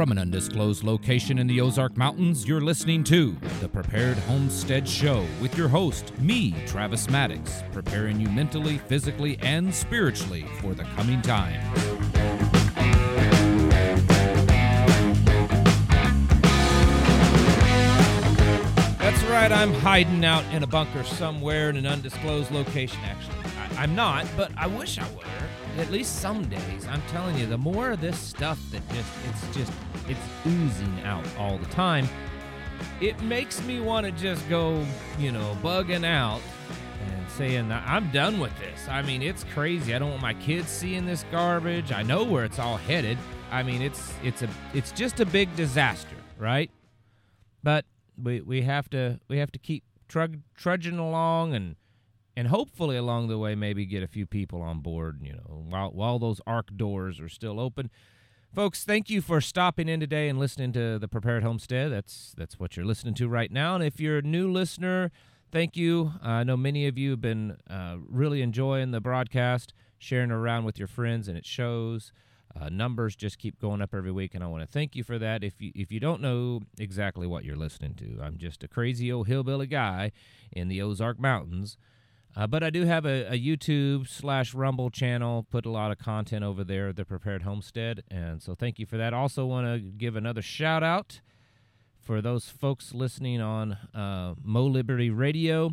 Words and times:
From 0.00 0.12
an 0.12 0.18
undisclosed 0.18 0.84
location 0.84 1.38
in 1.38 1.46
the 1.46 1.60
Ozark 1.60 1.96
Mountains, 1.96 2.46
you're 2.46 2.60
listening 2.60 3.04
to 3.04 3.36
the 3.60 3.68
Prepared 3.68 4.18
Homestead 4.18 4.88
Show 4.88 5.26
with 5.40 5.56
your 5.56 5.68
host, 5.68 6.18
me, 6.18 6.54
Travis 6.66 7.08
Maddox, 7.08 7.62
preparing 7.72 8.20
you 8.20 8.28
mentally, 8.28 8.78
physically, 8.78 9.38
and 9.40 9.74
spiritually 9.74 10.46
for 10.60 10.74
the 10.74 10.84
coming 10.96 11.22
time. 11.22 11.60
That's 18.98 19.22
right, 19.24 19.52
I'm 19.52 19.74
hiding 19.74 20.24
out 20.24 20.44
in 20.54 20.62
a 20.62 20.66
bunker 20.66 21.04
somewhere 21.04 21.68
in 21.68 21.76
an 21.76 21.84
undisclosed 21.84 22.50
location, 22.52 23.00
actually. 23.04 23.29
I'm 23.80 23.94
not, 23.94 24.26
but 24.36 24.52
I 24.58 24.66
wish 24.66 24.98
I 24.98 25.10
were. 25.14 25.80
At 25.80 25.90
least 25.90 26.16
some 26.16 26.46
days. 26.50 26.86
I'm 26.86 27.00
telling 27.08 27.38
you, 27.38 27.46
the 27.46 27.56
more 27.56 27.92
of 27.92 28.02
this 28.02 28.18
stuff 28.18 28.60
that 28.72 28.86
just, 28.90 29.10
it's 29.26 29.56
just, 29.56 29.72
it's 30.06 30.20
oozing 30.46 31.00
out 31.04 31.26
all 31.38 31.56
the 31.56 31.64
time, 31.70 32.06
it 33.00 33.18
makes 33.22 33.62
me 33.62 33.80
want 33.80 34.04
to 34.04 34.12
just 34.12 34.46
go, 34.50 34.84
you 35.18 35.32
know, 35.32 35.56
bugging 35.62 36.04
out 36.04 36.42
and 37.06 37.30
saying 37.30 37.72
I'm 37.72 38.10
done 38.10 38.38
with 38.38 38.52
this. 38.58 38.86
I 38.86 39.00
mean, 39.00 39.22
it's 39.22 39.44
crazy. 39.54 39.94
I 39.94 39.98
don't 39.98 40.10
want 40.10 40.20
my 40.20 40.34
kids 40.34 40.68
seeing 40.68 41.06
this 41.06 41.24
garbage. 41.30 41.90
I 41.90 42.02
know 42.02 42.22
where 42.22 42.44
it's 42.44 42.58
all 42.58 42.76
headed. 42.76 43.16
I 43.50 43.62
mean, 43.62 43.80
it's 43.80 44.12
it's 44.22 44.42
a 44.42 44.48
it's 44.74 44.92
just 44.92 45.20
a 45.20 45.26
big 45.26 45.56
disaster, 45.56 46.16
right? 46.38 46.70
But 47.62 47.86
we 48.22 48.42
we 48.42 48.60
have 48.60 48.90
to 48.90 49.20
we 49.28 49.38
have 49.38 49.50
to 49.52 49.58
keep 49.58 49.84
trug, 50.06 50.40
trudging 50.54 50.98
along 50.98 51.54
and 51.54 51.76
and 52.36 52.48
hopefully 52.48 52.96
along 52.96 53.28
the 53.28 53.38
way 53.38 53.54
maybe 53.54 53.84
get 53.84 54.02
a 54.02 54.08
few 54.08 54.26
people 54.26 54.62
on 54.62 54.80
board 54.80 55.20
you 55.22 55.32
know 55.32 55.64
while 55.68 55.90
while 55.90 56.18
those 56.18 56.40
ark 56.46 56.68
doors 56.76 57.20
are 57.20 57.28
still 57.28 57.60
open 57.60 57.90
folks 58.54 58.84
thank 58.84 59.10
you 59.10 59.20
for 59.20 59.40
stopping 59.40 59.88
in 59.88 60.00
today 60.00 60.28
and 60.28 60.38
listening 60.38 60.72
to 60.72 60.98
the 60.98 61.08
prepared 61.08 61.42
homestead 61.42 61.90
that's 61.92 62.34
that's 62.36 62.58
what 62.58 62.76
you're 62.76 62.86
listening 62.86 63.14
to 63.14 63.28
right 63.28 63.50
now 63.50 63.74
and 63.74 63.84
if 63.84 64.00
you're 64.00 64.18
a 64.18 64.22
new 64.22 64.50
listener 64.50 65.10
thank 65.52 65.76
you 65.76 66.12
i 66.22 66.42
know 66.44 66.56
many 66.56 66.86
of 66.86 66.96
you 66.96 67.10
have 67.10 67.20
been 67.20 67.56
uh, 67.68 67.96
really 68.08 68.42
enjoying 68.42 68.90
the 68.90 69.00
broadcast 69.00 69.72
sharing 69.98 70.30
around 70.30 70.64
with 70.64 70.78
your 70.78 70.88
friends 70.88 71.28
and 71.28 71.36
it 71.36 71.44
shows 71.44 72.12
uh, 72.58 72.68
numbers 72.68 73.14
just 73.14 73.38
keep 73.38 73.60
going 73.60 73.80
up 73.80 73.94
every 73.94 74.10
week, 74.10 74.34
and 74.34 74.42
I 74.42 74.48
want 74.48 74.62
to 74.62 74.66
thank 74.66 74.96
you 74.96 75.04
for 75.04 75.18
that. 75.18 75.44
If 75.44 75.60
you 75.60 75.70
if 75.74 75.92
you 75.92 76.00
don't 76.00 76.20
know 76.20 76.62
exactly 76.78 77.26
what 77.26 77.44
you're 77.44 77.56
listening 77.56 77.94
to, 77.94 78.18
I'm 78.22 78.38
just 78.38 78.64
a 78.64 78.68
crazy 78.68 79.12
old 79.12 79.28
hillbilly 79.28 79.66
guy 79.66 80.10
in 80.50 80.68
the 80.68 80.82
Ozark 80.82 81.20
Mountains. 81.20 81.76
Uh, 82.36 82.46
but 82.46 82.62
I 82.62 82.70
do 82.70 82.84
have 82.84 83.04
a, 83.04 83.26
a 83.32 83.38
YouTube 83.38 84.08
slash 84.08 84.54
Rumble 84.54 84.90
channel. 84.90 85.46
Put 85.50 85.66
a 85.66 85.70
lot 85.70 85.90
of 85.90 85.98
content 85.98 86.44
over 86.44 86.62
there, 86.62 86.92
the 86.92 87.04
Prepared 87.04 87.42
Homestead, 87.42 88.04
and 88.10 88.40
so 88.42 88.54
thank 88.54 88.78
you 88.78 88.86
for 88.86 88.96
that. 88.96 89.12
Also, 89.12 89.46
want 89.46 89.66
to 89.66 89.80
give 89.80 90.14
another 90.16 90.42
shout 90.42 90.82
out 90.82 91.20
for 92.00 92.22
those 92.22 92.48
folks 92.48 92.94
listening 92.94 93.40
on 93.40 93.72
uh, 93.94 94.34
Mo 94.42 94.64
Liberty 94.64 95.10
Radio. 95.10 95.72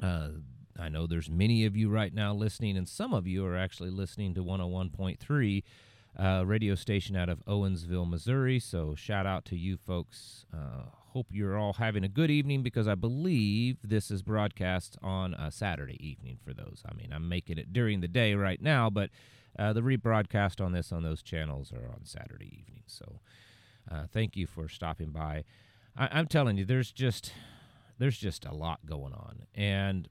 Uh, 0.00 0.28
I 0.78 0.88
know 0.88 1.06
there's 1.06 1.28
many 1.28 1.64
of 1.64 1.76
you 1.76 1.88
right 1.90 2.14
now 2.14 2.32
listening, 2.32 2.76
and 2.76 2.88
some 2.88 3.12
of 3.12 3.26
you 3.26 3.44
are 3.44 3.56
actually 3.56 3.90
listening 3.90 4.34
to 4.34 4.44
101.3 4.44 5.62
uh, 6.18 6.44
radio 6.46 6.74
station 6.74 7.16
out 7.16 7.28
of 7.28 7.44
Owensville, 7.46 8.08
Missouri. 8.08 8.58
So 8.58 8.94
shout 8.94 9.26
out 9.26 9.44
to 9.46 9.56
you 9.56 9.76
folks. 9.76 10.46
Uh, 10.52 10.84
hope 11.12 11.26
you're 11.30 11.58
all 11.58 11.74
having 11.74 12.04
a 12.04 12.08
good 12.08 12.30
evening 12.30 12.62
because 12.62 12.88
I 12.88 12.94
believe 12.94 13.76
this 13.84 14.10
is 14.10 14.22
broadcast 14.22 14.96
on 15.02 15.34
a 15.34 15.50
Saturday 15.50 15.98
evening 16.06 16.38
for 16.42 16.54
those. 16.54 16.82
I 16.90 16.94
mean, 16.94 17.12
I'm 17.12 17.28
making 17.28 17.58
it 17.58 17.72
during 17.72 18.00
the 18.00 18.08
day 18.08 18.34
right 18.34 18.60
now, 18.62 18.88
but 18.88 19.10
uh, 19.58 19.74
the 19.74 19.82
rebroadcast 19.82 20.64
on 20.64 20.72
this 20.72 20.90
on 20.90 21.02
those 21.02 21.22
channels 21.22 21.70
are 21.72 21.86
on 21.92 22.04
Saturday 22.04 22.46
evening. 22.58 22.84
So 22.86 23.20
uh, 23.90 24.04
thank 24.10 24.36
you 24.36 24.46
for 24.46 24.68
stopping 24.68 25.10
by. 25.10 25.44
I- 25.96 26.08
I'm 26.12 26.26
telling 26.26 26.56
you, 26.56 26.64
there's 26.64 26.90
just 26.92 27.32
there's 27.98 28.16
just 28.18 28.46
a 28.46 28.54
lot 28.54 28.86
going 28.86 29.12
on, 29.12 29.42
and 29.54 30.08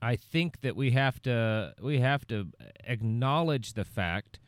I 0.00 0.16
think 0.16 0.62
that 0.62 0.74
we 0.74 0.90
have 0.90 1.22
to 1.22 1.74
we 1.80 2.00
have 2.00 2.26
to 2.28 2.48
acknowledge 2.84 3.74
the 3.74 3.84
fact 3.84 4.40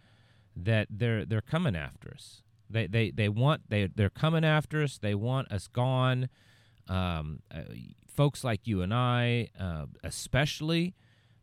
that 0.56 0.88
they're 0.90 1.24
they're 1.24 1.40
coming 1.40 1.76
after 1.76 2.10
us. 2.14 2.42
They 2.74 2.88
they 2.88 3.10
they 3.10 3.28
want 3.28 3.62
they 3.70 3.86
they're 3.86 4.10
coming 4.10 4.44
after 4.44 4.82
us. 4.82 4.98
They 4.98 5.14
want 5.14 5.50
us 5.50 5.68
gone. 5.68 6.28
Um, 6.88 7.40
uh, 7.54 7.60
folks 8.06 8.44
like 8.44 8.66
you 8.66 8.82
and 8.82 8.92
I, 8.92 9.48
uh, 9.58 9.86
especially, 10.02 10.94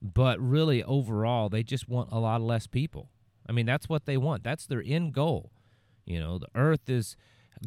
but 0.02 0.40
really 0.40 0.84
overall, 0.84 1.50
they 1.50 1.64
just 1.64 1.88
want 1.88 2.10
a 2.12 2.20
lot 2.20 2.42
less 2.42 2.68
people. 2.68 3.10
I 3.48 3.54
mean, 3.54 3.66
that's 3.66 3.90
what 3.90 4.06
they 4.06 4.18
want. 4.18 4.44
That's 4.44 4.68
their 4.68 4.84
end 4.86 5.14
goal. 5.14 5.52
You 6.06 6.20
know, 6.20 6.38
the 6.38 6.48
Earth 6.54 6.90
is 6.90 7.16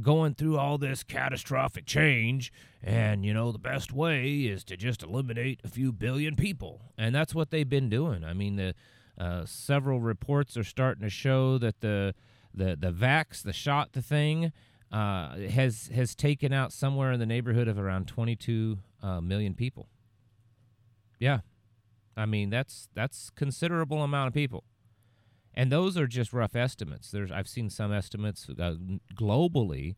going 0.03 0.35
through 0.35 0.59
all 0.59 0.77
this 0.77 1.03
catastrophic 1.03 1.87
change, 1.87 2.53
and 2.83 3.25
you 3.25 3.33
know, 3.33 3.51
the 3.51 3.59
best 3.59 3.93
way 3.93 4.41
is 4.41 4.63
to 4.65 4.77
just 4.77 5.03
eliminate 5.03 5.61
a 5.65 5.69
few 5.69 5.91
billion 5.91 6.37
people, 6.37 6.93
and 6.99 7.15
that's 7.15 7.35
what 7.35 7.51
they've 7.51 7.69
been 7.69 7.89
doing. 7.89 8.25
I 8.25 8.35
mean, 8.35 8.57
the 8.57 8.75
uh, 9.19 9.47
several 9.47 10.01
reports 10.01 10.57
are 10.57 10.65
starting 10.65 11.03
to 11.03 11.11
show 11.11 11.57
that 11.59 11.81
the 11.81 12.15
the 12.55 12.77
the 12.79 12.93
vax, 12.93 13.43
the 13.43 13.53
shot, 13.53 13.93
the 13.93 14.03
thing, 14.03 14.53
uh, 14.93 15.37
has 15.39 15.91
has 15.95 16.15
taken 16.15 16.53
out 16.53 16.73
somewhere 16.73 17.13
in 17.13 17.21
the 17.21 17.27
neighborhood 17.27 17.69
of 17.69 17.79
around 17.79 18.07
22 18.07 18.79
uh, 19.03 19.21
million 19.21 19.55
people. 19.55 19.89
Yeah, 21.19 21.41
I 22.17 22.27
mean 22.27 22.51
that's 22.51 22.89
that's 22.95 23.31
considerable 23.31 24.03
amount 24.03 24.29
of 24.29 24.35
people, 24.35 24.65
and 25.53 25.71
those 25.71 25.97
are 25.97 26.07
just 26.07 26.33
rough 26.33 26.55
estimates. 26.55 27.11
There's 27.11 27.33
I've 27.33 27.49
seen 27.49 27.71
some 27.71 27.93
estimates 27.93 28.49
uh, 28.49 28.75
globally 29.15 29.97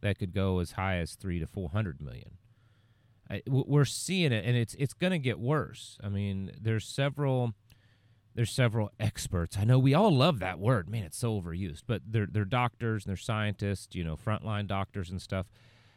that 0.00 0.18
could 0.18 0.32
go 0.32 0.58
as 0.60 0.72
high 0.72 0.96
as 0.96 1.14
three 1.14 1.38
to 1.38 1.46
400 1.46 2.00
million. 2.00 2.38
I, 3.30 3.42
we're 3.46 3.84
seeing 3.84 4.32
it, 4.32 4.44
and 4.44 4.56
it's 4.56 4.74
it's 4.78 4.94
going 4.94 5.12
to 5.12 5.18
get 5.18 5.38
worse. 5.38 5.98
I 6.02 6.08
mean, 6.08 6.50
there's 6.60 6.86
several 6.86 7.54
there's 8.40 8.50
several 8.50 8.90
experts. 8.98 9.58
I 9.58 9.64
know 9.64 9.78
we 9.78 9.92
all 9.92 10.16
love 10.16 10.38
that 10.38 10.58
word. 10.58 10.88
Man, 10.88 11.02
it's 11.02 11.18
so 11.18 11.38
overused. 11.38 11.82
But 11.86 12.00
they're 12.06 12.24
they're 12.24 12.46
doctors 12.46 13.04
and 13.04 13.10
they're 13.10 13.18
scientists, 13.18 13.94
you 13.94 14.02
know, 14.02 14.16
frontline 14.16 14.66
doctors 14.66 15.10
and 15.10 15.20
stuff 15.20 15.44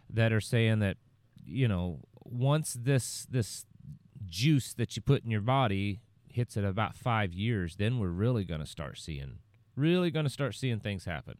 that 0.09 0.33
are 0.33 0.41
saying 0.41 0.79
that, 0.79 0.97
you 1.45 1.69
know, 1.69 1.99
once 2.25 2.77
this 2.77 3.25
this 3.31 3.65
juice 4.27 4.73
that 4.73 4.93
you 4.97 5.01
put 5.01 5.23
in 5.23 5.31
your 5.31 5.39
body 5.39 6.01
hits 6.27 6.57
at 6.57 6.65
about 6.65 6.97
five 6.97 7.31
years, 7.31 7.77
then 7.77 7.97
we're 7.97 8.09
really 8.09 8.43
going 8.43 8.59
to 8.59 8.67
start 8.67 8.97
seeing, 8.97 9.37
really 9.77 10.11
going 10.11 10.25
to 10.25 10.29
start 10.29 10.53
seeing 10.53 10.81
things 10.81 11.05
happen 11.05 11.37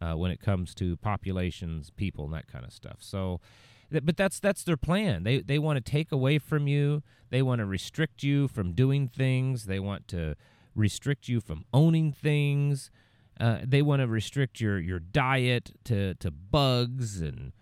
uh, 0.00 0.14
when 0.14 0.30
it 0.30 0.40
comes 0.40 0.74
to 0.76 0.96
populations, 0.96 1.90
people, 1.90 2.24
and 2.24 2.32
that 2.32 2.48
kind 2.50 2.64
of 2.64 2.72
stuff. 2.72 2.96
So, 3.00 3.42
but 3.90 4.16
that's 4.16 4.40
that's 4.40 4.62
their 4.64 4.76
plan. 4.76 5.24
They 5.24 5.40
they 5.40 5.58
want 5.58 5.84
to 5.84 5.90
take 5.90 6.12
away 6.12 6.38
from 6.38 6.66
you. 6.68 7.02
They 7.30 7.42
want 7.42 7.60
to 7.60 7.66
restrict 7.66 8.22
you 8.22 8.48
from 8.48 8.72
doing 8.72 9.08
things. 9.08 9.66
They 9.66 9.80
want 9.80 10.08
to 10.08 10.36
restrict 10.74 11.28
you 11.28 11.40
from 11.40 11.64
owning 11.72 12.12
things. 12.12 12.90
Uh, 13.38 13.58
they 13.64 13.82
want 13.82 14.00
to 14.00 14.06
restrict 14.06 14.60
your 14.60 14.78
your 14.78 14.98
diet 14.98 15.72
to 15.84 16.14
to 16.14 16.30
bugs 16.30 17.20
and 17.20 17.52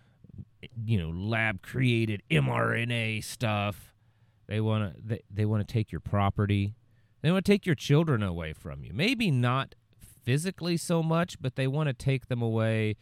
you 0.84 0.98
know 0.98 1.10
lab 1.10 1.62
created 1.62 2.22
mRNA 2.30 3.24
stuff. 3.24 3.94
They 4.46 4.60
want 4.60 4.94
to 4.94 5.00
they, 5.02 5.20
they 5.30 5.44
want 5.44 5.66
to 5.66 5.72
take 5.72 5.92
your 5.92 6.00
property. 6.00 6.74
They 7.22 7.30
want 7.30 7.44
to 7.44 7.52
take 7.52 7.66
your 7.66 7.74
children 7.74 8.22
away 8.22 8.52
from 8.52 8.84
you. 8.84 8.92
Maybe 8.92 9.30
not 9.30 9.74
physically 10.24 10.76
so 10.76 11.02
much, 11.02 11.40
but 11.40 11.56
they 11.56 11.66
want 11.66 11.88
to 11.88 11.92
take 11.92 12.26
them 12.26 12.42
away 12.42 12.96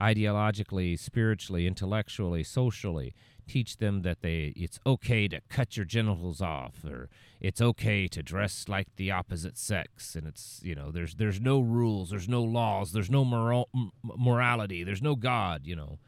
ideologically, 0.00 0.98
spiritually, 0.98 1.66
intellectually, 1.66 2.42
socially. 2.42 3.14
Teach 3.46 3.76
them 3.76 4.02
that 4.02 4.22
they 4.22 4.54
it's 4.56 4.80
okay 4.86 5.28
to 5.28 5.42
cut 5.50 5.76
your 5.76 5.84
genitals 5.84 6.40
off, 6.40 6.82
or 6.82 7.10
it's 7.40 7.60
okay 7.60 8.08
to 8.08 8.22
dress 8.22 8.64
like 8.68 8.88
the 8.96 9.10
opposite 9.10 9.58
sex, 9.58 10.14
and 10.16 10.26
it's 10.26 10.60
you 10.62 10.74
know 10.74 10.90
there's 10.90 11.16
there's 11.16 11.42
no 11.42 11.60
rules, 11.60 12.08
there's 12.08 12.28
no 12.28 12.42
laws, 12.42 12.92
there's 12.92 13.10
no 13.10 13.22
moral, 13.22 13.68
morality, 14.02 14.82
there's 14.82 15.02
no 15.02 15.14
God. 15.14 15.66
You 15.66 15.76
know, 15.76 15.98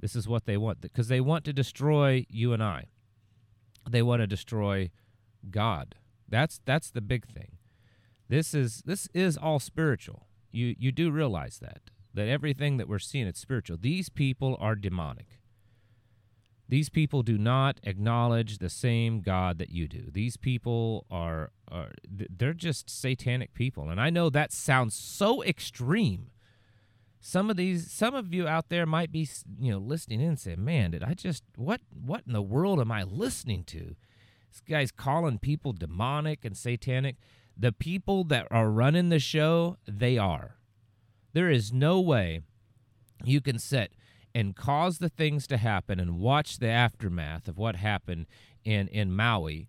this 0.00 0.14
is 0.14 0.28
what 0.28 0.44
they 0.44 0.58
want 0.58 0.82
because 0.82 1.08
they 1.08 1.20
want 1.20 1.44
to 1.46 1.52
destroy 1.54 2.26
you 2.28 2.52
and 2.52 2.62
I. 2.62 2.88
They 3.88 4.02
want 4.02 4.20
to 4.20 4.26
destroy 4.26 4.90
God. 5.50 5.94
That's 6.28 6.60
that's 6.66 6.90
the 6.90 7.00
big 7.00 7.26
thing. 7.26 7.56
This 8.28 8.52
is 8.52 8.82
this 8.84 9.08
is 9.14 9.38
all 9.38 9.60
spiritual. 9.60 10.26
You 10.50 10.74
you 10.78 10.92
do 10.92 11.10
realize 11.10 11.58
that 11.60 11.90
that 12.14 12.28
everything 12.28 12.76
that 12.76 12.88
we're 12.88 12.98
seeing 12.98 13.26
is 13.26 13.38
spiritual. 13.38 13.76
These 13.80 14.08
people 14.08 14.56
are 14.60 14.74
demonic. 14.74 15.38
These 16.68 16.88
people 16.88 17.22
do 17.22 17.36
not 17.36 17.80
acknowledge 17.82 18.56
the 18.56 18.70
same 18.70 19.20
God 19.20 19.58
that 19.58 19.70
you 19.70 19.86
do. 19.86 20.04
These 20.10 20.38
people 20.38 21.04
are, 21.10 21.50
are 21.70 21.90
they're 22.08 22.54
just 22.54 22.88
satanic 22.88 23.52
people. 23.52 23.90
And 23.90 24.00
I 24.00 24.08
know 24.08 24.30
that 24.30 24.52
sounds 24.52 24.94
so 24.94 25.42
extreme. 25.42 26.30
Some 27.20 27.50
of 27.50 27.56
these 27.56 27.90
some 27.90 28.14
of 28.14 28.32
you 28.32 28.48
out 28.48 28.70
there 28.70 28.86
might 28.86 29.12
be, 29.12 29.28
you 29.60 29.70
know, 29.70 29.78
listening 29.78 30.22
in 30.22 30.28
and 30.28 30.40
say, 30.40 30.56
"Man, 30.56 30.92
did 30.92 31.04
I 31.04 31.12
just 31.12 31.44
what 31.56 31.82
what 31.92 32.22
in 32.26 32.32
the 32.32 32.40
world 32.40 32.80
am 32.80 32.90
I 32.90 33.02
listening 33.02 33.64
to?" 33.64 33.94
This 34.50 34.60
guy's 34.66 34.90
calling 34.90 35.38
people 35.38 35.72
demonic 35.72 36.44
and 36.44 36.56
satanic. 36.56 37.16
The 37.54 37.72
people 37.72 38.24
that 38.24 38.48
are 38.50 38.70
running 38.70 39.10
the 39.10 39.18
show, 39.18 39.76
they 39.86 40.16
are. 40.16 40.56
There 41.32 41.50
is 41.50 41.72
no 41.72 42.00
way 42.00 42.40
you 43.24 43.40
can 43.40 43.58
sit 43.58 43.92
and 44.34 44.56
cause 44.56 44.98
the 44.98 45.08
things 45.08 45.46
to 45.48 45.56
happen 45.56 46.00
and 46.00 46.18
watch 46.18 46.58
the 46.58 46.68
aftermath 46.68 47.48
of 47.48 47.58
what 47.58 47.76
happened 47.76 48.26
in, 48.64 48.88
in 48.88 49.14
Maui 49.14 49.68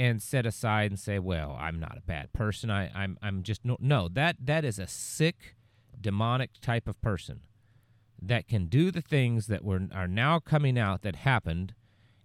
and 0.00 0.22
set 0.22 0.46
aside 0.46 0.90
and 0.90 0.98
say, 0.98 1.18
"Well, 1.18 1.54
I'm 1.60 1.78
not 1.78 1.98
a 1.98 2.00
bad 2.02 2.32
person. 2.32 2.70
I, 2.70 2.90
I'm 2.94 3.18
I'm 3.20 3.42
just 3.42 3.66
no, 3.66 3.76
no. 3.80 4.08
That 4.08 4.36
that 4.42 4.64
is 4.64 4.78
a 4.78 4.86
sick, 4.86 5.56
demonic 6.00 6.52
type 6.62 6.88
of 6.88 6.98
person 7.02 7.40
that 8.22 8.48
can 8.48 8.66
do 8.66 8.90
the 8.90 9.02
things 9.02 9.46
that 9.48 9.62
were 9.62 9.88
are 9.92 10.08
now 10.08 10.38
coming 10.38 10.78
out 10.78 11.02
that 11.02 11.16
happened, 11.16 11.74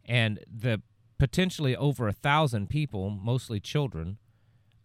and 0.06 0.40
the 0.48 0.82
potentially 1.18 1.76
over 1.76 2.08
a 2.08 2.14
thousand 2.14 2.70
people, 2.70 3.10
mostly 3.10 3.60
children, 3.60 4.20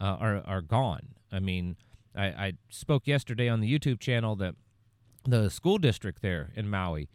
uh, 0.00 0.16
are 0.18 0.42
are 0.44 0.60
gone. 0.60 1.14
I 1.30 1.38
mean, 1.38 1.76
I, 2.14 2.26
I 2.26 2.52
spoke 2.68 3.06
yesterday 3.06 3.48
on 3.48 3.60
the 3.60 3.78
YouTube 3.78 4.00
channel 4.00 4.36
that 4.36 4.54
the 5.24 5.50
school 5.50 5.78
district 5.78 6.22
there 6.22 6.50
in 6.54 6.68
Maui 6.68 7.08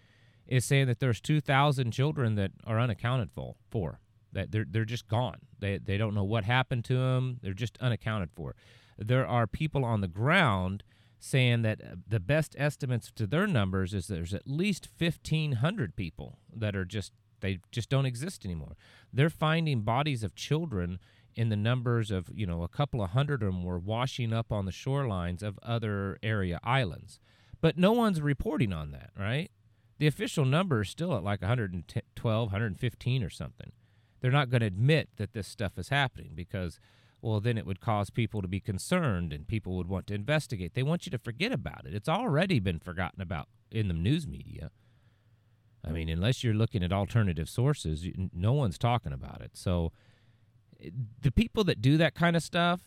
is 0.48 0.64
saying 0.64 0.88
that 0.88 1.00
there's 1.00 1.20
2,000 1.20 1.92
children 1.92 2.36
that 2.36 2.52
are 2.66 2.80
unaccounted 2.80 3.32
for. 3.32 3.56
For 3.70 4.00
that 4.36 4.52
they're 4.52 4.66
they're 4.70 4.86
just 4.86 5.08
gone. 5.08 5.40
They 5.60 5.80
they 5.80 5.98
don't 5.98 6.14
know 6.14 6.24
what 6.24 6.44
happened 6.44 6.86
to 6.86 6.94
them. 6.94 7.40
They're 7.42 7.54
just 7.54 7.78
unaccounted 7.80 8.30
for. 8.36 8.56
There 8.98 9.26
are 9.26 9.48
people 9.48 9.84
on 9.84 10.02
the 10.02 10.08
ground 10.08 10.84
saying 11.20 11.64
that 11.64 11.82
uh, 11.82 11.96
the 12.08 12.20
best 12.20 12.56
estimates 12.60 13.12
to 13.16 13.26
their 13.26 13.48
numbers 13.48 13.94
is 13.94 14.08
there's 14.08 14.34
at 14.34 14.48
least 14.48 14.90
1500 14.96 15.96
people 15.96 16.38
that 16.56 16.76
are 16.76 16.86
just 16.86 17.12
they 17.40 17.60
just 17.72 17.90
don't 17.90 18.06
exist 18.06 18.46
anymore. 18.46 18.76
They're 19.12 19.30
finding 19.30 19.82
bodies 19.82 20.24
of 20.24 20.36
children 20.36 21.00
in 21.36 21.50
the 21.50 21.56
numbers 21.56 22.12
of, 22.12 22.30
you 22.34 22.46
know, 22.46 22.64
a 22.64 22.68
couple 22.68 23.02
of 23.02 23.12
hundred 23.12 23.44
of 23.44 23.48
them 23.48 23.64
were 23.64 23.80
washing 23.80 24.34
up 24.34 24.52
on 24.52 24.66
the 24.66 24.72
shorelines 24.72 25.44
of 25.44 25.60
other 25.62 26.18
area 26.24 26.60
islands. 26.64 27.20
But 27.62 27.78
no 27.78 27.92
one's 27.92 28.22
reporting 28.22 28.72
on 28.72 28.92
that, 28.92 29.12
right? 29.18 29.52
The 29.98 30.08
official 30.08 30.46
number 30.46 30.82
is 30.82 30.90
still 30.90 31.16
at 31.16 31.24
like 31.24 31.42
112, 31.42 32.46
115 32.48 33.24
or 33.24 33.30
something. 33.30 33.72
They're 34.22 34.32
not 34.32 34.50
going 34.50 34.62
to 34.62 34.68
admit 34.68 35.10
that 35.18 35.34
this 35.34 35.48
stuff 35.48 35.78
is 35.78 35.90
happening 35.90 36.32
because 36.36 36.80
well 37.22 37.40
then 37.40 37.58
it 37.58 37.66
would 37.66 37.80
cause 37.80 38.10
people 38.10 38.42
to 38.42 38.48
be 38.48 38.60
concerned 38.60 39.32
and 39.32 39.48
people 39.48 39.76
would 39.78 39.88
want 39.88 40.08
to 40.08 40.14
investigate. 40.14 40.74
They 40.74 40.84
want 40.84 41.06
you 41.06 41.12
to 41.12 41.18
forget 41.18 41.52
about 41.52 41.86
it. 41.86 41.94
It's 41.94 42.10
already 42.10 42.60
been 42.60 42.80
forgotten 42.80 43.22
about 43.22 43.48
in 43.72 43.88
the 43.88 43.94
news 43.94 44.28
media. 44.28 44.72
I 45.84 45.92
mean 45.92 46.10
unless 46.10 46.44
you're 46.44 46.54
looking 46.54 46.84
at 46.84 46.92
alternative 46.92 47.50
sources 47.50 48.06
no 48.34 48.54
one's 48.54 48.78
talking 48.78 49.14
about 49.14 49.42
it. 49.42 49.52
So 49.54 49.92
the 51.22 51.32
people 51.32 51.64
that 51.66 51.82
do 51.82 51.98
that 51.98 52.16
kind 52.16 52.36
of 52.36 52.44
stuff 52.44 52.82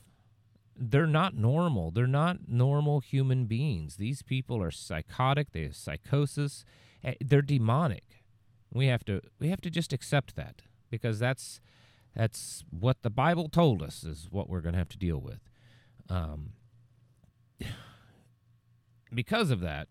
they're 0.79 1.07
not 1.07 1.35
normal. 1.35 1.91
They're 1.91 2.07
not 2.07 2.49
normal 2.49 3.01
human 3.01 3.47
beings. 3.47 3.97
These 3.97 4.23
people 4.23 4.63
are 4.63 4.71
psychotic. 4.71 5.51
They 5.51 5.65
have 5.65 5.75
psychosis. 5.77 6.65
Eh, 7.03 7.15
they're 7.21 7.43
demonic. 7.43 8.25
We 8.73 8.87
have 8.87 9.05
to 9.07 9.21
we 9.41 9.49
have 9.49 9.61
to 9.63 9.71
just 9.71 9.93
accept 9.93 10.37
that 10.37 10.63
because 10.91 11.19
that's 11.19 11.61
that's 12.15 12.65
what 12.71 13.03
the 13.03 13.11
Bible 13.11 13.49
told 13.49 13.83
us 13.83 14.05
is 14.05 14.29
what 14.31 14.49
we're 14.49 14.61
going 14.61 14.75
to 14.75 14.79
have 14.79 14.89
to 14.91 14.99
deal 14.99 15.19
with. 15.19 15.41
Um, 16.09 16.53
because 19.13 19.51
of 19.51 19.61
that, 19.61 19.89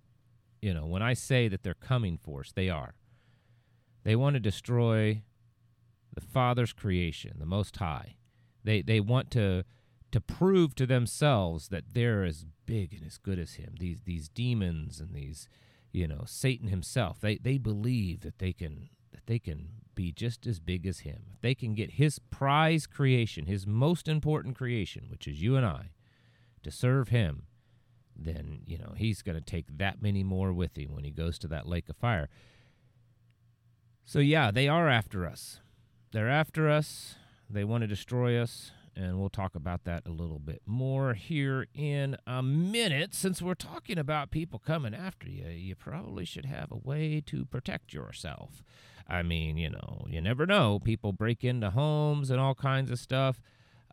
you 0.61 0.73
know, 0.73 0.85
when 0.85 1.01
I 1.01 1.13
say 1.13 1.47
that 1.47 1.63
they're 1.63 1.73
coming 1.73 2.17
for 2.17 2.41
us, 2.41 2.51
they 2.55 2.69
are. 2.69 2.95
They 4.03 4.15
want 4.15 4.35
to 4.35 4.39
destroy 4.39 5.23
the 6.17 6.27
Father's 6.27 6.73
creation, 6.73 7.35
the 7.37 7.45
Most 7.45 7.77
High. 7.77 8.15
They 8.63 8.81
they 8.81 8.99
want 8.99 9.29
to 9.31 9.63
to 10.11 10.21
prove 10.21 10.73
to 10.75 10.87
themselves 10.87 11.67
that 11.67 11.93
they're 11.93 12.23
as 12.23 12.45
big 12.65 12.93
and 12.93 13.05
as 13.05 13.17
good 13.17 13.37
as 13.37 13.53
Him. 13.53 13.75
These 13.79 14.01
these 14.03 14.27
demons 14.27 14.99
and 14.99 15.13
these, 15.13 15.47
you 15.91 16.07
know, 16.07 16.23
Satan 16.25 16.69
himself. 16.69 17.19
They 17.19 17.37
they 17.37 17.59
believe 17.59 18.21
that 18.21 18.39
they 18.39 18.51
can 18.51 18.89
that 19.11 19.27
they 19.27 19.37
can 19.37 19.69
be 19.93 20.11
just 20.11 20.47
as 20.47 20.59
big 20.59 20.85
as 20.85 20.99
him. 20.99 21.23
If 21.33 21.41
they 21.41 21.55
can 21.55 21.73
get 21.73 21.93
his 21.93 22.19
prize 22.19 22.85
creation, 22.85 23.47
his 23.47 23.65
most 23.65 24.07
important 24.07 24.55
creation, 24.55 25.07
which 25.09 25.27
is 25.27 25.41
you 25.41 25.55
and 25.55 25.65
I, 25.65 25.89
to 26.63 26.69
serve 26.69 27.09
him, 27.09 27.47
then, 28.15 28.61
you 28.65 28.77
know, 28.77 28.93
he's 28.95 29.23
going 29.23 29.37
to 29.37 29.43
take 29.43 29.65
that 29.79 30.01
many 30.01 30.23
more 30.23 30.53
with 30.53 30.77
him 30.77 30.93
when 30.93 31.03
he 31.03 31.09
goes 31.09 31.39
to 31.39 31.47
that 31.47 31.67
lake 31.67 31.89
of 31.89 31.97
fire. 31.97 32.29
So, 34.05 34.19
yeah, 34.19 34.51
they 34.51 34.67
are 34.67 34.87
after 34.87 35.25
us. 35.25 35.61
They're 36.11 36.29
after 36.29 36.69
us. 36.69 37.15
They 37.49 37.63
want 37.63 37.81
to 37.81 37.87
destroy 37.87 38.41
us 38.41 38.71
and 38.97 39.19
we'll 39.19 39.29
talk 39.29 39.53
about 39.53 39.83
that 39.83 40.07
a 40.07 40.11
little 40.11 40.39
bit 40.39 40.61
more 40.65 41.13
here 41.13 41.67
in 41.75 42.17
a 42.25 42.41
minute. 42.41 43.13
Since 43.13 43.41
we're 43.41 43.53
talking 43.53 43.99
about 43.99 44.31
people 44.31 44.57
coming 44.57 44.95
after 44.95 45.29
you, 45.29 45.47
you 45.49 45.75
probably 45.75 46.25
should 46.25 46.45
have 46.45 46.71
a 46.71 46.77
way 46.77 47.21
to 47.27 47.45
protect 47.45 47.93
yourself. 47.93 48.63
I 49.07 49.21
mean, 49.21 49.57
you 49.57 49.69
know, 49.69 50.05
you 50.09 50.19
never 50.19 50.47
know. 50.47 50.79
People 50.79 51.13
break 51.13 51.43
into 51.43 51.69
homes 51.69 52.31
and 52.31 52.39
all 52.39 52.55
kinds 52.55 52.89
of 52.89 52.97
stuff. 52.97 53.39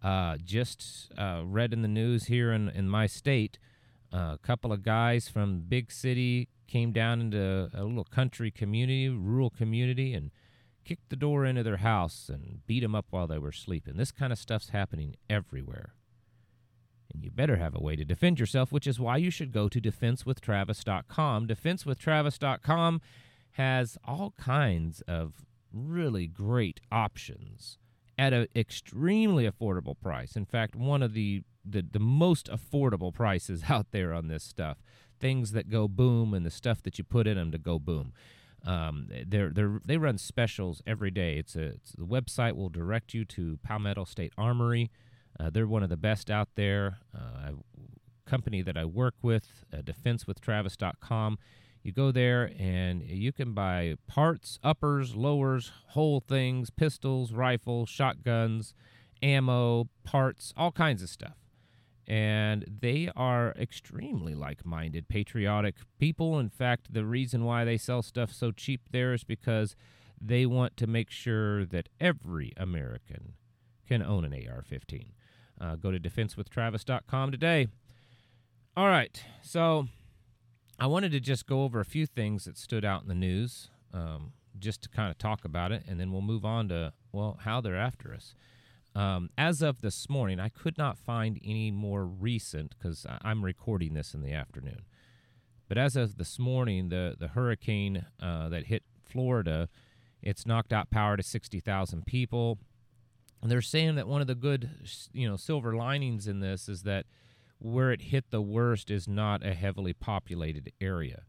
Uh, 0.03 0.39
just 0.43 1.13
uh, 1.19 1.43
read 1.45 1.73
in 1.73 1.83
the 1.83 1.89
news 1.89 2.25
here 2.25 2.51
in, 2.53 2.71
in 2.71 2.89
my 2.89 3.07
state, 3.07 3.59
uh, 4.13 4.33
a 4.35 4.39
couple 4.43 4.73
of 4.73 4.83
guys 4.83 5.29
from 5.29 5.61
big 5.69 5.93
city 5.93 6.49
came 6.67 6.93
down 6.93 7.21
into 7.21 7.69
a 7.75 7.85
little 7.85 8.05
country 8.05 8.51
community, 8.51 9.09
rural 9.09 9.51
community, 9.51 10.15
and 10.15 10.31
kicked 10.85 11.11
the 11.11 11.17
door 11.17 11.45
into 11.45 11.63
their 11.63 11.79
house 11.79 12.29
and 12.29 12.61
beat 12.67 12.81
them 12.81 12.95
up 12.95 13.07
while 13.11 13.27
they 13.27 13.39
were 13.39 13.53
sleeping. 13.53 13.97
This 13.97 14.13
kind 14.13 14.33
of 14.33 14.39
stuff's 14.39 14.71
happening 14.71 15.17
everywhere. 15.29 15.95
And 17.13 17.25
you 17.25 17.31
better 17.31 17.57
have 17.57 17.75
a 17.75 17.83
way 17.83 17.97
to 17.97 18.05
defend 18.05 18.41
yourself, 18.41 18.73
which 18.73 18.87
is 18.87 18.99
why 18.99 19.17
you 19.19 19.31
should 19.31 19.53
go 19.53 19.69
to 19.69 19.81
defensewithtravis.com. 19.81 21.47
Defensewithtravis.com 21.47 23.01
has 23.53 23.97
all 24.05 24.35
kinds 24.37 25.01
of 25.03 25.47
really 25.73 26.27
great 26.27 26.81
options 26.91 27.79
at 28.19 28.33
an 28.33 28.47
extremely 28.55 29.49
affordable 29.49 29.99
price. 29.99 30.37
In 30.37 30.45
fact, 30.45 30.77
one 30.77 31.03
of 31.03 31.15
the, 31.15 31.43
the, 31.65 31.85
the 31.89 32.01
most 32.01 32.49
affordable 32.49 33.13
prices 33.13 33.65
out 33.69 33.87
there 33.91 34.13
on 34.13 34.29
this 34.29 34.45
stuff. 34.45 34.79
Things 35.21 35.53
that 35.53 35.71
go 35.71 35.89
boom 35.89 36.35
and 36.35 36.45
the 36.45 36.51
stuff 36.51 36.83
that 36.83 36.99
you 36.99 37.05
put 37.05 37.27
in 37.27 37.37
them 37.37 37.53
to 37.53 37.59
go 37.59 37.79
boom. 37.79 38.13
Um, 38.67 39.09
they're, 39.27 39.51
they're, 39.51 39.81
they 39.85 39.97
run 39.97 40.19
specials 40.19 40.83
every 40.87 41.11
day. 41.11 41.37
It's 41.37 41.55
a 41.57 41.65
it's, 41.65 41.93
the 41.93 42.07
website 42.07 42.57
will 42.57 42.71
direct 42.71 43.15
you 43.15 43.25
to 43.27 43.59
Palmetto 43.63 44.05
State 44.05 44.33
Armory. 44.39 44.91
Uh, 45.39 45.51
they're 45.51 45.67
one 45.67 45.83
of 45.83 45.91
the 45.91 45.97
best 45.97 46.31
out 46.31 46.49
there. 46.55 46.99
Uh, 47.15 47.53
company 48.27 48.63
that 48.63 48.77
I 48.77 48.85
work 48.87 49.15
with, 49.21 49.65
uh, 49.73 49.79
defensewithtravis.com. 49.79 51.39
You 51.83 51.93
go 51.93 52.11
there 52.11 52.51
and 52.59 53.03
you 53.03 53.33
can 53.33 53.53
buy 53.53 53.97
parts, 54.07 54.59
uppers, 54.65 55.15
lowers, 55.15 55.71
whole 55.89 56.21
things, 56.21 56.71
pistols, 56.71 57.33
rifles, 57.33 57.91
shotguns, 57.91 58.73
ammo, 59.23 59.89
parts, 60.05 60.55
all 60.57 60.73
kinds 60.73 61.03
of 61.03 61.11
stuff 61.11 61.44
and 62.07 62.65
they 62.81 63.11
are 63.17 63.55
extremely 63.59 64.35
like-minded 64.35 65.09
patriotic 65.09 65.77
people. 65.99 66.39
In 66.39 66.51
fact 66.51 66.93
the 66.93 67.05
reason 67.05 67.45
why 67.45 67.65
they 67.65 67.77
sell 67.77 68.03
stuff 68.03 68.33
so 68.33 68.51
cheap 68.51 68.83
there 68.91 69.13
is 69.13 69.25
because 69.25 69.75
they 70.21 70.47
want 70.47 70.77
to 70.77 70.87
make 70.87 71.11
sure 71.11 71.65
that 71.67 71.89
every 72.01 72.53
american 72.57 73.35
can 73.87 74.03
own 74.03 74.25
an 74.25 74.33
ar-15 74.33 75.09
uh, 75.61 75.77
go 75.77 75.91
to 75.91 76.01
defensewithtravis.com 76.01 77.31
today. 77.31 77.69
All 78.77 78.89
right 78.89 79.23
so 79.43 79.87
i 80.79 80.87
wanted 80.87 81.13
to 81.13 81.21
just 81.21 81.47
go 81.47 81.63
over 81.63 81.81
a 81.81 81.85
few 81.85 82.07
things 82.07 82.45
that 82.45 82.59
stood 82.59 82.85
out 82.85 83.03
in 83.03 83.09
the 83.09 83.15
news 83.15 83.71
um, 83.93 84.33
just 84.59 84.83
to 84.83 84.89
kind 84.89 85.11
of 85.11 85.19
talk 85.19 85.45
about 85.45 85.71
it 85.71 85.85
and 85.89 86.01
then 86.01 86.11
we'll 86.11 86.23
move 86.23 86.45
on 86.45 86.69
to 86.69 86.93
well 87.13 87.39
how 87.45 87.61
they're 87.61 87.77
after 87.77 88.13
us 88.13 88.35
um, 88.95 89.31
as 89.37 89.61
of 89.63 89.81
this 89.81 90.09
morning, 90.09 90.39
I 90.39 90.49
could 90.49 90.79
not 90.79 90.99
find 90.99 91.41
any 91.45 91.71
more 91.71 92.05
recent 92.05 92.75
because 92.79 93.07
I'm 93.23 93.45
recording 93.45 93.95
this 93.95 94.15
in 94.15 94.23
the 94.23 94.33
afternoon. 94.33 94.83
But 95.69 95.79
as 95.79 95.97
of 95.97 96.17
this 96.17 96.39
morning, 96.39 96.91
the 96.91 97.17
the 97.19 97.29
hurricane 97.29 98.07
uh, 98.23 98.49
that 98.51 98.67
hit 98.67 98.85
Florida, 99.03 99.69
it's 100.23 100.47
knocked 100.47 100.73
out 100.73 100.91
power 100.91 101.17
to 101.17 101.23
60,000 101.23 102.07
people. 102.07 102.59
And 103.43 103.51
they're 103.51 103.61
saying 103.61 103.97
that 103.97 104.09
one 104.09 104.21
of 104.21 104.27
the 104.27 104.35
good, 104.35 104.71
you 105.13 105.29
know, 105.29 105.37
silver 105.37 105.75
linings 105.75 106.27
in 106.27 106.41
this 106.41 106.69
is 106.69 106.83
that 106.85 107.07
where 107.59 107.93
it 107.93 108.03
hit 108.03 108.31
the 108.31 108.43
worst 108.43 108.91
is 108.91 109.07
not 109.07 109.45
a 109.45 109.55
heavily 109.55 109.93
populated 109.93 110.73
area, 110.81 111.23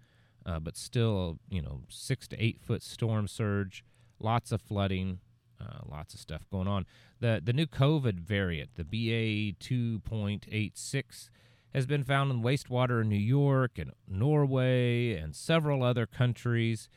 uh, 0.45 0.59
but 0.59 0.77
still, 0.77 1.39
you 1.49 1.61
know, 1.61 1.81
six 1.89 2.27
to 2.29 2.41
eight 2.41 2.59
foot 2.61 2.81
storm 2.83 3.27
surge, 3.27 3.83
lots 4.19 4.51
of 4.51 4.61
flooding, 4.61 5.19
uh, 5.59 5.79
lots 5.89 6.13
of 6.13 6.19
stuff 6.19 6.45
going 6.51 6.67
on. 6.67 6.85
The 7.19 7.41
the 7.43 7.53
new 7.53 7.65
COVID 7.65 8.19
variant, 8.19 8.71
the 8.75 8.83
BA 8.83 9.57
two 9.59 9.99
point 9.99 10.45
eight 10.51 10.77
six, 10.77 11.29
has 11.73 11.85
been 11.85 12.03
found 12.03 12.31
in 12.31 12.41
wastewater 12.41 13.01
in 13.01 13.09
New 13.09 13.15
York 13.15 13.77
and 13.77 13.91
Norway 14.07 15.13
and 15.13 15.35
several 15.35 15.83
other 15.83 16.05
countries. 16.05 16.89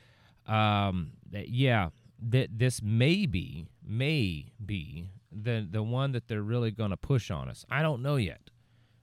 Um, 0.46 1.12
yeah, 1.30 1.90
that 2.20 2.58
this 2.58 2.82
may 2.82 3.26
be 3.26 3.66
may 3.84 4.52
be 4.64 5.10
the 5.30 5.66
the 5.70 5.82
one 5.82 6.12
that 6.12 6.28
they're 6.28 6.42
really 6.42 6.70
going 6.70 6.90
to 6.90 6.96
push 6.96 7.30
on 7.30 7.48
us. 7.48 7.64
I 7.70 7.82
don't 7.82 8.02
know 8.02 8.16
yet. 8.16 8.50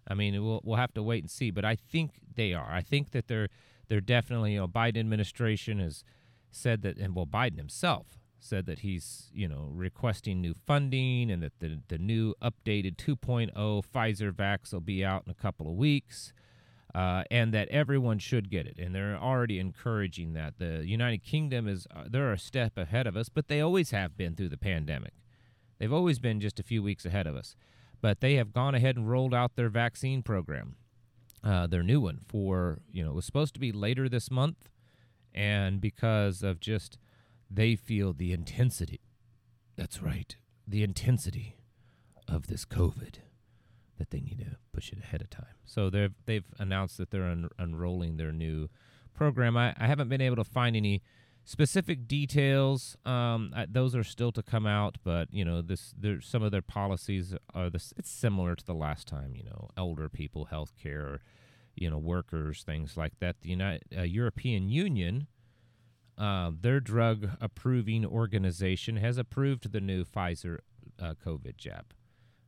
I 0.07 0.13
mean, 0.13 0.43
we'll 0.43 0.61
we'll 0.63 0.77
have 0.77 0.93
to 0.95 1.03
wait 1.03 1.23
and 1.23 1.31
see, 1.31 1.51
but 1.51 1.65
I 1.65 1.75
think 1.75 2.11
they 2.35 2.53
are. 2.53 2.69
I 2.71 2.81
think 2.81 3.11
that 3.11 3.27
they're 3.27 3.49
they're 3.87 4.01
definitely, 4.01 4.53
you 4.53 4.59
know, 4.59 4.67
Biden 4.67 4.99
administration 4.99 5.79
has 5.79 6.03
said 6.51 6.81
that 6.81 6.97
and 6.97 7.15
well 7.15 7.27
Biden 7.27 7.57
himself 7.57 8.17
said 8.45 8.65
that 8.67 8.79
he's, 8.79 9.29
you 9.33 9.47
know, 9.47 9.69
requesting 9.71 10.41
new 10.41 10.53
funding 10.65 11.31
and 11.31 11.41
that 11.43 11.59
the 11.59 11.79
the 11.87 11.97
new 11.97 12.33
updated 12.41 12.95
2.0 12.97 13.51
Pfizer 13.53 14.31
vax 14.31 14.71
will 14.71 14.79
be 14.79 15.03
out 15.03 15.23
in 15.25 15.31
a 15.31 15.35
couple 15.35 15.67
of 15.67 15.75
weeks. 15.75 16.33
Uh, 16.93 17.25
and 17.29 17.53
that 17.53 17.67
everyone 17.67 18.17
should 18.17 18.49
get 18.49 18.65
it. 18.65 18.79
And 18.79 18.95
they're 18.95 19.17
already 19.17 19.59
encouraging 19.59 20.31
that. 20.31 20.59
The 20.59 20.87
United 20.87 21.25
Kingdom 21.25 21.67
is 21.67 21.85
uh, 21.93 22.05
they're 22.09 22.31
a 22.31 22.39
step 22.39 22.77
ahead 22.77 23.05
of 23.05 23.17
us, 23.17 23.27
but 23.27 23.49
they 23.49 23.59
always 23.59 23.91
have 23.91 24.15
been 24.15 24.33
through 24.33 24.47
the 24.47 24.57
pandemic. 24.57 25.11
They've 25.77 25.91
always 25.91 26.19
been 26.19 26.39
just 26.39 26.57
a 26.57 26.63
few 26.63 26.81
weeks 26.81 27.05
ahead 27.05 27.27
of 27.27 27.35
us. 27.35 27.57
But 27.99 28.21
they 28.21 28.35
have 28.35 28.53
gone 28.53 28.75
ahead 28.75 28.95
and 28.95 29.09
rolled 29.09 29.33
out 29.33 29.57
their 29.57 29.67
vaccine 29.67 30.23
program, 30.23 30.77
uh, 31.43 31.67
their 31.67 31.83
new 31.83 31.99
one 31.99 32.19
for 32.29 32.79
you 32.93 33.03
know 33.03 33.11
it 33.11 33.15
was 33.15 33.25
supposed 33.25 33.53
to 33.55 33.59
be 33.59 33.73
later 33.73 34.07
this 34.07 34.31
month, 34.31 34.69
and 35.33 35.81
because 35.81 36.43
of 36.43 36.61
just 36.61 36.97
they 37.49 37.75
feel 37.75 38.13
the 38.13 38.31
intensity. 38.33 39.01
That's 39.75 40.01
right, 40.01 40.35
the 40.67 40.83
intensity 40.83 41.57
of 42.27 42.47
this 42.47 42.65
COVID 42.65 43.15
that 43.97 44.09
they 44.09 44.19
need 44.19 44.39
to 44.39 44.57
push 44.73 44.91
it 44.91 44.99
ahead 44.99 45.21
of 45.21 45.29
time. 45.29 45.55
So 45.65 45.89
they've 45.89 46.13
they've 46.25 46.45
announced 46.59 46.97
that 46.97 47.11
they're 47.11 47.23
un- 47.23 47.49
unrolling 47.57 48.17
their 48.17 48.31
new 48.31 48.69
program. 49.13 49.55
I, 49.57 49.73
I 49.77 49.87
haven't 49.87 50.09
been 50.09 50.21
able 50.21 50.35
to 50.37 50.43
find 50.43 50.75
any 50.75 51.01
specific 51.43 52.07
details. 52.07 52.97
Um, 53.05 53.53
I, 53.55 53.67
those 53.69 53.95
are 53.95 54.03
still 54.03 54.31
to 54.33 54.43
come 54.43 54.65
out, 54.65 54.97
but 55.03 55.29
you 55.31 55.45
know 55.45 55.61
this 55.61 55.93
there 55.97 56.19
some 56.21 56.43
of 56.43 56.51
their 56.51 56.61
policies 56.61 57.33
are 57.53 57.69
this. 57.69 57.93
It's 57.97 58.09
similar 58.09 58.55
to 58.55 58.65
the 58.65 58.73
last 58.73 59.07
time. 59.07 59.35
You 59.35 59.43
know, 59.43 59.69
elder 59.77 60.09
people, 60.09 60.49
healthcare, 60.51 61.19
you 61.75 61.89
know, 61.89 61.97
workers, 61.97 62.63
things 62.63 62.97
like 62.97 63.19
that. 63.19 63.41
The 63.41 63.49
United 63.49 63.83
uh, 63.97 64.01
European 64.01 64.69
Union. 64.69 65.27
Uh, 66.17 66.51
their 66.61 66.79
drug 66.79 67.29
approving 67.41 68.05
organization 68.05 68.97
has 68.97 69.17
approved 69.17 69.71
the 69.71 69.81
new 69.81 70.05
Pfizer 70.05 70.59
uh, 70.99 71.13
COVID 71.25 71.57
jab, 71.57 71.93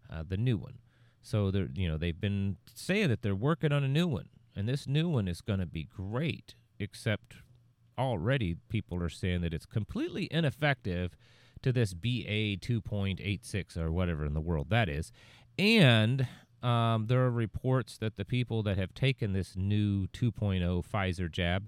uh, 0.09 0.23
the 0.25 0.37
new 0.37 0.57
one. 0.57 0.79
So 1.21 1.51
they're 1.51 1.67
you 1.73 1.87
know 1.87 1.97
they've 1.97 2.19
been 2.19 2.57
saying 2.73 3.09
that 3.09 3.21
they're 3.21 3.35
working 3.35 3.73
on 3.73 3.83
a 3.83 3.87
new 3.89 4.07
one, 4.07 4.29
and 4.55 4.69
this 4.69 4.87
new 4.87 5.09
one 5.09 5.27
is 5.27 5.41
going 5.41 5.59
to 5.59 5.65
be 5.65 5.83
great. 5.83 6.55
Except 6.79 7.37
already 7.97 8.55
people 8.69 9.01
are 9.03 9.09
saying 9.09 9.41
that 9.41 9.53
it's 9.53 9.65
completely 9.65 10.27
ineffective 10.31 11.17
to 11.63 11.71
this 11.71 11.93
BA 11.95 12.55
2.86 12.57 13.75
or 13.77 13.91
whatever 13.91 14.23
in 14.23 14.35
the 14.35 14.39
world 14.39 14.69
that 14.69 14.87
is, 14.87 15.11
and 15.57 16.27
um, 16.63 17.07
there 17.07 17.21
are 17.21 17.31
reports 17.31 17.97
that 17.97 18.15
the 18.15 18.25
people 18.25 18.63
that 18.63 18.77
have 18.77 18.93
taken 18.93 19.33
this 19.33 19.55
new 19.55 20.07
2.0 20.07 20.85
Pfizer 20.87 21.29
jab 21.29 21.67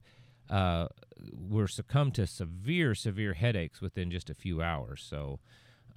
uh, 0.49 0.87
were 1.33 1.67
succumbed 1.67 2.15
to 2.15 2.27
severe, 2.27 2.95
severe 2.95 3.33
headaches 3.33 3.81
within 3.81 4.11
just 4.11 4.29
a 4.29 4.35
few 4.35 4.61
hours. 4.61 5.05
So. 5.07 5.39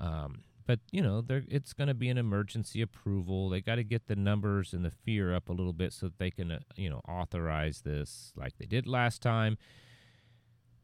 Um, 0.01 0.45
but 0.67 0.81
you 0.91 1.03
know 1.03 1.25
it's 1.29 1.73
going 1.73 1.89
to 1.89 1.95
be 1.95 2.09
an 2.09 2.19
emergency 2.19 2.83
approval. 2.83 3.49
They 3.49 3.61
got 3.61 3.77
to 3.77 3.85
get 3.85 4.07
the 4.07 4.17
numbers 4.17 4.73
and 4.73 4.85
the 4.85 4.91
fear 4.91 5.35
up 5.35 5.49
a 5.49 5.53
little 5.53 5.73
bit 5.73 5.93
so 5.93 6.07
that 6.07 6.19
they 6.19 6.31
can 6.31 6.51
uh, 6.51 6.59
you 6.77 6.89
know 6.89 7.01
authorize 7.09 7.83
this 7.83 8.33
like 8.37 8.57
they 8.59 8.67
did 8.67 8.87
last 8.87 9.23
time. 9.23 9.59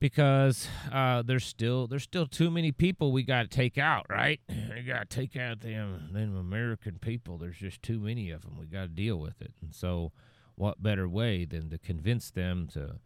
Because 0.01 0.69
uh, 0.93 1.23
there's 1.23 1.45
still 1.45 1.89
there's 1.89 2.05
still 2.05 2.27
too 2.27 2.51
many 2.51 2.71
people 2.71 3.11
we 3.11 3.25
got 3.25 3.43
to 3.43 3.49
take 3.49 3.79
out 3.79 4.07
right? 4.09 4.41
We 4.79 4.85
got 4.85 5.11
to 5.11 5.17
take 5.17 5.37
out 5.37 5.61
them 5.61 6.11
them 6.13 6.37
american 6.37 6.99
people. 7.01 7.37
There's 7.37 7.59
just 7.59 7.83
too 7.83 7.99
many 7.99 8.31
of 8.31 8.43
them 8.43 8.59
we 8.59 8.67
got 8.67 8.83
to 8.83 8.89
deal 8.89 9.19
with 9.19 9.41
it. 9.41 9.53
And 9.61 9.75
so 9.75 10.13
what 10.55 10.83
better 10.83 11.09
way 11.09 11.45
than 11.45 11.69
to 11.71 11.79
convince 11.79 12.31
them 12.31 12.69
to 12.75 13.01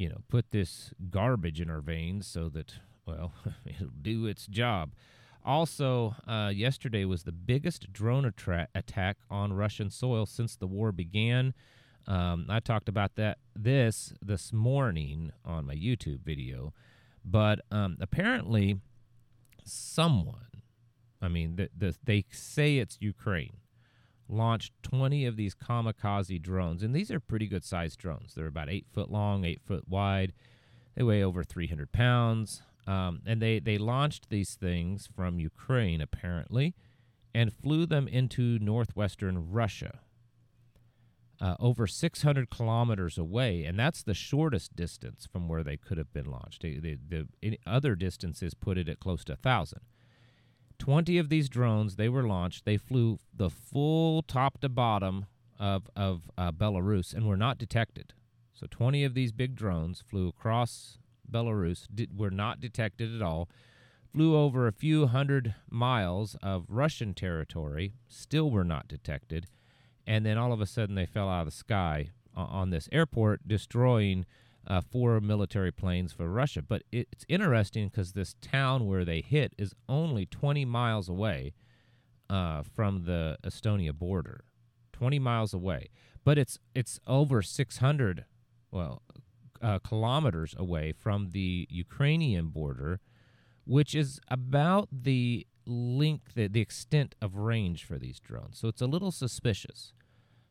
you 0.00 0.08
know 0.08 0.22
put 0.28 0.50
this 0.50 0.92
garbage 1.10 1.60
in 1.60 1.68
our 1.68 1.82
veins 1.82 2.26
so 2.26 2.48
that 2.48 2.76
well 3.06 3.32
it'll 3.66 3.88
do 4.02 4.26
its 4.26 4.46
job. 4.46 4.92
Also, 5.42 6.14
uh, 6.28 6.52
yesterday 6.54 7.04
was 7.06 7.22
the 7.22 7.32
biggest 7.32 7.90
drone 7.94 8.26
attra- 8.26 8.68
attack 8.74 9.16
on 9.30 9.54
Russian 9.54 9.88
soil 9.88 10.26
since 10.26 10.54
the 10.54 10.66
war 10.66 10.92
began. 10.92 11.54
Um, 12.06 12.46
I 12.50 12.60
talked 12.60 12.90
about 12.90 13.14
that 13.14 13.38
this 13.54 14.12
this 14.20 14.52
morning 14.52 15.32
on 15.44 15.66
my 15.66 15.74
YouTube 15.74 16.20
video, 16.24 16.74
but 17.24 17.60
um, 17.70 17.96
apparently, 18.00 18.80
someone, 19.64 20.62
I 21.22 21.28
mean, 21.28 21.56
the, 21.56 21.70
the, 21.76 21.94
they 22.04 22.24
say 22.30 22.76
it's 22.76 22.98
Ukraine, 23.00 23.58
launched 24.30 24.72
20 24.82 25.26
of 25.26 25.36
these 25.36 25.54
kamikaze 25.54 26.40
drones, 26.40 26.82
and 26.82 26.94
these 26.94 27.10
are 27.10 27.20
pretty 27.20 27.46
good 27.46 27.64
sized 27.64 27.98
drones. 27.98 28.34
They're 28.34 28.46
about 28.46 28.68
eight 28.68 28.86
foot 28.92 29.10
long, 29.10 29.44
eight 29.44 29.60
foot 29.64 29.88
wide. 29.88 30.32
They 30.94 31.02
weigh 31.02 31.22
over 31.22 31.42
300 31.44 31.92
pounds. 31.92 32.62
Um, 32.86 33.20
and 33.26 33.40
they, 33.40 33.58
they 33.60 33.78
launched 33.78 34.30
these 34.30 34.54
things 34.54 35.08
from 35.14 35.38
Ukraine, 35.38 36.00
apparently, 36.00 36.74
and 37.34 37.52
flew 37.52 37.86
them 37.86 38.08
into 38.08 38.58
northwestern 38.58 39.50
Russia, 39.50 40.00
uh, 41.40 41.54
over 41.60 41.86
600 41.86 42.50
kilometers 42.50 43.16
away. 43.18 43.64
And 43.64 43.78
that's 43.78 44.02
the 44.02 44.14
shortest 44.14 44.74
distance 44.74 45.28
from 45.30 45.48
where 45.48 45.62
they 45.62 45.76
could 45.76 45.98
have 45.98 46.12
been 46.12 46.30
launched. 46.30 46.62
The, 46.62 46.80
the, 46.80 47.28
the 47.40 47.60
other 47.66 47.94
distances 47.94 48.54
put 48.54 48.78
it 48.78 48.88
at 48.88 48.98
close 48.98 49.24
to 49.24 49.32
1,000. 49.32 49.80
20 50.80 51.18
of 51.18 51.28
these 51.28 51.48
drones, 51.48 51.94
they 51.94 52.08
were 52.08 52.26
launched. 52.26 52.64
They 52.64 52.76
flew 52.76 53.18
the 53.32 53.50
full 53.50 54.22
top 54.22 54.60
to 54.62 54.68
bottom 54.68 55.26
of, 55.58 55.88
of 55.94 56.30
uh, 56.36 56.50
Belarus 56.50 57.14
and 57.14 57.28
were 57.28 57.36
not 57.36 57.58
detected. 57.58 58.14
So 58.52 58.66
20 58.68 59.04
of 59.04 59.14
these 59.14 59.30
big 59.30 59.54
drones 59.54 60.00
flew 60.00 60.28
across 60.28 60.98
Belarus, 61.30 61.86
did, 61.94 62.18
were 62.18 62.30
not 62.30 62.60
detected 62.60 63.14
at 63.14 63.22
all. 63.22 63.48
Flew 64.12 64.34
over 64.36 64.66
a 64.66 64.72
few 64.72 65.06
hundred 65.06 65.54
miles 65.68 66.34
of 66.42 66.64
Russian 66.68 67.14
territory, 67.14 67.92
still 68.08 68.50
were 68.50 68.64
not 68.64 68.88
detected. 68.88 69.46
And 70.06 70.26
then 70.26 70.38
all 70.38 70.52
of 70.52 70.60
a 70.60 70.66
sudden 70.66 70.96
they 70.96 71.06
fell 71.06 71.28
out 71.28 71.40
of 71.40 71.46
the 71.46 71.52
sky 71.52 72.10
on 72.34 72.70
this 72.70 72.88
airport, 72.90 73.46
destroying 73.46 74.24
uh, 74.66 74.80
four 74.80 75.20
military 75.20 75.72
planes 75.72 76.12
for 76.12 76.28
Russia. 76.28 76.62
But 76.62 76.82
it's 76.92 77.24
interesting 77.28 77.88
because 77.88 78.12
this 78.12 78.34
town 78.40 78.86
where 78.86 79.04
they 79.04 79.20
hit 79.20 79.54
is 79.58 79.74
only 79.88 80.26
20 80.26 80.64
miles 80.64 81.08
away 81.08 81.54
uh, 82.28 82.62
from 82.62 83.04
the 83.04 83.38
Estonia 83.44 83.92
border. 83.92 84.44
20 84.92 85.18
miles 85.18 85.54
away. 85.54 85.88
But 86.24 86.36
it's 86.36 86.58
it's 86.74 87.00
over 87.06 87.40
600, 87.40 88.26
well, 88.70 89.02
uh, 89.62 89.78
kilometers 89.78 90.54
away 90.58 90.92
from 90.92 91.30
the 91.30 91.66
Ukrainian 91.70 92.48
border, 92.48 93.00
which 93.64 93.94
is 93.94 94.20
about 94.28 94.88
the 94.92 95.46
length, 95.66 96.34
the, 96.34 96.48
the 96.48 96.60
extent 96.60 97.14
of 97.22 97.36
range 97.36 97.84
for 97.84 97.98
these 97.98 98.20
drones. 98.20 98.58
So 98.58 98.68
it's 98.68 98.82
a 98.82 98.86
little 98.86 99.10
suspicious 99.10 99.94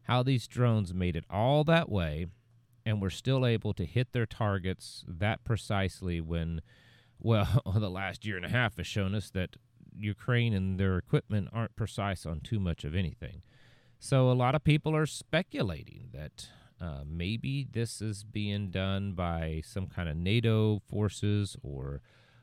how 0.04 0.24
these 0.24 0.48
drones 0.48 0.92
made 0.92 1.16
it 1.16 1.26
all 1.30 1.64
that 1.66 1.88
way 1.88 2.26
and 2.86 3.02
were 3.02 3.10
still 3.10 3.46
able 3.46 3.74
to 3.74 3.86
hit 3.86 4.14
their 4.14 4.26
targets 4.26 5.04
that 5.08 5.44
precisely 5.44 6.22
when, 6.22 6.62
well, 7.20 7.62
the 7.76 7.90
last 7.90 8.26
year 8.26 8.38
and 8.38 8.46
a 8.46 8.50
half 8.50 8.78
has 8.78 8.88
shown 8.88 9.16
us 9.16 9.30
that 9.32 9.56
Ukraine 9.96 10.54
and 10.54 10.80
their 10.80 10.98
equipment 10.98 11.50
aren't 11.52 11.76
precise 11.76 12.26
on 12.26 12.40
too 12.40 12.60
much 12.60 12.84
of 12.84 12.96
anything. 12.96 13.42
So 14.00 14.32
a 14.32 14.34
lot 14.34 14.56
of 14.56 14.64
people 14.64 14.96
are 14.96 15.06
speculating 15.06 16.10
that 16.14 16.48
uh, 16.80 17.04
maybe 17.06 17.68
this 17.70 18.02
is 18.02 18.24
being 18.24 18.70
done 18.70 19.12
by 19.14 19.62
some 19.66 19.88
kind 19.88 20.08
of 20.08 20.16
NATO 20.16 20.82
forces 20.90 21.58
or 21.62 22.02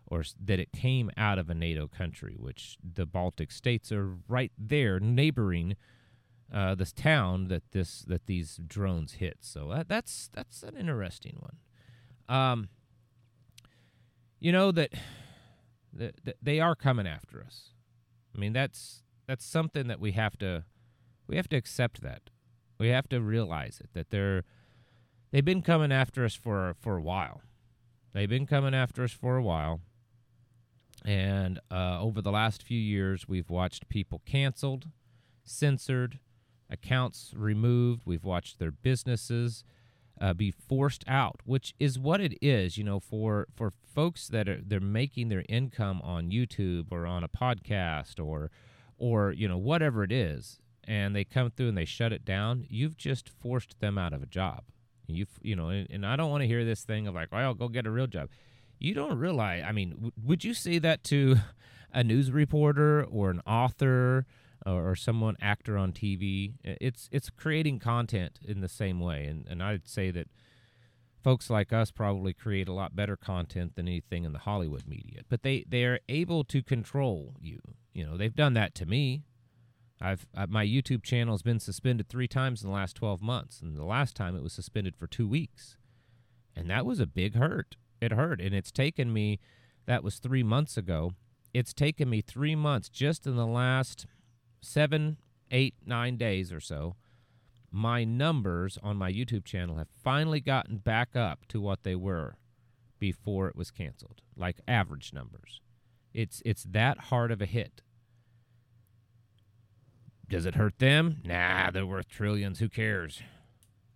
or 0.08 0.22
that 0.40 0.60
it 0.60 0.70
came 0.70 1.10
out 1.16 1.36
of 1.36 1.50
a 1.50 1.54
NATO 1.54 1.88
country, 1.88 2.36
which 2.38 2.78
the 2.80 3.06
Baltic 3.06 3.50
states 3.50 3.90
are 3.90 4.16
right 4.28 4.52
there 4.56 5.00
neighboring 5.00 5.74
uh, 6.52 6.74
this 6.74 6.92
town 6.92 7.48
that 7.48 7.62
this 7.72 8.02
that 8.02 8.26
these 8.26 8.60
drones 8.66 9.14
hit. 9.14 9.38
So 9.40 9.68
that, 9.74 9.88
that's 9.88 10.30
that's 10.32 10.62
an 10.62 10.76
interesting 10.76 11.38
one. 11.40 11.56
Um, 12.28 12.68
you 14.38 14.52
know 14.52 14.70
that, 14.72 14.92
that, 15.92 16.24
that 16.24 16.36
they 16.42 16.60
are 16.60 16.74
coming 16.74 17.06
after 17.06 17.42
us. 17.42 17.70
I 18.34 18.38
mean 18.38 18.52
that's 18.52 19.02
that's 19.26 19.44
something 19.44 19.86
that 19.88 20.00
we 20.00 20.12
have 20.12 20.38
to 20.38 20.64
we 21.26 21.36
have 21.36 21.48
to 21.48 21.56
accept 21.56 22.02
that. 22.02 22.30
We 22.78 22.88
have 22.88 23.08
to 23.08 23.20
realize 23.20 23.80
it 23.82 23.90
that 23.94 24.10
they're 24.10 24.44
they've 25.30 25.44
been 25.44 25.62
coming 25.62 25.92
after 25.92 26.24
us 26.24 26.34
for 26.34 26.74
for 26.78 26.96
a 26.96 27.02
while. 27.02 27.42
They've 28.12 28.28
been 28.28 28.46
coming 28.46 28.74
after 28.74 29.04
us 29.04 29.12
for 29.12 29.36
a 29.36 29.42
while. 29.42 29.80
And 31.04 31.60
uh, 31.70 32.00
over 32.00 32.22
the 32.22 32.32
last 32.32 32.62
few 32.62 32.80
years, 32.80 33.28
we've 33.28 33.50
watched 33.50 33.88
people 33.88 34.22
canceled, 34.24 34.86
censored, 35.44 36.18
accounts 36.70 37.32
removed. 37.36 38.02
We've 38.04 38.24
watched 38.24 38.58
their 38.58 38.70
businesses 38.70 39.64
uh, 40.20 40.34
be 40.34 40.50
forced 40.50 41.04
out, 41.06 41.40
which 41.44 41.74
is 41.78 41.98
what 41.98 42.20
it 42.20 42.36
is. 42.40 42.78
You 42.78 42.84
know, 42.84 43.00
for 43.00 43.46
for 43.54 43.72
folks 43.94 44.28
that 44.28 44.48
are 44.48 44.60
they're 44.64 44.80
making 44.80 45.28
their 45.28 45.44
income 45.48 46.00
on 46.02 46.30
YouTube 46.30 46.86
or 46.90 47.06
on 47.06 47.22
a 47.22 47.28
podcast 47.28 48.24
or 48.24 48.50
or 48.98 49.32
you 49.32 49.48
know 49.48 49.58
whatever 49.58 50.02
it 50.02 50.12
is, 50.12 50.58
and 50.84 51.14
they 51.14 51.24
come 51.24 51.50
through 51.50 51.68
and 51.68 51.78
they 51.78 51.84
shut 51.84 52.12
it 52.12 52.24
down. 52.24 52.64
You've 52.68 52.96
just 52.96 53.28
forced 53.28 53.78
them 53.80 53.98
out 53.98 54.12
of 54.12 54.22
a 54.22 54.26
job. 54.26 54.62
You 55.06 55.26
you 55.42 55.54
know, 55.54 55.68
and, 55.68 55.86
and 55.90 56.06
I 56.06 56.16
don't 56.16 56.30
want 56.30 56.42
to 56.42 56.48
hear 56.48 56.64
this 56.64 56.82
thing 56.84 57.06
of 57.06 57.14
like, 57.14 57.32
well, 57.32 57.54
go 57.54 57.68
get 57.68 57.86
a 57.86 57.90
real 57.90 58.06
job. 58.06 58.30
You 58.78 58.94
don't 58.94 59.18
realize. 59.18 59.64
I 59.66 59.72
mean, 59.72 59.90
w- 59.90 60.12
would 60.24 60.44
you 60.44 60.52
say 60.54 60.78
that 60.78 61.04
to 61.04 61.36
a 61.92 62.02
news 62.02 62.30
reporter 62.30 63.04
or 63.04 63.30
an 63.30 63.40
author? 63.46 64.26
Or, 64.66 64.90
or 64.90 64.96
someone 64.96 65.36
actor 65.40 65.78
on 65.78 65.92
TV. 65.92 66.54
It's 66.64 67.08
it's 67.12 67.30
creating 67.30 67.78
content 67.78 68.38
in 68.44 68.60
the 68.60 68.68
same 68.68 69.00
way, 69.00 69.24
and 69.26 69.46
and 69.48 69.62
I'd 69.62 69.88
say 69.88 70.10
that 70.10 70.28
folks 71.22 71.48
like 71.48 71.72
us 71.72 71.90
probably 71.90 72.32
create 72.32 72.68
a 72.68 72.72
lot 72.72 72.94
better 72.94 73.16
content 73.16 73.76
than 73.76 73.88
anything 73.88 74.24
in 74.24 74.32
the 74.32 74.40
Hollywood 74.40 74.86
media. 74.86 75.22
But 75.28 75.42
they 75.42 75.64
they 75.68 75.84
are 75.84 76.00
able 76.08 76.44
to 76.44 76.62
control 76.62 77.34
you. 77.40 77.60
You 77.92 78.06
know, 78.06 78.16
they've 78.16 78.34
done 78.34 78.54
that 78.54 78.74
to 78.76 78.86
me. 78.86 79.22
I've 80.00 80.26
my 80.48 80.66
YouTube 80.66 81.02
channel 81.02 81.34
has 81.34 81.42
been 81.42 81.60
suspended 81.60 82.08
three 82.08 82.28
times 82.28 82.62
in 82.62 82.68
the 82.68 82.74
last 82.74 82.96
12 82.96 83.22
months, 83.22 83.60
and 83.60 83.76
the 83.76 83.84
last 83.84 84.14
time 84.14 84.36
it 84.36 84.42
was 84.42 84.52
suspended 84.52 84.96
for 84.96 85.06
two 85.06 85.28
weeks, 85.28 85.76
and 86.54 86.68
that 86.70 86.84
was 86.84 87.00
a 87.00 87.06
big 87.06 87.36
hurt. 87.36 87.76
It 88.00 88.12
hurt, 88.12 88.40
and 88.40 88.54
it's 88.54 88.72
taken 88.72 89.12
me. 89.12 89.38
That 89.86 90.04
was 90.04 90.18
three 90.18 90.42
months 90.42 90.76
ago. 90.76 91.12
It's 91.54 91.72
taken 91.72 92.10
me 92.10 92.20
three 92.20 92.54
months 92.54 92.90
just 92.90 93.26
in 93.26 93.36
the 93.36 93.46
last 93.46 94.06
seven, 94.66 95.16
eight, 95.50 95.74
nine 95.84 96.16
days 96.16 96.52
or 96.52 96.60
so, 96.60 96.96
my 97.70 98.04
numbers 98.04 98.78
on 98.82 98.96
my 98.96 99.12
YouTube 99.12 99.44
channel 99.44 99.76
have 99.76 99.88
finally 100.02 100.40
gotten 100.40 100.78
back 100.78 101.14
up 101.14 101.46
to 101.48 101.60
what 101.60 101.82
they 101.82 101.94
were 101.94 102.36
before 102.98 103.48
it 103.48 103.56
was 103.56 103.70
canceled, 103.70 104.22
like 104.36 104.60
average 104.66 105.12
numbers. 105.12 105.60
It's 106.14 106.42
it's 106.44 106.64
that 106.64 106.98
hard 106.98 107.30
of 107.30 107.42
a 107.42 107.46
hit. 107.46 107.82
Does 110.28 110.46
it 110.46 110.54
hurt 110.54 110.78
them? 110.78 111.18
Nah, 111.24 111.70
they're 111.70 111.86
worth 111.86 112.08
trillions. 112.08 112.58
Who 112.58 112.68
cares? 112.68 113.22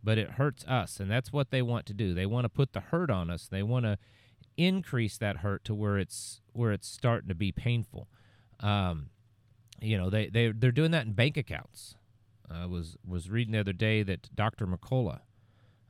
But 0.03 0.19
it 0.19 0.33
hurts 0.33 0.65
us, 0.65 1.01
and 1.01 1.11
that's 1.11 1.33
what 1.33 1.51
they 1.51 1.63
want 1.63 1.87
to 1.87 1.95
do. 1.95 2.15
They 2.15 2.27
want 2.27 2.45
to 2.45 2.49
put 2.49 2.73
the 2.73 2.81
hurt 2.81 3.11
on 3.11 3.31
us. 3.31 3.49
They 3.49 3.63
want 3.63 3.85
to 3.85 3.99
increase 4.57 5.19
that 5.19 5.39
hurt 5.39 5.65
to 5.65 5.75
where 5.75 5.99
it's 5.99 6.41
where 6.53 6.73
it's 6.73 6.89
starting 6.89 7.29
to 7.29 7.35
be 7.35 7.53
painful. 7.53 8.09
Um, 8.61 9.11
you 9.81 9.97
know 9.97 10.11
they 10.11 10.29
they 10.29 10.53
they're 10.53 10.73
doing 10.73 10.91
that 10.93 11.07
in 11.07 11.13
bank 11.13 11.37
accounts. 11.37 11.95
I 12.51 12.67
was 12.67 12.97
was 13.07 13.31
reading 13.31 13.53
the 13.53 13.61
other 13.61 13.73
day 13.73 14.03
that 14.03 14.35
Dr. 14.35 14.67
McCullough, 14.67 15.21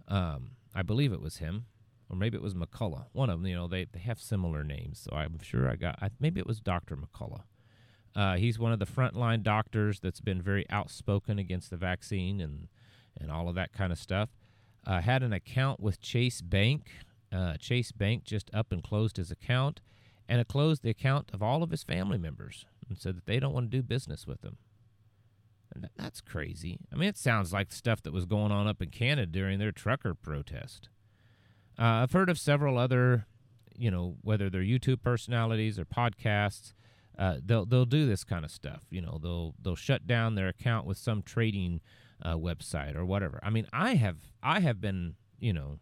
um, 0.08 0.52
I 0.74 0.82
believe 0.82 1.12
it 1.12 1.20
was 1.20 1.38
him, 1.38 1.66
or 2.08 2.16
maybe 2.16 2.36
it 2.36 2.42
was 2.42 2.54
McCullough. 2.54 3.06
One 3.12 3.30
of 3.30 3.38
them, 3.38 3.46
you 3.46 3.54
know, 3.54 3.66
they 3.66 3.86
they 3.90 4.00
have 4.00 4.20
similar 4.20 4.62
names, 4.62 5.00
so 5.00 5.16
I'm 5.16 5.38
sure 5.42 5.70
I 5.70 5.76
got. 5.76 5.98
I, 6.02 6.10
maybe 6.20 6.40
it 6.40 6.46
was 6.46 6.60
Dr. 6.60 6.96
McCullough. 6.96 7.44
Uh, 8.14 8.36
he's 8.36 8.58
one 8.58 8.72
of 8.72 8.78
the 8.78 8.86
frontline 8.86 9.42
doctors 9.42 10.00
that's 10.00 10.20
been 10.20 10.42
very 10.42 10.68
outspoken 10.68 11.38
against 11.38 11.70
the 11.70 11.76
vaccine 11.76 12.40
and 12.40 12.68
and 13.18 13.30
all 13.30 13.48
of 13.48 13.54
that 13.54 13.72
kind 13.72 13.92
of 13.92 13.98
stuff. 13.98 14.30
Uh, 14.86 15.00
had 15.00 15.22
an 15.22 15.32
account 15.32 15.80
with 15.80 16.00
Chase 16.00 16.40
Bank. 16.40 16.90
Uh, 17.32 17.56
Chase 17.56 17.92
Bank 17.92 18.24
just 18.24 18.50
up 18.52 18.72
and 18.72 18.82
closed 18.82 19.16
his 19.16 19.30
account, 19.30 19.80
and 20.28 20.40
it 20.40 20.48
closed 20.48 20.82
the 20.82 20.90
account 20.90 21.30
of 21.32 21.42
all 21.42 21.62
of 21.62 21.70
his 21.70 21.84
family 21.84 22.18
members 22.18 22.66
and 22.90 22.98
said 22.98 23.16
that 23.16 23.26
they 23.26 23.40
don't 23.40 23.54
want 23.54 23.70
to 23.70 23.76
do 23.76 23.82
business 23.82 24.26
with 24.26 24.42
them. 24.42 24.58
And 25.74 25.88
that's 25.96 26.20
crazy. 26.20 26.80
I 26.92 26.96
mean, 26.96 27.08
it 27.08 27.16
sounds 27.16 27.52
like 27.52 27.72
stuff 27.72 28.02
that 28.02 28.12
was 28.12 28.26
going 28.26 28.52
on 28.52 28.66
up 28.66 28.82
in 28.82 28.90
Canada 28.90 29.30
during 29.30 29.58
their 29.58 29.72
trucker 29.72 30.14
protest. 30.14 30.88
Uh, 31.78 32.02
I've 32.02 32.12
heard 32.12 32.28
of 32.28 32.38
several 32.38 32.76
other, 32.76 33.26
you 33.74 33.90
know, 33.90 34.16
whether 34.22 34.50
they're 34.50 34.62
YouTube 34.62 35.00
personalities 35.00 35.78
or 35.78 35.84
podcasts, 35.84 36.74
uh, 37.18 37.36
they'll 37.44 37.66
they'll 37.66 37.84
do 37.84 38.06
this 38.06 38.24
kind 38.24 38.44
of 38.44 38.50
stuff. 38.50 38.82
You 38.90 39.00
know, 39.00 39.18
they'll 39.22 39.54
they'll 39.62 39.76
shut 39.76 40.06
down 40.06 40.34
their 40.34 40.48
account 40.48 40.86
with 40.86 40.98
some 40.98 41.22
trading 41.22 41.80
uh, 42.22 42.34
website 42.34 42.96
or 42.96 43.04
whatever. 43.04 43.38
I 43.42 43.50
mean, 43.50 43.66
I 43.72 43.94
have 43.94 44.16
I 44.42 44.60
have 44.60 44.80
been, 44.80 45.14
you 45.38 45.52
know, 45.52 45.78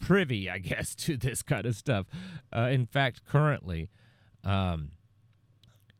privy, 0.00 0.50
I 0.50 0.58
guess, 0.58 0.94
to 0.96 1.16
this 1.16 1.42
kind 1.42 1.66
of 1.66 1.76
stuff. 1.76 2.06
Uh, 2.54 2.68
in 2.72 2.86
fact, 2.86 3.24
currently. 3.24 3.90
Um, 4.42 4.90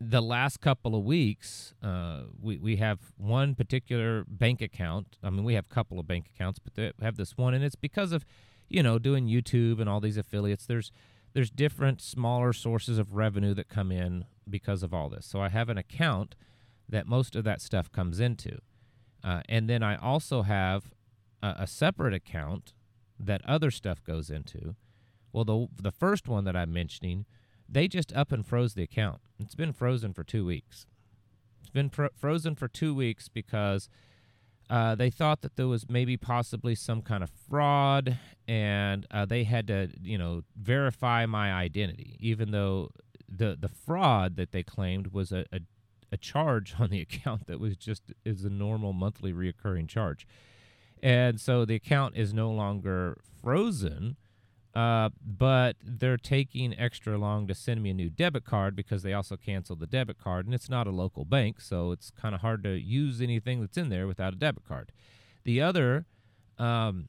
the 0.09 0.21
last 0.21 0.61
couple 0.61 0.95
of 0.95 1.05
weeks, 1.05 1.75
uh, 1.83 2.25
we, 2.41 2.59
we 2.59 2.77
have 2.77 2.99
one 3.17 3.55
particular 3.55 4.25
bank 4.29 4.61
account. 4.61 5.19
I 5.23 5.31
mean, 5.31 5.45
we 5.45 5.55
have 5.55 5.67
a 5.71 5.75
couple 5.75 5.99
of 5.99 6.07
bank 6.07 6.27
accounts, 6.35 6.59
but 6.59 6.75
they 6.75 6.93
have 7.01 7.17
this 7.17 7.37
one, 7.37 7.55
and 7.55 7.65
it's 7.65 7.77
because 7.77 8.13
of, 8.13 8.25
you 8.69 8.83
know, 8.83 8.99
doing 8.99 9.27
YouTube 9.27 9.81
and 9.81 9.89
all 9.89 10.01
these 10.01 10.17
affiliates. 10.17 10.67
There's 10.67 10.91
there's 11.33 11.51
different 11.51 12.01
smaller 12.01 12.53
sources 12.53 12.97
of 12.97 13.15
revenue 13.15 13.55
that 13.55 13.69
come 13.69 13.91
in 13.91 14.25
because 14.49 14.85
of 14.85 14.95
all 14.95 15.09
this. 15.09 15.27
So 15.27 15.41
I 15.41 15.49
have 15.49 15.69
an 15.69 15.79
account 15.79 16.37
that 16.89 17.09
most 17.09 17.35
of 17.35 17.43
that 17.45 17.61
stuff 17.61 17.91
comes 17.91 18.21
into, 18.21 18.59
uh, 19.25 19.43
and 19.49 19.69
then 19.69 19.83
I 19.83 19.97
also 19.97 20.43
have 20.43 20.91
a, 21.43 21.55
a 21.61 21.67
separate 21.67 22.15
account 22.15 22.75
that 23.19 23.41
other 23.47 23.71
stuff 23.71 24.03
goes 24.05 24.31
into. 24.31 24.77
Well, 25.33 25.45
the 25.45 25.69
the 25.81 25.93
first 25.93 26.29
one 26.29 26.45
that 26.45 26.57
I'm 26.57 26.73
mentioning 26.73 27.27
they 27.69 27.89
just 27.89 28.13
up 28.15 28.33
and 28.33 28.47
froze 28.47 28.75
the 28.75 28.83
account. 28.83 29.21
It's 29.39 29.55
been 29.55 29.73
frozen 29.73 30.13
for 30.13 30.25
two 30.25 30.45
weeks. 30.45 30.87
It's 31.61 31.71
been 31.71 31.91
fro- 31.91 32.11
frozen 32.17 32.55
for 32.55 32.69
two 32.69 32.95
weeks 32.95 33.29
because 33.29 33.89
uh, 34.71 34.95
they 34.95 35.11
thought 35.11 35.43
that 35.43 35.57
there 35.57 35.67
was 35.67 35.89
maybe 35.89 36.17
possibly 36.17 36.75
some 36.75 37.03
kind 37.03 37.23
of 37.23 37.31
fraud, 37.31 38.19
and 38.49 39.07
uh, 39.11 39.27
they 39.27 39.45
had 39.45 39.67
to, 39.67 39.89
you 40.03 40.17
know, 40.17 40.43
verify 40.57 41.27
my 41.27 41.53
identity, 41.53 42.17
even 42.21 42.51
though 42.51 42.91
the 43.29 43.57
the 43.59 43.69
fraud 43.69 44.37
that 44.37 44.53
they 44.53 44.63
claimed 44.63 45.09
was 45.09 45.33
a, 45.33 45.45
a, 45.53 45.61
a 46.13 46.17
charge 46.17 46.77
on 46.79 46.91
the 46.91 47.01
account 47.01 47.47
that 47.47 47.61
was 47.61 47.77
just 47.77 48.13
is 48.25 48.45
a 48.45 48.51
normal 48.51 48.93
monthly 48.93 49.33
reoccurring 49.33 49.89
charge, 49.89 50.27
and 51.03 51.41
so 51.41 51.65
the 51.65 51.75
account 51.75 52.17
is 52.17 52.33
no 52.33 52.51
longer 52.51 53.19
frozen 53.43 54.17
uh, 54.75 55.11
but 55.25 55.77
they're 55.83 56.17
taking 56.17 56.77
extra 56.79 57.17
long 57.17 57.47
to 57.47 57.55
send 57.55 57.83
me 57.83 57.91
a 57.91 57.95
new 57.95 58.11
debit 58.11 58.45
card 58.45 58.75
because 58.75 59.03
they 59.03 59.13
also 59.13 59.37
canceled 59.37 59.79
the 59.79 59.87
debit 59.87 60.19
card, 60.19 60.47
and 60.47 60.55
it's 60.55 60.69
not 60.69 60.87
a 60.87 60.91
local 60.91 61.25
bank, 61.25 61.61
so 61.61 61.93
it's 61.93 62.11
kind 62.11 62.35
of 62.35 62.41
hard 62.41 62.65
to 62.65 62.71
use 62.71 63.21
anything 63.21 63.61
that's 63.61 63.77
in 63.77 63.89
there 63.89 64.07
without 64.07 64.33
a 64.33 64.37
debit 64.37 64.67
card. 64.67 64.91
The 65.45 65.61
other, 65.61 66.07
um, 66.59 67.09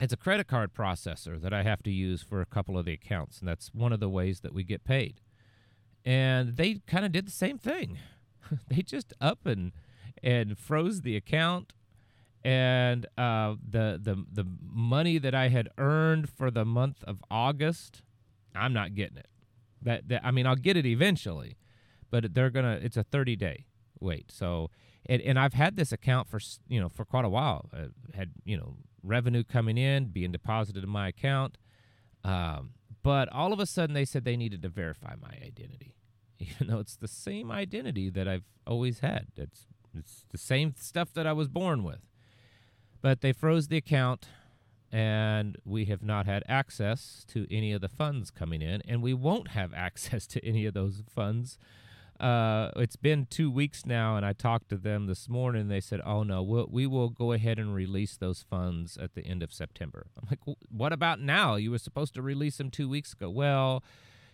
it's 0.00 0.12
a 0.12 0.16
credit 0.16 0.46
card 0.46 0.72
processor 0.72 1.40
that 1.40 1.52
I 1.52 1.64
have 1.64 1.82
to 1.82 1.90
use 1.90 2.22
for 2.22 2.40
a 2.40 2.46
couple 2.46 2.78
of 2.78 2.84
the 2.84 2.92
accounts, 2.92 3.40
and 3.40 3.48
that's 3.48 3.74
one 3.74 3.92
of 3.92 3.98
the 3.98 4.08
ways 4.08 4.40
that 4.40 4.54
we 4.54 4.62
get 4.62 4.84
paid. 4.84 5.20
And 6.04 6.56
they 6.56 6.80
kind 6.86 7.04
of 7.04 7.10
did 7.10 7.26
the 7.26 7.32
same 7.32 7.58
thing. 7.58 7.98
they 8.68 8.82
just 8.82 9.12
up 9.20 9.46
and 9.46 9.72
and 10.22 10.58
froze 10.58 11.00
the 11.00 11.16
account 11.16 11.72
and 12.44 13.06
uh, 13.18 13.54
the 13.68 14.00
the 14.02 14.24
the 14.32 14.46
money 14.62 15.18
that 15.18 15.34
I 15.34 15.48
had 15.48 15.68
earned 15.78 16.30
for 16.30 16.50
the 16.50 16.64
month 16.64 17.04
of 17.04 17.22
August, 17.30 18.02
I'm 18.54 18.72
not 18.72 18.94
getting 18.94 19.18
it. 19.18 19.28
That, 19.82 20.08
that 20.08 20.22
I 20.24 20.30
mean, 20.30 20.46
I'll 20.46 20.56
get 20.56 20.76
it 20.76 20.86
eventually, 20.86 21.56
but 22.10 22.34
they're 22.34 22.50
gonna. 22.50 22.78
It's 22.82 22.96
a 22.96 23.02
30 23.02 23.36
day 23.36 23.66
wait. 24.00 24.32
So, 24.32 24.70
and, 25.06 25.22
and 25.22 25.38
I've 25.38 25.54
had 25.54 25.76
this 25.76 25.92
account 25.92 26.28
for 26.28 26.40
you 26.68 26.80
know 26.80 26.88
for 26.88 27.04
quite 27.04 27.24
a 27.24 27.28
while. 27.28 27.70
I 27.72 27.88
had 28.16 28.30
you 28.44 28.56
know 28.56 28.76
revenue 29.02 29.44
coming 29.44 29.78
in, 29.78 30.06
being 30.06 30.32
deposited 30.32 30.82
in 30.82 30.90
my 30.90 31.08
account, 31.08 31.58
um, 32.24 32.70
but 33.02 33.28
all 33.32 33.52
of 33.52 33.60
a 33.60 33.66
sudden 33.66 33.94
they 33.94 34.04
said 34.04 34.24
they 34.24 34.36
needed 34.36 34.62
to 34.62 34.68
verify 34.68 35.14
my 35.20 35.36
identity, 35.44 35.94
even 36.38 36.68
though 36.68 36.78
it's 36.78 36.96
the 36.96 37.08
same 37.08 37.50
identity 37.50 38.10
that 38.10 38.26
I've 38.26 38.44
always 38.66 39.00
had. 39.00 39.28
It's 39.36 39.66
it's 39.96 40.24
the 40.30 40.38
same 40.38 40.74
stuff 40.78 41.12
that 41.14 41.26
I 41.26 41.32
was 41.32 41.48
born 41.48 41.84
with. 41.84 42.00
But 43.02 43.20
they 43.20 43.32
froze 43.32 43.68
the 43.68 43.78
account, 43.78 44.26
and 44.92 45.56
we 45.64 45.86
have 45.86 46.02
not 46.02 46.26
had 46.26 46.42
access 46.48 47.24
to 47.28 47.46
any 47.54 47.72
of 47.72 47.80
the 47.80 47.88
funds 47.88 48.30
coming 48.30 48.60
in, 48.60 48.82
and 48.86 49.02
we 49.02 49.14
won't 49.14 49.48
have 49.48 49.72
access 49.76 50.26
to 50.28 50.44
any 50.44 50.66
of 50.66 50.74
those 50.74 51.02
funds. 51.14 51.58
Uh, 52.18 52.70
it's 52.76 52.96
been 52.96 53.26
two 53.30 53.50
weeks 53.50 53.86
now, 53.86 54.16
and 54.16 54.26
I 54.26 54.34
talked 54.34 54.68
to 54.68 54.76
them 54.76 55.06
this 55.06 55.26
morning. 55.26 55.68
They 55.68 55.80
said, 55.80 56.02
"Oh 56.04 56.22
no, 56.22 56.42
we'll, 56.42 56.68
we 56.70 56.86
will 56.86 57.08
go 57.08 57.32
ahead 57.32 57.58
and 57.58 57.74
release 57.74 58.18
those 58.18 58.42
funds 58.42 58.98
at 58.98 59.14
the 59.14 59.24
end 59.24 59.42
of 59.42 59.54
September." 59.54 60.06
I'm 60.20 60.28
like, 60.30 60.56
"What 60.70 60.92
about 60.92 61.18
now? 61.20 61.54
You 61.54 61.70
were 61.70 61.78
supposed 61.78 62.12
to 62.14 62.22
release 62.22 62.58
them 62.58 62.70
two 62.70 62.90
weeks 62.90 63.14
ago." 63.14 63.30
Well, 63.30 63.82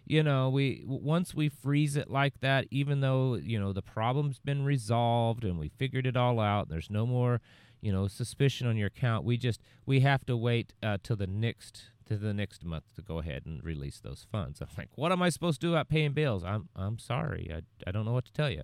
you 0.05 0.25
know, 0.25 0.49
we 0.51 0.83
once 0.85 1.33
we 1.33 1.49
freeze 1.49 1.95
it 1.95 2.11
like 2.11 2.41
that, 2.41 2.67
even 2.73 3.03
though 3.03 3.37
you 3.37 3.61
know 3.61 3.73
the 3.73 3.83
problem's 3.83 4.41
been 4.41 4.65
resolved 4.65 5.45
and 5.45 5.57
we 5.57 5.69
figured 5.69 6.09
it 6.09 6.17
all 6.17 6.41
out, 6.41 6.69
there's 6.69 6.91
no 6.91 7.07
more 7.07 7.41
you 7.81 7.93
know 7.93 8.09
suspicion 8.09 8.67
on 8.67 8.77
your 8.77 8.89
account. 8.89 9.25
We 9.25 9.37
just 9.37 9.61
we 9.85 10.01
have 10.01 10.25
to 10.27 10.37
wait 10.37 10.73
uh, 10.83 10.99
till 11.03 11.17
the 11.17 11.27
next 11.27 11.91
to 12.07 12.17
the 12.17 12.33
next 12.33 12.65
month 12.65 12.85
to 12.95 13.03
go 13.03 13.19
ahead 13.19 13.43
and 13.47 13.63
release 13.65 14.01
those 14.01 14.27
funds. 14.31 14.61
I'm 14.61 14.69
like 14.77 14.91
what 14.95 15.13
am 15.13 15.23
i 15.23 15.29
supposed 15.29 15.61
to 15.61 15.67
do 15.69 15.73
about 15.73 15.89
paying 15.89 16.13
bills? 16.13 16.45
I'm 16.45 16.69
i'm 16.77 16.99
sorry. 16.99 17.51
I, 17.53 17.63
I 17.87 17.91
don't 17.91 18.05
know 18.05 18.13
what 18.13 18.27
to 18.27 18.33
tell 18.33 18.51
you 18.51 18.63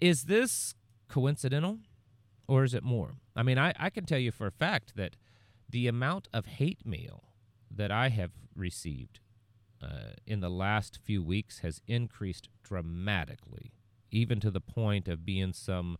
is 0.00 0.24
this 0.24 0.74
coincidental 1.08 1.78
or 2.46 2.64
is 2.64 2.74
it 2.74 2.82
more? 2.82 3.14
I 3.34 3.42
mean 3.42 3.58
i, 3.58 3.72
I 3.78 3.90
can 3.90 4.04
tell 4.04 4.18
you 4.18 4.32
for 4.32 4.46
a 4.46 4.52
fact 4.52 4.96
that 4.96 5.16
the 5.68 5.88
amount 5.88 6.28
of 6.32 6.46
hate 6.46 6.86
mail 6.86 7.24
that 7.70 7.90
I 7.90 8.08
have 8.10 8.30
received 8.54 9.20
uh, 9.82 10.12
in 10.26 10.40
the 10.40 10.50
last 10.50 10.98
few 11.02 11.22
weeks 11.22 11.58
has 11.58 11.80
increased 11.86 12.48
dramatically, 12.62 13.72
even 14.10 14.40
to 14.40 14.50
the 14.50 14.60
point 14.60 15.08
of 15.08 15.26
being 15.26 15.52
some 15.52 15.98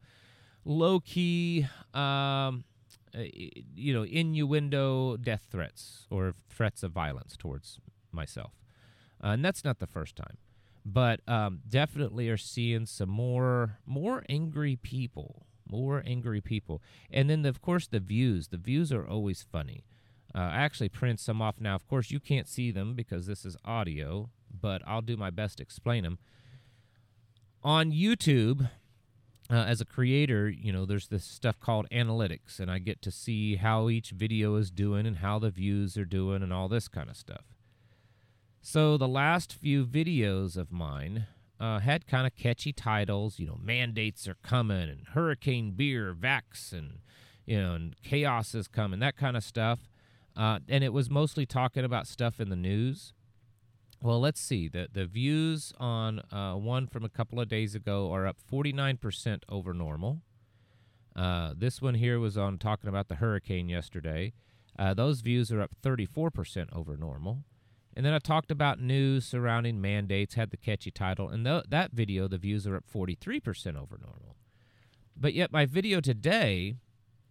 low 0.64 1.00
key, 1.00 1.66
um, 1.92 2.64
uh, 3.14 3.22
you 3.74 3.92
know, 3.92 4.04
innuendo 4.04 5.16
death 5.16 5.46
threats 5.50 6.06
or 6.10 6.34
threats 6.48 6.82
of 6.82 6.92
violence 6.92 7.36
towards 7.36 7.80
myself. 8.12 8.52
Uh, 9.22 9.28
and 9.28 9.44
that's 9.44 9.64
not 9.64 9.78
the 9.78 9.86
first 9.86 10.16
time. 10.16 10.38
But 10.84 11.20
um, 11.26 11.60
definitely 11.66 12.28
are 12.28 12.36
seeing 12.36 12.84
some 12.86 13.08
more 13.08 13.78
more 13.86 14.22
angry 14.28 14.76
people, 14.76 15.46
more 15.66 16.02
angry 16.06 16.42
people, 16.42 16.82
and 17.10 17.30
then 17.30 17.42
the, 17.42 17.48
of 17.48 17.62
course 17.62 17.86
the 17.86 18.00
views. 18.00 18.48
The 18.48 18.58
views 18.58 18.92
are 18.92 19.06
always 19.06 19.42
funny. 19.42 19.84
Uh, 20.34 20.40
I 20.40 20.56
actually 20.56 20.88
print 20.90 21.20
some 21.20 21.40
off 21.40 21.60
now. 21.60 21.74
Of 21.74 21.86
course, 21.86 22.10
you 22.10 22.20
can't 22.20 22.48
see 22.48 22.70
them 22.70 22.94
because 22.94 23.26
this 23.26 23.46
is 23.46 23.56
audio, 23.64 24.30
but 24.60 24.82
I'll 24.86 25.00
do 25.00 25.16
my 25.16 25.30
best 25.30 25.58
to 25.58 25.62
explain 25.62 26.02
them. 26.02 26.18
On 27.62 27.90
YouTube, 27.90 28.68
uh, 29.54 29.64
as 29.64 29.80
a 29.80 29.84
creator, 29.84 30.48
you 30.48 30.72
know, 30.72 30.84
there's 30.84 31.08
this 31.08 31.24
stuff 31.24 31.60
called 31.60 31.86
analytics, 31.90 32.58
and 32.58 32.70
I 32.70 32.78
get 32.78 33.00
to 33.02 33.10
see 33.10 33.56
how 33.56 33.88
each 33.88 34.10
video 34.10 34.56
is 34.56 34.70
doing 34.70 35.06
and 35.06 35.18
how 35.18 35.38
the 35.38 35.50
views 35.50 35.96
are 35.96 36.04
doing 36.04 36.42
and 36.42 36.52
all 36.52 36.68
this 36.68 36.88
kind 36.88 37.08
of 37.08 37.16
stuff. 37.16 37.44
So 38.60 38.96
the 38.96 39.08
last 39.08 39.52
few 39.52 39.84
videos 39.84 40.56
of 40.56 40.72
mine 40.72 41.26
uh, 41.60 41.80
had 41.80 42.06
kind 42.06 42.26
of 42.26 42.34
catchy 42.34 42.72
titles, 42.72 43.38
you 43.38 43.46
know, 43.46 43.58
mandates 43.62 44.26
are 44.26 44.36
coming 44.42 44.88
and 44.88 45.06
hurricane 45.12 45.72
beer, 45.72 46.14
vax, 46.18 46.72
and 46.72 46.98
you 47.46 47.60
know, 47.60 47.74
and 47.74 47.94
chaos 48.02 48.54
is 48.54 48.68
coming, 48.68 49.00
that 49.00 49.16
kind 49.16 49.36
of 49.36 49.44
stuff. 49.44 49.80
Uh, 50.36 50.58
and 50.68 50.82
it 50.82 50.92
was 50.92 51.10
mostly 51.10 51.46
talking 51.46 51.84
about 51.84 52.06
stuff 52.06 52.40
in 52.40 52.48
the 52.48 52.56
news. 52.56 53.12
Well, 54.04 54.20
let's 54.20 54.38
see. 54.38 54.68
The, 54.68 54.86
the 54.92 55.06
views 55.06 55.72
on 55.78 56.20
uh, 56.30 56.56
one 56.56 56.86
from 56.86 57.06
a 57.06 57.08
couple 57.08 57.40
of 57.40 57.48
days 57.48 57.74
ago 57.74 58.12
are 58.12 58.26
up 58.26 58.36
49% 58.52 59.42
over 59.48 59.72
normal. 59.72 60.20
Uh, 61.16 61.54
this 61.56 61.80
one 61.80 61.94
here 61.94 62.20
was 62.20 62.36
on 62.36 62.58
talking 62.58 62.90
about 62.90 63.08
the 63.08 63.14
hurricane 63.14 63.70
yesterday. 63.70 64.34
Uh, 64.78 64.92
those 64.92 65.22
views 65.22 65.50
are 65.50 65.62
up 65.62 65.70
34% 65.82 66.66
over 66.70 66.98
normal. 66.98 67.44
And 67.96 68.04
then 68.04 68.12
I 68.12 68.18
talked 68.18 68.50
about 68.50 68.78
news 68.78 69.24
surrounding 69.24 69.80
mandates, 69.80 70.34
had 70.34 70.50
the 70.50 70.58
catchy 70.58 70.90
title, 70.90 71.30
and 71.30 71.46
th- 71.46 71.64
that 71.70 71.92
video, 71.92 72.28
the 72.28 72.36
views 72.36 72.66
are 72.66 72.76
up 72.76 72.84
43% 72.94 73.68
over 73.68 73.96
normal. 73.98 74.36
But 75.16 75.32
yet, 75.32 75.50
my 75.50 75.64
video 75.64 76.02
today 76.02 76.76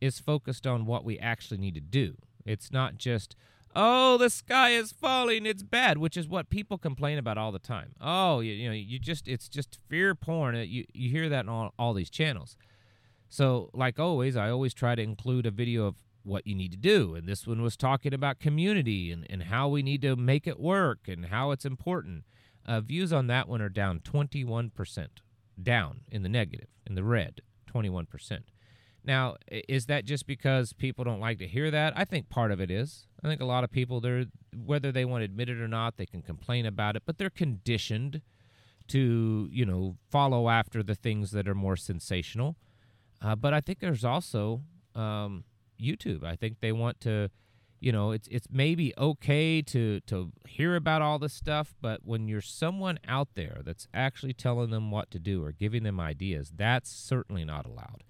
is 0.02 0.20
focused 0.20 0.66
on 0.66 0.88
what 0.88 1.06
we 1.06 1.20
actually 1.20 1.60
need 1.60 1.76
to 1.76 1.82
do. 1.82 2.16
It's 2.48 2.72
not 2.72 2.98
just, 2.98 3.36
oh, 3.76 4.18
the 4.18 4.30
sky 4.30 4.72
is 4.72 4.92
falling, 4.92 5.46
it's 5.46 5.64
bad, 5.64 5.98
which 5.98 6.18
is 6.18 6.28
what 6.28 6.50
people 6.50 6.78
complain 6.78 7.18
about 7.18 7.38
all 7.38 7.52
the 7.52 7.60
time. 7.60 7.94
Oh, 8.00 8.40
you, 8.40 8.54
you 8.54 8.70
know, 8.70 8.76
you 8.76 9.00
just, 9.00 9.28
it's 9.28 9.48
just 9.48 9.80
fear 9.90 10.16
porn. 10.16 10.56
You, 10.56 10.86
you 10.94 11.10
hear 11.10 11.30
that 11.30 11.48
on 11.48 11.50
all, 11.50 11.74
all 11.78 11.94
these 11.94 12.10
channels. 12.10 12.58
So, 13.30 13.70
like 13.74 14.00
always, 14.00 14.38
I 14.38 14.50
always 14.50 14.74
try 14.74 14.96
to 14.96 15.02
include 15.02 15.46
a 15.46 15.52
video 15.52 15.88
of 15.88 15.96
what 16.24 16.48
you 16.48 16.56
need 16.56 16.72
to 16.72 16.78
do. 16.78 17.16
And 17.16 17.28
this 17.28 17.46
one 17.46 17.62
was 17.62 17.76
talking 17.76 18.14
about 18.14 18.40
community 18.40 19.12
and, 19.12 19.26
and 19.30 19.44
how 19.44 19.68
we 19.68 19.84
need 19.84 20.02
to 20.04 20.16
make 20.16 20.48
it 20.48 20.60
work 20.60 21.08
and 21.08 21.26
how 21.26 21.52
it's 21.52 21.66
important. 21.66 22.24
Uh, 22.66 22.80
views 22.80 23.12
on 23.12 23.28
that 23.28 23.50
one 23.50 23.62
are 23.62 23.70
down 23.70 24.00
21%, 24.00 25.08
down 25.62 26.02
in 26.10 26.24
the 26.24 26.30
negative, 26.30 26.68
in 26.88 26.96
the 26.96 27.04
red, 27.04 27.42
21%. 27.74 28.40
Now, 29.06 29.36
is 29.50 29.88
that 29.88 30.06
just 30.06 30.26
because 30.28 30.72
people 30.72 31.04
don't 31.04 31.20
like 31.20 31.39
to 31.39 31.48
hear 31.48 31.70
that? 31.72 31.94
I 31.96 32.06
think 32.06 32.30
part 32.30 32.52
of 32.52 32.62
it 32.62 32.72
is. 32.72 33.08
I 33.24 33.28
think 33.28 33.42
a 33.42 33.46
lot 33.46 33.63
of 33.63 33.72
people, 33.72 34.00
they're 34.00 34.26
whether 34.56 34.92
they 34.92 35.06
want 35.06 35.22
to 35.22 35.26
admit 35.26 35.50
it 35.50 35.60
or 35.60 35.68
not, 35.68 35.98
they 35.98 36.06
can 36.06 36.22
complain 36.22 36.66
about 36.66 36.96
it, 36.96 37.04
but 37.06 37.18
they're 37.18 37.30
conditioned 37.30 38.22
to, 38.88 39.50
you 39.52 39.66
know, 39.66 39.98
follow 40.10 40.50
after 40.50 40.84
the 40.84 40.96
things 40.96 41.32
that 41.32 41.48
are 41.48 41.56
more 41.56 41.76
sensational. 41.76 42.56
Uh, 43.22 43.36
but 43.36 43.54
I 43.54 43.62
think 43.62 43.80
there's 43.80 44.06
also 44.06 44.62
um, 44.96 45.44
YouTube. 45.82 46.24
I 46.24 46.36
think 46.36 46.60
they 46.60 46.72
want 46.72 47.00
to, 47.02 47.30
you 47.80 47.92
know, 47.92 48.12
it's 48.12 48.28
it's 48.30 48.48
maybe 48.50 48.94
okay 48.98 49.62
to 49.62 50.00
to 50.02 50.32
hear 50.48 50.76
about 50.76 51.02
all 51.02 51.20
this 51.20 51.34
stuff, 51.34 51.74
but 51.82 52.02
when 52.04 52.28
you're 52.28 52.42
someone 52.42 53.00
out 53.08 53.30
there 53.36 53.62
that's 53.66 53.88
actually 53.94 54.34
telling 54.34 54.70
them 54.70 54.92
what 54.92 55.12
to 55.12 55.20
do 55.20 55.44
or 55.44 55.52
giving 55.52 55.84
them 55.84 56.00
ideas, 56.00 56.54
that's 56.56 56.89
certainly 56.89 57.44
not 57.44 57.66
allowed. 57.66 58.04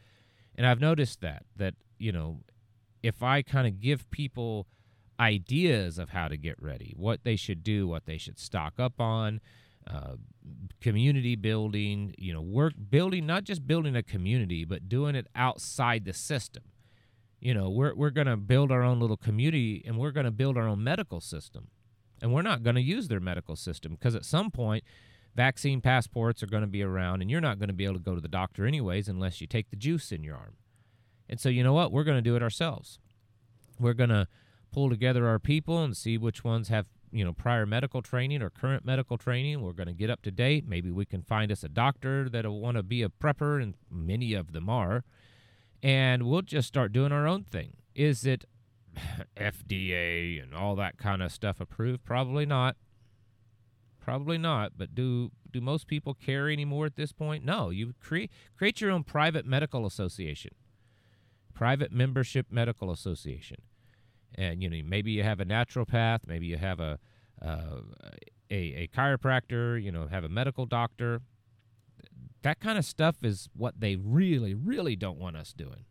And 0.55 0.67
I've 0.67 0.79
noticed 0.79 1.21
that 1.21 1.45
that 1.55 1.75
you 1.97 2.11
know, 2.11 2.41
if 3.01 3.23
I 3.23 3.41
kind 3.41 3.67
of 3.67 3.79
give 3.79 4.09
people 4.11 4.67
ideas 5.19 5.99
of 5.99 6.09
how 6.09 6.27
to 6.27 6.37
get 6.37 6.61
ready, 6.61 6.93
what 6.97 7.23
they 7.23 7.35
should 7.35 7.63
do, 7.63 7.87
what 7.87 8.05
they 8.05 8.17
should 8.17 8.39
stock 8.39 8.73
up 8.79 8.99
on, 8.99 9.39
uh, 9.87 10.15
community 10.81 11.35
building, 11.35 12.13
you 12.17 12.33
know, 12.33 12.41
work 12.41 12.73
building, 12.89 13.25
not 13.25 13.43
just 13.43 13.65
building 13.67 13.95
a 13.95 14.03
community, 14.03 14.65
but 14.65 14.89
doing 14.89 15.15
it 15.15 15.27
outside 15.35 16.05
the 16.05 16.13
system. 16.13 16.63
You 17.39 17.53
know, 17.53 17.69
we're, 17.69 17.93
we're 17.93 18.09
going 18.09 18.27
to 18.27 18.37
build 18.37 18.71
our 18.71 18.83
own 18.83 18.99
little 18.99 19.17
community 19.17 19.83
and 19.85 19.97
we're 19.97 20.11
going 20.11 20.25
to 20.25 20.31
build 20.31 20.57
our 20.57 20.67
own 20.67 20.83
medical 20.83 21.19
system. 21.19 21.67
And 22.21 22.33
we're 22.33 22.41
not 22.41 22.63
going 22.63 22.75
to 22.75 22.81
use 22.81 23.09
their 23.09 23.19
medical 23.19 23.57
system 23.57 23.93
because 23.93 24.15
at 24.15 24.23
some 24.23 24.49
point, 24.49 24.83
Vaccine 25.35 25.81
passports 25.81 26.43
are 26.43 26.47
going 26.47 26.61
to 26.61 26.67
be 26.67 26.83
around, 26.83 27.21
and 27.21 27.31
you're 27.31 27.41
not 27.41 27.57
going 27.57 27.69
to 27.69 27.73
be 27.73 27.85
able 27.85 27.95
to 27.95 27.99
go 27.99 28.15
to 28.15 28.21
the 28.21 28.27
doctor 28.27 28.65
anyways 28.65 29.07
unless 29.07 29.41
you 29.41 29.47
take 29.47 29.69
the 29.69 29.75
juice 29.75 30.11
in 30.11 30.23
your 30.23 30.35
arm. 30.35 30.57
And 31.27 31.39
so, 31.39 31.49
you 31.49 31.63
know 31.63 31.73
what? 31.73 31.91
We're 31.91 32.03
going 32.03 32.17
to 32.17 32.21
do 32.21 32.35
it 32.35 32.43
ourselves. 32.43 32.99
We're 33.79 33.93
going 33.93 34.09
to 34.11 34.27
pull 34.71 34.89
together 34.89 35.27
our 35.27 35.39
people 35.39 35.83
and 35.83 35.95
see 35.95 36.17
which 36.17 36.43
ones 36.43 36.67
have 36.67 36.87
you 37.11 37.23
know 37.23 37.31
prior 37.31 37.65
medical 37.65 38.01
training 38.01 38.41
or 38.41 38.49
current 38.49 38.83
medical 38.83 39.19
training 39.19 39.61
we're 39.61 39.71
going 39.71 39.87
to 39.87 39.93
get 39.93 40.09
up 40.09 40.23
to 40.23 40.31
date 40.31 40.67
maybe 40.67 40.89
we 40.89 41.05
can 41.05 41.21
find 41.21 41.51
us 41.51 41.63
a 41.63 41.69
doctor 41.69 42.27
that'll 42.27 42.59
want 42.59 42.75
to 42.75 42.81
be 42.81 43.03
a 43.03 43.09
prepper 43.09 43.61
and 43.61 43.75
many 43.89 44.33
of 44.33 44.51
them 44.51 44.67
are 44.67 45.03
and 45.83 46.23
we'll 46.23 46.41
just 46.41 46.67
start 46.67 46.91
doing 46.91 47.11
our 47.11 47.27
own 47.27 47.43
thing 47.43 47.73
is 47.93 48.25
it 48.25 48.45
fda 49.37 50.41
and 50.41 50.55
all 50.55 50.75
that 50.75 50.97
kind 50.97 51.21
of 51.21 51.31
stuff 51.31 51.61
approved 51.61 52.03
probably 52.03 52.47
not 52.47 52.75
Probably 54.03 54.37
not, 54.37 54.73
but 54.77 54.93
do 54.93 55.31
do 55.49 55.61
most 55.61 55.87
people 55.87 56.13
care 56.13 56.49
anymore 56.49 56.85
at 56.85 56.97
this 56.97 57.13
point? 57.13 57.45
No, 57.45 57.69
you 57.69 57.93
create 58.01 58.31
create 58.57 58.81
your 58.81 58.91
own 58.91 59.03
private 59.03 59.45
medical 59.45 59.85
association. 59.85 60.51
Private 61.53 61.93
membership 61.93 62.47
medical 62.49 62.91
association. 62.91 63.61
And 64.35 64.61
you 64.61 64.69
know, 64.69 64.81
maybe 64.83 65.11
you 65.11 65.23
have 65.23 65.39
a 65.39 65.45
naturopath, 65.45 66.27
maybe 66.27 66.47
you 66.47 66.57
have 66.57 66.81
a 66.81 66.99
uh, 67.41 67.77
a, 68.51 68.55
a 68.55 68.89
chiropractor, 68.93 69.81
you 69.81 69.91
know, 69.91 70.07
have 70.07 70.25
a 70.25 70.29
medical 70.29 70.65
doctor. 70.65 71.21
That 72.41 72.59
kind 72.59 72.77
of 72.77 72.83
stuff 72.83 73.23
is 73.23 73.47
what 73.55 73.79
they 73.79 73.95
really, 73.95 74.53
really 74.53 74.97
don't 74.97 75.17
want 75.17 75.37
us 75.37 75.53
doing. 75.53 75.85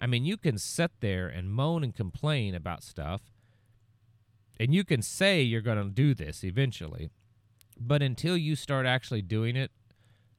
I 0.00 0.06
mean, 0.06 0.24
you 0.24 0.38
can 0.38 0.56
sit 0.56 0.92
there 1.00 1.28
and 1.28 1.50
moan 1.50 1.84
and 1.84 1.94
complain 1.94 2.54
about 2.54 2.82
stuff, 2.82 3.20
and 4.58 4.74
you 4.74 4.82
can 4.82 5.02
say 5.02 5.42
you're 5.42 5.60
going 5.60 5.76
to 5.76 5.90
do 5.90 6.14
this 6.14 6.42
eventually, 6.42 7.10
but 7.78 8.02
until 8.02 8.36
you 8.36 8.56
start 8.56 8.86
actually 8.86 9.22
doing 9.22 9.56
it, 9.56 9.70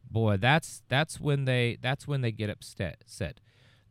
boy, 0.09 0.37
that's 0.37 0.83
that's 0.87 1.19
when 1.19 1.45
they 1.45 1.77
that's 1.81 2.07
when 2.07 2.21
they 2.21 2.31
get 2.31 2.49
upset. 2.49 3.03
Set. 3.05 3.39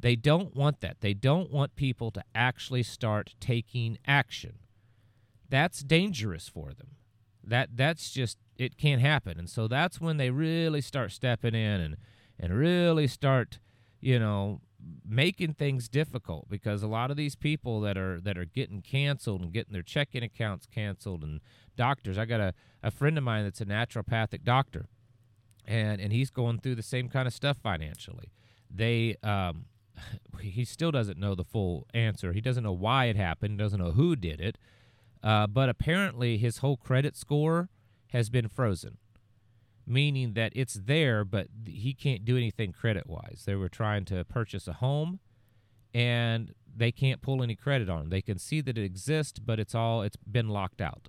They 0.00 0.14
don't 0.14 0.54
want 0.54 0.80
that. 0.80 1.00
They 1.00 1.14
don't 1.14 1.50
want 1.50 1.74
people 1.74 2.10
to 2.12 2.22
actually 2.34 2.84
start 2.84 3.34
taking 3.40 3.98
action. 4.06 4.58
That's 5.48 5.82
dangerous 5.82 6.48
for 6.48 6.72
them. 6.72 6.96
That 7.42 7.70
that's 7.76 8.10
just 8.10 8.38
it 8.56 8.76
can't 8.76 9.00
happen. 9.00 9.38
And 9.38 9.48
so 9.48 9.66
that's 9.66 10.00
when 10.00 10.16
they 10.16 10.30
really 10.30 10.80
start 10.80 11.12
stepping 11.12 11.54
in 11.54 11.80
and 11.80 11.96
and 12.38 12.56
really 12.56 13.06
start, 13.06 13.58
you 14.00 14.18
know, 14.18 14.60
making 15.06 15.54
things 15.54 15.88
difficult 15.88 16.48
because 16.48 16.82
a 16.82 16.86
lot 16.86 17.10
of 17.10 17.16
these 17.16 17.34
people 17.34 17.80
that 17.80 17.96
are 17.96 18.20
that 18.20 18.38
are 18.38 18.44
getting 18.44 18.80
canceled 18.80 19.40
and 19.40 19.52
getting 19.52 19.72
their 19.72 19.82
checking 19.82 20.22
accounts 20.22 20.66
canceled 20.66 21.22
and 21.22 21.40
doctors. 21.76 22.18
I 22.18 22.24
got 22.24 22.40
a, 22.40 22.54
a 22.82 22.90
friend 22.90 23.16
of 23.18 23.24
mine 23.24 23.44
that's 23.44 23.60
a 23.60 23.66
naturopathic 23.66 24.44
doctor, 24.44 24.86
and 25.66 26.00
and 26.00 26.12
he's 26.12 26.30
going 26.30 26.58
through 26.60 26.76
the 26.76 26.82
same 26.82 27.08
kind 27.08 27.26
of 27.26 27.34
stuff 27.34 27.56
financially. 27.62 28.32
They 28.70 29.16
um, 29.22 29.66
he 30.40 30.64
still 30.64 30.90
doesn't 30.90 31.18
know 31.18 31.34
the 31.34 31.44
full 31.44 31.86
answer. 31.94 32.32
He 32.32 32.40
doesn't 32.40 32.62
know 32.64 32.72
why 32.72 33.06
it 33.06 33.16
happened. 33.16 33.58
Doesn't 33.58 33.80
know 33.80 33.92
who 33.92 34.16
did 34.16 34.40
it. 34.40 34.58
Uh, 35.22 35.46
but 35.46 35.68
apparently, 35.68 36.38
his 36.38 36.58
whole 36.58 36.76
credit 36.76 37.16
score 37.16 37.68
has 38.08 38.30
been 38.30 38.48
frozen, 38.48 38.98
meaning 39.88 40.34
that 40.34 40.52
it's 40.54 40.74
there, 40.74 41.24
but 41.24 41.48
he 41.66 41.94
can't 41.94 42.24
do 42.24 42.36
anything 42.36 42.72
credit 42.72 43.08
wise. 43.08 43.42
They 43.46 43.54
were 43.54 43.68
trying 43.68 44.04
to 44.06 44.24
purchase 44.24 44.68
a 44.68 44.74
home, 44.74 45.20
and 45.94 46.54
they 46.76 46.92
can't 46.92 47.22
pull 47.22 47.42
any 47.42 47.56
credit 47.56 47.88
on. 47.88 48.00
Them. 48.00 48.10
They 48.10 48.22
can 48.22 48.38
see 48.38 48.60
that 48.60 48.78
it 48.78 48.84
exists, 48.84 49.38
but 49.38 49.58
it's 49.58 49.74
all 49.74 50.02
it's 50.02 50.16
been 50.16 50.48
locked 50.48 50.80
out 50.80 51.08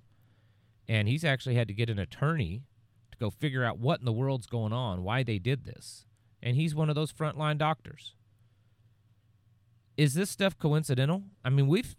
and 0.90 1.06
he's 1.06 1.24
actually 1.24 1.54
had 1.54 1.68
to 1.68 1.74
get 1.74 1.88
an 1.88 2.00
attorney 2.00 2.64
to 3.12 3.18
go 3.18 3.30
figure 3.30 3.64
out 3.64 3.78
what 3.78 4.00
in 4.00 4.06
the 4.06 4.12
world's 4.12 4.48
going 4.48 4.72
on, 4.72 5.04
why 5.04 5.22
they 5.22 5.38
did 5.38 5.64
this. 5.64 6.04
And 6.42 6.56
he's 6.56 6.74
one 6.74 6.88
of 6.88 6.96
those 6.96 7.12
frontline 7.12 7.58
doctors. 7.58 8.16
is 9.96 10.14
this 10.14 10.30
stuff 10.30 10.58
coincidental? 10.58 11.22
I 11.44 11.50
mean, 11.50 11.68
we've 11.68 11.94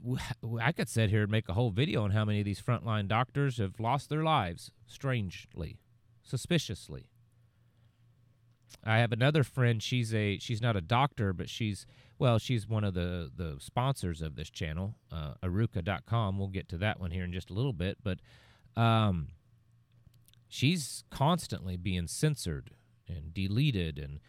I 0.59 0.73
could 0.73 0.89
sit 0.89 1.09
here 1.09 1.21
and 1.21 1.31
make 1.31 1.47
a 1.47 1.53
whole 1.53 1.69
video 1.69 2.03
on 2.03 2.11
how 2.11 2.25
many 2.25 2.39
of 2.39 2.45
these 2.45 2.61
frontline 2.61 3.07
doctors 3.07 3.59
have 3.59 3.79
lost 3.79 4.09
their 4.09 4.23
lives 4.23 4.71
strangely, 4.85 5.79
suspiciously. 6.31 7.09
I 8.85 8.99
have 8.99 9.11
another 9.11 9.43
friend. 9.43 9.83
She's 9.83 10.13
a 10.13 10.39
she's 10.39 10.61
not 10.61 10.75
a 10.75 10.81
doctor, 10.81 11.33
but 11.33 11.49
she's 11.49 11.85
well, 12.17 12.39
she's 12.39 12.67
one 12.67 12.83
of 12.83 12.93
the 12.93 13.29
the 13.35 13.57
sponsors 13.59 14.21
of 14.21 14.35
this 14.35 14.49
channel, 14.49 14.95
uh, 15.11 15.33
Aruka.com. 15.43 16.39
We'll 16.39 16.47
get 16.47 16.69
to 16.69 16.77
that 16.77 16.99
one 16.99 17.11
here 17.11 17.25
in 17.25 17.33
just 17.33 17.49
a 17.49 17.53
little 17.53 17.73
bit, 17.73 17.97
but 18.01 18.19
um, 18.81 19.27
she's 20.47 21.03
constantly 21.11 21.75
being 21.75 22.07
censored 22.07 22.71
and 23.07 23.33
deleted 23.33 23.99
and 23.99 24.21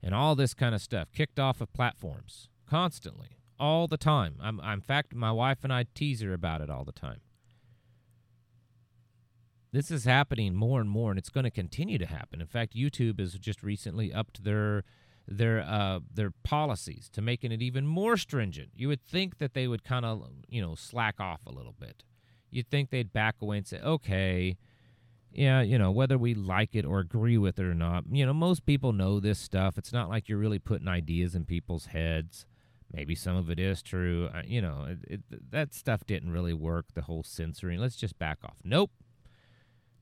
and 0.00 0.14
all 0.14 0.36
this 0.36 0.54
kind 0.54 0.76
of 0.76 0.80
stuff, 0.80 1.08
kicked 1.12 1.40
off 1.40 1.60
of 1.60 1.72
platforms 1.72 2.48
constantly, 2.70 3.38
all 3.58 3.88
the 3.88 3.96
time. 3.96 4.36
I'm, 4.40 4.60
I'm 4.60 4.74
in 4.74 4.80
fact, 4.82 5.12
my 5.12 5.32
wife 5.32 5.64
and 5.64 5.72
I 5.72 5.86
tease 5.92 6.20
her 6.20 6.32
about 6.32 6.60
it 6.60 6.70
all 6.70 6.84
the 6.84 6.92
time. 6.92 7.20
This 9.72 9.90
is 9.90 10.04
happening 10.04 10.54
more 10.54 10.80
and 10.80 10.88
more, 10.88 11.10
and 11.10 11.18
it's 11.18 11.28
going 11.28 11.44
to 11.44 11.50
continue 11.50 11.98
to 11.98 12.06
happen. 12.06 12.40
In 12.40 12.46
fact, 12.46 12.74
YouTube 12.74 13.20
has 13.20 13.34
just 13.34 13.62
recently 13.62 14.12
upped 14.12 14.44
their 14.44 14.84
their 15.26 15.60
uh, 15.60 16.00
their 16.12 16.32
policies 16.42 17.10
to 17.12 17.20
making 17.20 17.52
it 17.52 17.60
even 17.60 17.86
more 17.86 18.16
stringent. 18.16 18.70
You 18.74 18.88
would 18.88 19.04
think 19.04 19.38
that 19.38 19.52
they 19.52 19.68
would 19.68 19.84
kind 19.84 20.06
of 20.06 20.26
you 20.48 20.62
know 20.62 20.74
slack 20.74 21.20
off 21.20 21.40
a 21.46 21.52
little 21.52 21.74
bit. 21.78 22.02
You'd 22.50 22.70
think 22.70 22.88
they'd 22.88 23.12
back 23.12 23.36
away 23.42 23.58
and 23.58 23.66
say, 23.66 23.78
okay, 23.80 24.56
yeah, 25.30 25.60
you 25.60 25.78
know, 25.78 25.90
whether 25.90 26.16
we 26.16 26.34
like 26.34 26.74
it 26.74 26.86
or 26.86 27.00
agree 27.00 27.36
with 27.36 27.58
it 27.58 27.64
or 27.66 27.74
not, 27.74 28.04
you 28.10 28.24
know, 28.24 28.32
most 28.32 28.64
people 28.64 28.92
know 28.92 29.20
this 29.20 29.38
stuff. 29.38 29.76
It's 29.76 29.92
not 29.92 30.08
like 30.08 30.28
you're 30.28 30.38
really 30.38 30.58
putting 30.58 30.88
ideas 30.88 31.34
in 31.34 31.44
people's 31.44 31.86
heads. 31.86 32.46
Maybe 32.92 33.14
some 33.14 33.36
of 33.36 33.50
it 33.50 33.60
is 33.60 33.82
true. 33.82 34.30
Uh, 34.34 34.42
you 34.46 34.62
know, 34.62 34.86
it, 34.88 35.20
it, 35.30 35.50
that 35.50 35.74
stuff 35.74 36.06
didn't 36.06 36.32
really 36.32 36.54
work. 36.54 36.86
The 36.94 37.02
whole 37.02 37.22
censoring. 37.22 37.80
Let's 37.80 37.96
just 37.96 38.18
back 38.18 38.38
off. 38.42 38.56
Nope. 38.64 38.90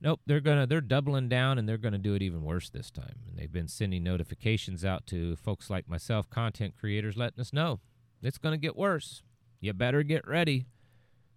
Nope, 0.06 0.20
they're 0.24 0.38
gonna 0.38 0.68
they're 0.68 0.80
doubling 0.80 1.28
down 1.28 1.58
and 1.58 1.68
they're 1.68 1.76
gonna 1.76 1.98
do 1.98 2.14
it 2.14 2.22
even 2.22 2.44
worse 2.44 2.70
this 2.70 2.92
time. 2.92 3.16
And 3.26 3.36
they've 3.36 3.50
been 3.50 3.66
sending 3.66 4.04
notifications 4.04 4.84
out 4.84 5.04
to 5.08 5.34
folks 5.34 5.68
like 5.68 5.88
myself, 5.88 6.30
content 6.30 6.74
creators, 6.78 7.16
letting 7.16 7.40
us 7.40 7.52
know 7.52 7.80
it's 8.22 8.38
gonna 8.38 8.56
get 8.56 8.76
worse. 8.76 9.24
You 9.60 9.72
better 9.72 10.04
get 10.04 10.24
ready 10.24 10.66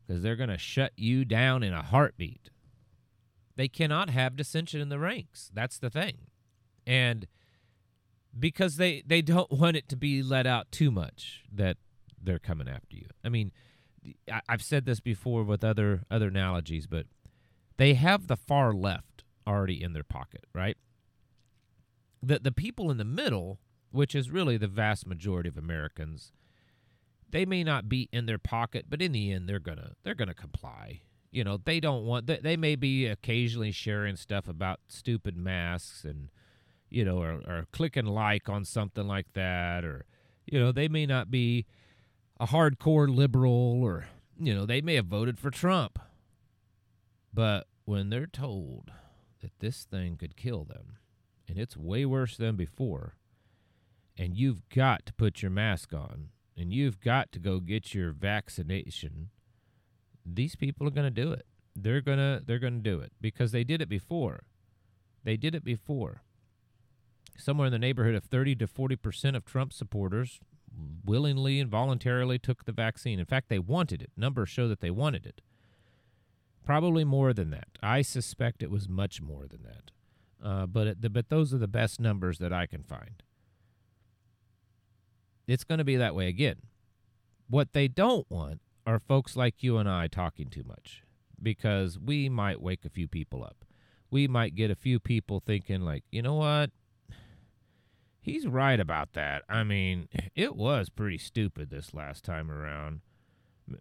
because 0.06 0.22
they're 0.22 0.36
gonna 0.36 0.60
shut 0.60 0.92
you 0.96 1.26
down 1.26 1.64
in 1.64 1.74
a 1.74 1.82
heartbeat. 1.82 2.52
They 3.56 3.68
cannot 3.68 4.12
have 4.12 4.36
dissension 4.36 4.82
in 4.82 4.90
the 4.90 5.00
ranks. 5.00 5.50
That's 5.52 5.80
the 5.80 5.90
thing, 5.90 6.28
and 6.86 7.26
because 8.38 8.76
they 8.76 9.02
they 9.04 9.24
don't 9.24 9.52
want 9.60 9.78
it 9.78 9.90
to 9.90 9.96
be 9.96 10.22
let 10.22 10.46
out 10.46 10.72
too 10.72 10.92
much 10.92 11.44
that 11.52 11.78
they're 12.22 12.38
coming 12.38 12.70
after 12.70 12.98
you. 12.98 13.08
I 13.24 13.30
mean, 13.30 13.52
I've 14.48 14.62
said 14.62 14.86
this 14.86 15.00
before 15.00 15.44
with 15.44 15.64
other 15.64 16.04
other 16.12 16.28
analogies, 16.28 16.86
but 16.86 17.08
they 17.80 17.94
have 17.94 18.28
the 18.28 18.36
far 18.36 18.74
left 18.74 19.24
already 19.48 19.82
in 19.82 19.94
their 19.94 20.04
pocket, 20.04 20.44
right? 20.54 20.78
The 22.22 22.38
the 22.38 22.52
people 22.52 22.92
in 22.92 22.98
the 22.98 23.06
middle, 23.06 23.62
which 23.92 24.14
is 24.14 24.30
really 24.30 24.58
the 24.58 24.68
vast 24.68 25.08
majority 25.08 25.48
of 25.48 25.58
Americans, 25.58 26.34
they 27.30 27.46
may 27.46 27.64
not 27.64 27.88
be 27.88 28.10
in 28.12 28.26
their 28.26 28.38
pocket, 28.38 28.88
but 28.90 29.02
in 29.02 29.14
the 29.14 29.32
end 29.32 29.48
they're 29.48 29.60
gonna 29.60 29.94
they're 30.04 30.14
gonna 30.14 30.34
comply. 30.34 31.02
You 31.32 31.46
know, 31.46 31.58
they 31.64 31.80
don't 31.80 32.06
want 32.06 32.28
they, 32.28 32.40
they 32.40 32.58
may 32.58 32.76
be 32.76 33.08
occasionally 33.08 33.72
sharing 33.72 34.18
stuff 34.18 34.50
about 34.50 34.82
stupid 34.90 35.38
masks 35.38 36.04
and 36.04 36.30
you 36.90 37.06
know, 37.06 37.22
or, 37.22 37.42
or 37.48 37.68
clicking 37.72 38.08
like 38.08 38.50
on 38.50 38.66
something 38.66 39.08
like 39.08 39.32
that, 39.36 39.86
or 39.86 40.06
you 40.46 40.60
know, 40.60 40.74
they 40.74 40.90
may 40.90 41.06
not 41.06 41.32
be 41.32 41.66
a 42.42 42.48
hardcore 42.48 43.08
liberal, 43.08 43.80
or 43.82 44.08
you 44.38 44.54
know, 44.54 44.66
they 44.66 44.82
may 44.82 44.96
have 44.96 45.06
voted 45.06 45.40
for 45.40 45.50
Trump, 45.50 45.98
but 47.34 47.69
when 47.90 48.12
they're 48.12 48.28
told 48.28 48.92
that 49.42 49.58
this 49.58 49.84
thing 49.84 50.16
could 50.16 50.38
kill 50.38 50.64
them, 50.64 51.00
and 51.48 51.58
it's 51.58 51.76
way 51.76 52.06
worse 52.06 52.38
than 52.38 52.56
before, 52.56 53.16
and 54.16 54.38
you've 54.38 54.62
got 54.70 55.08
to 55.08 55.14
put 55.14 55.42
your 55.42 55.50
mask 55.50 55.92
on, 55.92 56.30
and 56.56 56.72
you've 56.72 57.00
got 57.00 57.32
to 57.32 57.40
go 57.40 57.60
get 57.60 57.96
your 57.96 58.12
vaccination, 58.12 59.30
these 60.24 60.56
people 60.56 60.88
are 60.88 60.92
going 60.92 61.12
to 61.12 61.22
do 61.26 61.32
it. 61.32 61.48
They're 61.76 62.00
going 62.00 62.20
to 62.20 62.44
they're 62.46 62.60
going 62.60 62.84
to 62.84 62.90
do 62.92 63.00
it 63.00 63.12
because 63.20 63.52
they 63.52 63.64
did 63.64 63.82
it 63.82 63.90
before. 63.90 64.44
They 65.24 65.36
did 65.36 65.56
it 65.56 65.64
before. 65.64 66.22
Somewhere 67.40 67.66
in 67.66 67.74
the 67.74 67.80
neighborhood 67.80 68.14
of 68.14 68.26
30 68.26 68.56
to 68.58 68.68
40% 68.68 69.36
of 69.36 69.46
Trump 69.46 69.74
supporters 69.74 70.40
willingly 71.04 71.60
and 71.60 71.72
voluntarily 71.72 72.38
took 72.38 72.66
the 72.66 72.72
vaccine. 72.72 73.18
In 73.20 73.26
fact, 73.26 73.50
they 73.50 73.58
wanted 73.58 74.04
it. 74.04 74.12
Numbers 74.16 74.50
show 74.50 74.68
that 74.68 74.80
they 74.80 74.92
wanted 74.92 75.26
it. 75.26 75.42
Probably 76.70 77.04
more 77.04 77.34
than 77.34 77.50
that. 77.50 77.80
I 77.82 78.04
suspect 78.04 78.62
it 78.62 78.70
was 78.70 78.88
much 78.88 79.24
more 79.24 79.48
than 79.48 79.64
that. 79.64 79.92
Uh, 80.48 80.68
but 80.68 80.86
it, 80.86 81.12
but 81.12 81.30
those 81.30 81.52
are 81.52 81.58
the 81.58 81.68
best 81.68 82.00
numbers 82.00 82.38
that 82.38 82.54
I 82.54 82.68
can 82.68 82.84
find. 82.84 83.24
It's 85.48 85.64
going 85.64 85.80
to 85.80 85.84
be 85.84 85.96
that 85.96 86.14
way 86.14 86.28
again. 86.28 86.58
What 87.50 87.74
they 87.74 87.88
don't 87.88 88.30
want 88.30 88.62
are 88.86 89.00
folks 89.00 89.36
like 89.36 89.64
you 89.64 89.78
and 89.78 89.90
I 89.90 90.06
talking 90.06 90.48
too 90.48 90.62
much 90.64 91.02
because 91.42 91.98
we 91.98 92.30
might 92.30 92.62
wake 92.62 92.86
a 92.86 92.90
few 92.92 93.08
people 93.08 93.44
up. 93.44 93.66
We 94.12 94.28
might 94.28 94.54
get 94.54 94.70
a 94.70 94.76
few 94.76 95.00
people 95.00 95.42
thinking 95.44 95.82
like, 95.82 96.04
you 96.12 96.22
know 96.22 96.36
what? 96.36 96.70
He's 98.22 98.46
right 98.46 98.80
about 98.80 99.14
that. 99.14 99.42
I 99.50 99.64
mean, 99.64 100.08
it 100.36 100.56
was 100.56 100.90
pretty 100.90 101.18
stupid 101.18 101.72
this 101.72 101.96
last 101.96 102.24
time 102.24 102.52
around. 102.52 103.02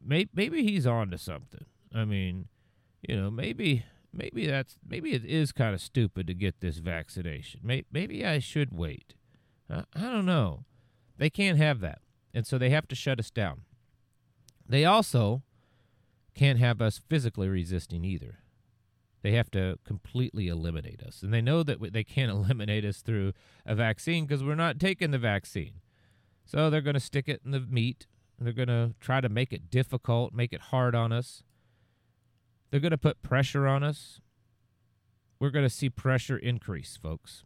Maybe, 0.03 0.31
maybe 0.33 0.63
he's 0.63 0.87
on 0.87 1.11
to 1.11 1.19
something. 1.19 1.67
I 1.95 2.07
mean, 2.07 2.47
you 3.03 3.17
know, 3.17 3.31
maybe 3.31 3.85
maybe 4.13 4.47
that's 4.47 4.77
maybe 4.87 5.13
it 5.13 5.25
is 5.25 5.53
kind 5.53 5.75
of 5.75 5.81
stupid 5.81 6.27
to 6.27 6.35
get 6.35 6.61
this 6.61 6.79
vaccination. 6.79 7.61
Maybe, 7.63 7.87
maybe 7.93 8.25
I 8.25 8.39
should 8.39 8.77
wait. 8.77 9.15
I, 9.71 9.85
I 9.95 10.03
don't 10.03 10.27
know. 10.27 10.65
They 11.17 11.31
can't 11.31 11.59
have 11.59 11.81
that, 11.81 12.01
and 12.33 12.47
so 12.47 12.59
they 12.59 12.71
have 12.71 12.89
to 12.89 12.95
shut 12.95 13.19
us 13.19 13.31
down. 13.31 13.63
They 14.69 14.85
also 14.85 15.43
can't 16.35 16.59
have 16.59 16.81
us 16.81 17.01
physically 17.09 17.49
resisting 17.49 18.05
either. 18.05 18.39
They 19.23 19.33
have 19.33 19.51
to 19.51 19.79
completely 19.85 20.47
eliminate 20.47 21.03
us, 21.03 21.23
and 21.23 21.35
they 21.35 21.41
know 21.41 21.63
that 21.63 21.93
they 21.93 22.05
can't 22.05 22.31
eliminate 22.39 22.85
us 22.85 22.99
through 22.99 23.33
a 23.67 23.75
vaccine 23.75 24.27
because 24.27 24.45
we're 24.45 24.55
not 24.55 24.79
taking 24.79 25.11
the 25.11 25.19
vaccine. 25.19 25.81
So 26.45 26.71
they're 26.71 26.81
going 26.81 26.95
to 26.95 27.01
stick 27.01 27.29
it 27.29 27.43
in 27.45 27.51
the 27.51 27.61
meat. 27.61 28.07
And 28.39 28.47
They're 28.47 28.55
going 28.55 28.69
to 28.69 28.95
try 29.01 29.21
to 29.21 29.29
make 29.29 29.53
it 29.53 29.71
difficult, 29.71 30.33
make 30.33 30.53
it 30.53 30.61
hard 30.61 30.95
on 30.95 31.13
us. 31.13 31.43
They're 32.71 32.81
going 32.81 32.91
to 32.91 32.99
put 32.99 33.23
pressure 33.23 33.67
on 33.67 33.83
us. 33.83 34.21
We're 35.41 35.51
going 35.51 35.65
to 35.65 35.71
see 35.71 35.89
pressure 35.89 36.37
increase, 36.37 36.99
folks. 37.01 37.45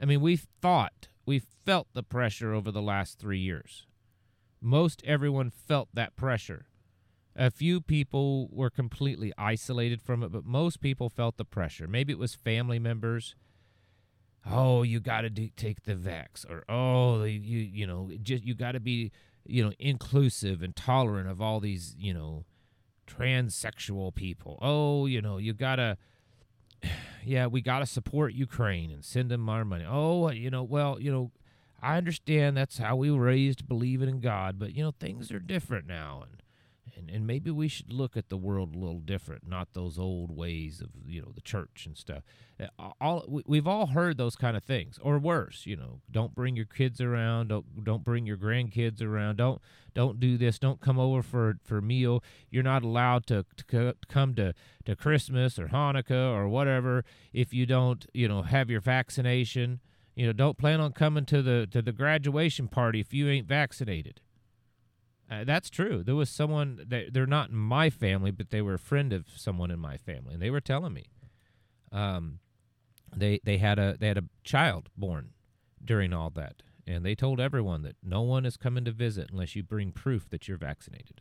I 0.00 0.04
mean, 0.04 0.20
we've 0.20 0.46
thought, 0.60 1.08
we've 1.26 1.46
felt 1.64 1.88
the 1.94 2.02
pressure 2.02 2.52
over 2.52 2.70
the 2.70 2.82
last 2.82 3.18
three 3.18 3.38
years. 3.38 3.86
Most 4.60 5.02
everyone 5.04 5.50
felt 5.50 5.88
that 5.94 6.16
pressure. 6.16 6.66
A 7.36 7.50
few 7.50 7.80
people 7.80 8.48
were 8.50 8.70
completely 8.70 9.32
isolated 9.38 10.02
from 10.02 10.22
it, 10.22 10.32
but 10.32 10.44
most 10.44 10.80
people 10.80 11.08
felt 11.08 11.36
the 11.36 11.44
pressure. 11.44 11.86
Maybe 11.86 12.12
it 12.12 12.18
was 12.18 12.34
family 12.34 12.78
members. 12.78 13.34
Oh, 14.44 14.82
you 14.82 15.00
got 15.00 15.22
to 15.22 15.30
take 15.30 15.84
the 15.84 15.94
vax, 15.94 16.48
or 16.48 16.64
oh, 16.68 17.24
you 17.24 17.58
you 17.58 17.86
know, 17.86 18.10
just 18.22 18.42
you 18.42 18.54
got 18.54 18.72
to 18.72 18.80
be 18.80 19.12
you 19.46 19.64
know 19.64 19.72
inclusive 19.78 20.62
and 20.62 20.74
tolerant 20.74 21.28
of 21.28 21.40
all 21.40 21.60
these 21.60 21.94
you 21.98 22.12
know 22.14 22.44
transsexual 23.18 24.14
people. 24.14 24.58
Oh, 24.62 25.06
you 25.06 25.20
know, 25.20 25.38
you 25.38 25.52
gotta, 25.52 25.96
yeah, 27.24 27.46
we 27.46 27.60
gotta 27.60 27.86
support 27.86 28.32
Ukraine 28.32 28.90
and 28.90 29.04
send 29.04 29.30
them 29.30 29.48
our 29.48 29.64
money. 29.64 29.84
Oh, 29.88 30.30
you 30.30 30.50
know, 30.50 30.62
well, 30.62 31.00
you 31.00 31.10
know, 31.10 31.30
I 31.82 31.96
understand 31.96 32.56
that's 32.56 32.78
how 32.78 32.96
we 32.96 33.10
were 33.10 33.20
raised, 33.20 33.66
believing 33.66 34.08
in 34.08 34.20
God, 34.20 34.58
but 34.58 34.74
you 34.74 34.82
know, 34.82 34.92
things 34.98 35.30
are 35.32 35.38
different 35.38 35.86
now, 35.86 36.24
and 36.28 36.39
and, 37.00 37.10
and 37.10 37.26
maybe 37.26 37.50
we 37.50 37.68
should 37.68 37.92
look 37.92 38.16
at 38.16 38.28
the 38.28 38.36
world 38.36 38.74
a 38.74 38.78
little 38.78 39.00
different, 39.00 39.48
not 39.48 39.72
those 39.72 39.98
old 39.98 40.30
ways 40.30 40.80
of 40.80 40.90
you 41.06 41.20
know 41.20 41.32
the 41.34 41.40
church 41.40 41.84
and 41.86 41.96
stuff. 41.96 42.22
Uh, 42.60 42.90
all 43.00 43.24
we've 43.46 43.66
all 43.66 43.86
heard 43.86 44.18
those 44.18 44.36
kind 44.36 44.56
of 44.56 44.62
things, 44.62 44.98
or 45.02 45.18
worse, 45.18 45.64
you 45.66 45.76
know, 45.76 46.00
don't 46.10 46.34
bring 46.34 46.56
your 46.56 46.66
kids 46.66 47.00
around, 47.00 47.48
don't 47.48 47.84
don't 47.84 48.04
bring 48.04 48.26
your 48.26 48.36
grandkids 48.36 49.02
around, 49.02 49.36
don't 49.36 49.60
don't 49.94 50.20
do 50.20 50.36
this, 50.36 50.58
don't 50.58 50.80
come 50.80 50.98
over 50.98 51.22
for 51.22 51.58
for 51.64 51.80
meal. 51.80 52.22
You're 52.50 52.62
not 52.62 52.82
allowed 52.82 53.26
to, 53.28 53.46
to 53.56 53.94
come 54.08 54.34
to 54.34 54.54
to 54.84 54.96
Christmas 54.96 55.58
or 55.58 55.68
Hanukkah 55.68 56.34
or 56.34 56.48
whatever 56.48 57.04
if 57.32 57.54
you 57.54 57.66
don't 57.66 58.06
you 58.12 58.28
know 58.28 58.42
have 58.42 58.70
your 58.70 58.80
vaccination. 58.80 59.80
You 60.16 60.26
know, 60.26 60.32
don't 60.32 60.58
plan 60.58 60.80
on 60.80 60.92
coming 60.92 61.24
to 61.26 61.40
the 61.40 61.66
to 61.70 61.80
the 61.80 61.92
graduation 61.92 62.68
party 62.68 63.00
if 63.00 63.14
you 63.14 63.28
ain't 63.28 63.46
vaccinated 63.46 64.20
uh, 65.30 65.44
that's 65.44 65.70
true. 65.70 66.02
There 66.02 66.16
was 66.16 66.28
someone 66.28 66.84
that 66.88 67.12
they're 67.12 67.26
not 67.26 67.50
in 67.50 67.56
my 67.56 67.88
family, 67.88 68.30
but 68.30 68.50
they 68.50 68.60
were 68.60 68.74
a 68.74 68.78
friend 68.78 69.12
of 69.12 69.26
someone 69.36 69.70
in 69.70 69.78
my 69.78 69.96
family, 69.96 70.34
and 70.34 70.42
they 70.42 70.50
were 70.50 70.60
telling 70.60 70.92
me, 70.92 71.06
um, 71.92 72.40
they 73.14 73.40
they 73.44 73.58
had 73.58 73.78
a 73.78 73.96
they 73.98 74.08
had 74.08 74.18
a 74.18 74.24
child 74.42 74.88
born 74.96 75.30
during 75.84 76.12
all 76.12 76.30
that, 76.30 76.62
and 76.86 77.04
they 77.04 77.14
told 77.14 77.40
everyone 77.40 77.82
that 77.82 77.96
no 78.02 78.22
one 78.22 78.44
is 78.44 78.56
coming 78.56 78.84
to 78.84 78.90
visit 78.90 79.30
unless 79.30 79.54
you 79.54 79.62
bring 79.62 79.92
proof 79.92 80.28
that 80.30 80.48
you're 80.48 80.56
vaccinated. 80.58 81.20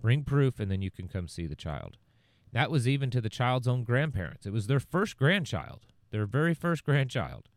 Bring 0.00 0.24
proof, 0.24 0.58
and 0.58 0.70
then 0.70 0.82
you 0.82 0.90
can 0.90 1.08
come 1.08 1.28
see 1.28 1.46
the 1.46 1.54
child. 1.54 1.96
That 2.52 2.70
was 2.70 2.88
even 2.88 3.10
to 3.10 3.20
the 3.20 3.28
child's 3.28 3.68
own 3.68 3.84
grandparents. 3.84 4.44
It 4.46 4.52
was 4.52 4.66
their 4.66 4.80
first 4.80 5.16
grandchild, 5.16 5.86
their 6.10 6.26
very 6.26 6.54
first 6.54 6.84
grandchild. 6.84 7.48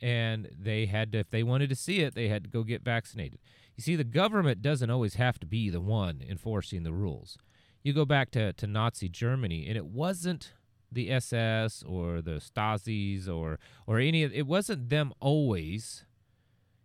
And 0.00 0.48
they 0.58 0.86
had 0.86 1.12
to, 1.12 1.18
if 1.18 1.30
they 1.30 1.44
wanted 1.44 1.68
to 1.68 1.76
see 1.76 2.00
it, 2.00 2.14
they 2.14 2.26
had 2.26 2.42
to 2.42 2.50
go 2.50 2.64
get 2.64 2.82
vaccinated. 2.82 3.38
You 3.82 3.94
see, 3.94 3.96
the 3.96 4.04
government 4.04 4.62
doesn't 4.62 4.90
always 4.90 5.14
have 5.14 5.40
to 5.40 5.46
be 5.46 5.68
the 5.68 5.80
one 5.80 6.22
enforcing 6.28 6.84
the 6.84 6.92
rules. 6.92 7.36
You 7.82 7.92
go 7.92 8.04
back 8.04 8.30
to, 8.30 8.52
to 8.52 8.66
Nazi 8.68 9.08
Germany, 9.08 9.66
and 9.66 9.76
it 9.76 9.86
wasn't 9.86 10.52
the 10.92 11.10
SS 11.10 11.82
or 11.82 12.22
the 12.22 12.40
Stasi's 12.40 13.28
or 13.28 13.58
or 13.84 13.98
any 13.98 14.22
of 14.22 14.32
it 14.32 14.46
wasn't 14.46 14.88
them 14.88 15.12
always 15.18 16.04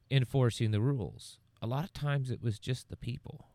enforcing 0.10 0.72
the 0.72 0.82
rules. 0.82 1.38
A 1.62 1.68
lot 1.68 1.84
of 1.84 1.94
times 1.94 2.32
it 2.32 2.42
was 2.42 2.58
just 2.58 2.90
the 2.90 2.98
people. 2.98 3.46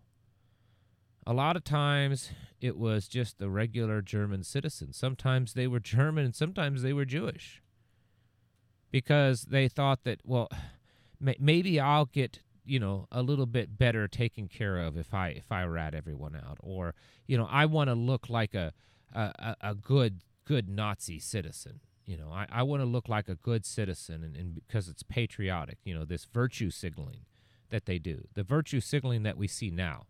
A 1.26 1.32
lot 1.32 1.56
of 1.56 1.64
times 1.64 2.30
it 2.60 2.78
was 2.78 3.08
just 3.08 3.38
the 3.38 3.50
regular 3.50 4.02
German 4.02 4.44
citizens. 4.44 4.96
Sometimes 4.96 5.54
they 5.54 5.66
were 5.66 5.80
German 5.80 6.26
and 6.26 6.34
sometimes 6.36 6.82
they 6.82 6.92
were 6.92 7.04
Jewish. 7.04 7.60
Because 8.92 9.46
they 9.46 9.66
thought 9.66 10.04
that, 10.04 10.20
well, 10.22 10.48
maybe 11.18 11.80
I'll 11.80 12.04
get, 12.04 12.38
you 12.64 12.78
know, 12.78 13.06
a 13.10 13.22
little 13.22 13.46
bit 13.46 13.78
better 13.78 14.08
taken 14.08 14.48
care 14.48 14.78
of 14.78 14.96
if 14.96 15.12
I 15.12 15.28
if 15.28 15.50
I 15.50 15.64
rat 15.64 15.94
everyone 15.94 16.36
out 16.36 16.58
or, 16.60 16.94
you 17.26 17.36
know, 17.36 17.48
I 17.50 17.66
want 17.66 17.88
to 17.88 17.94
look 17.94 18.28
like 18.28 18.54
a 18.54 18.72
a, 19.14 19.56
a 19.60 19.74
good 19.74 20.22
good 20.44 20.68
Nazi 20.68 21.18
citizen. 21.18 21.80
You 22.04 22.16
know, 22.16 22.30
I, 22.32 22.46
I 22.50 22.62
want 22.64 22.82
to 22.82 22.86
look 22.86 23.08
like 23.08 23.28
a 23.28 23.36
good 23.36 23.64
citizen 23.64 24.24
and, 24.24 24.36
and 24.36 24.54
because 24.54 24.88
it's 24.88 25.04
patriotic, 25.04 25.78
you 25.84 25.94
know, 25.94 26.04
this 26.04 26.24
virtue 26.24 26.70
signaling 26.70 27.26
that 27.70 27.86
they 27.86 27.98
do. 27.98 28.26
The 28.34 28.42
virtue 28.42 28.80
signaling 28.80 29.22
that 29.22 29.38
we 29.38 29.46
see 29.46 29.70
now 29.70 30.06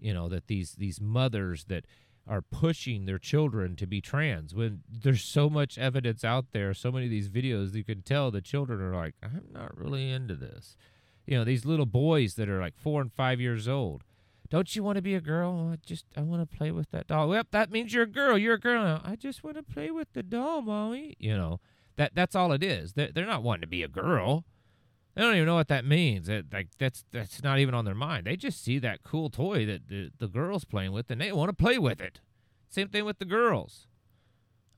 you 0.00 0.14
know 0.14 0.28
that 0.28 0.46
these 0.46 0.72
these 0.72 1.00
mothers 1.00 1.64
that 1.64 1.84
are 2.26 2.42
pushing 2.42 3.06
their 3.06 3.18
children 3.18 3.76
to 3.76 3.86
be 3.86 4.00
trans 4.00 4.54
when 4.54 4.82
there's 4.88 5.22
so 5.22 5.48
much 5.50 5.78
evidence 5.78 6.24
out 6.24 6.46
there 6.52 6.72
so 6.74 6.90
many 6.90 7.06
of 7.06 7.10
these 7.10 7.28
videos 7.28 7.74
you 7.74 7.84
can 7.84 8.02
tell 8.02 8.30
the 8.30 8.40
children 8.40 8.80
are 8.80 8.94
like 8.94 9.14
i'm 9.22 9.44
not 9.52 9.76
really 9.76 10.10
into 10.10 10.34
this 10.34 10.76
you 11.26 11.36
know 11.36 11.44
these 11.44 11.64
little 11.64 11.86
boys 11.86 12.34
that 12.34 12.48
are 12.48 12.60
like 12.60 12.74
four 12.76 13.00
and 13.00 13.12
five 13.12 13.40
years 13.40 13.68
old 13.68 14.02
don't 14.48 14.74
you 14.74 14.82
want 14.82 14.96
to 14.96 15.02
be 15.02 15.14
a 15.14 15.20
girl 15.20 15.68
oh, 15.68 15.72
i 15.72 15.78
just 15.84 16.04
i 16.16 16.20
want 16.20 16.48
to 16.48 16.56
play 16.56 16.70
with 16.70 16.90
that 16.90 17.06
doll 17.06 17.32
yep 17.34 17.48
that 17.50 17.70
means 17.70 17.92
you're 17.92 18.04
a 18.04 18.06
girl 18.06 18.36
you're 18.36 18.54
a 18.54 18.60
girl 18.60 19.00
i 19.04 19.16
just 19.16 19.44
want 19.44 19.56
to 19.56 19.62
play 19.62 19.90
with 19.90 20.12
the 20.12 20.22
doll 20.22 20.62
mommy 20.62 21.14
you 21.18 21.36
know 21.36 21.60
that 21.96 22.12
that's 22.14 22.34
all 22.34 22.52
it 22.52 22.62
is 22.62 22.94
they're, 22.94 23.10
they're 23.14 23.26
not 23.26 23.42
wanting 23.42 23.62
to 23.62 23.66
be 23.66 23.82
a 23.82 23.88
girl 23.88 24.44
they 25.14 25.22
don't 25.22 25.34
even 25.34 25.46
know 25.46 25.56
what 25.56 25.68
that 25.68 25.84
means. 25.84 26.30
Like 26.52 26.68
that's 26.78 27.04
that's 27.10 27.42
not 27.42 27.58
even 27.58 27.74
on 27.74 27.84
their 27.84 27.94
mind. 27.94 28.26
They 28.26 28.36
just 28.36 28.62
see 28.62 28.78
that 28.78 29.02
cool 29.02 29.28
toy 29.28 29.66
that 29.66 29.88
the, 29.88 30.10
the 30.18 30.28
girls 30.28 30.64
playing 30.64 30.92
with, 30.92 31.10
and 31.10 31.20
they 31.20 31.32
want 31.32 31.48
to 31.48 31.52
play 31.52 31.78
with 31.78 32.00
it. 32.00 32.20
Same 32.68 32.88
thing 32.88 33.04
with 33.04 33.18
the 33.18 33.24
girls. 33.24 33.88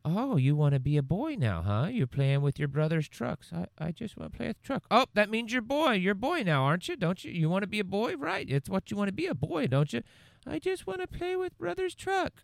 Oh, 0.04 0.36
you 0.36 0.56
want 0.56 0.74
to 0.74 0.80
be 0.80 0.96
a 0.96 1.02
boy 1.02 1.36
now, 1.38 1.62
huh? 1.62 1.88
You're 1.90 2.08
playing 2.08 2.42
with 2.42 2.58
your 2.58 2.68
brother's 2.68 3.08
trucks. 3.08 3.52
I, 3.52 3.66
I 3.78 3.92
just 3.92 4.16
want 4.16 4.32
to 4.32 4.36
play 4.36 4.48
with 4.48 4.60
the 4.60 4.66
truck. 4.66 4.84
Oh, 4.90 5.06
that 5.14 5.30
means 5.30 5.52
you're 5.52 5.62
boy. 5.62 5.92
You're 5.92 6.12
a 6.12 6.16
boy 6.16 6.42
now, 6.42 6.64
aren't 6.64 6.88
you? 6.88 6.96
Don't 6.96 7.24
you? 7.24 7.30
You 7.30 7.48
want 7.48 7.62
to 7.62 7.68
be 7.68 7.78
a 7.78 7.84
boy, 7.84 8.16
right? 8.16 8.48
It's 8.48 8.68
what 8.68 8.90
you 8.90 8.96
want 8.96 9.08
to 9.08 9.14
be 9.14 9.26
a 9.26 9.34
boy, 9.34 9.68
don't 9.68 9.92
you? 9.92 10.02
I 10.46 10.58
just 10.58 10.86
want 10.86 11.00
to 11.00 11.06
play 11.06 11.36
with 11.36 11.56
brother's 11.56 11.94
truck. 11.94 12.42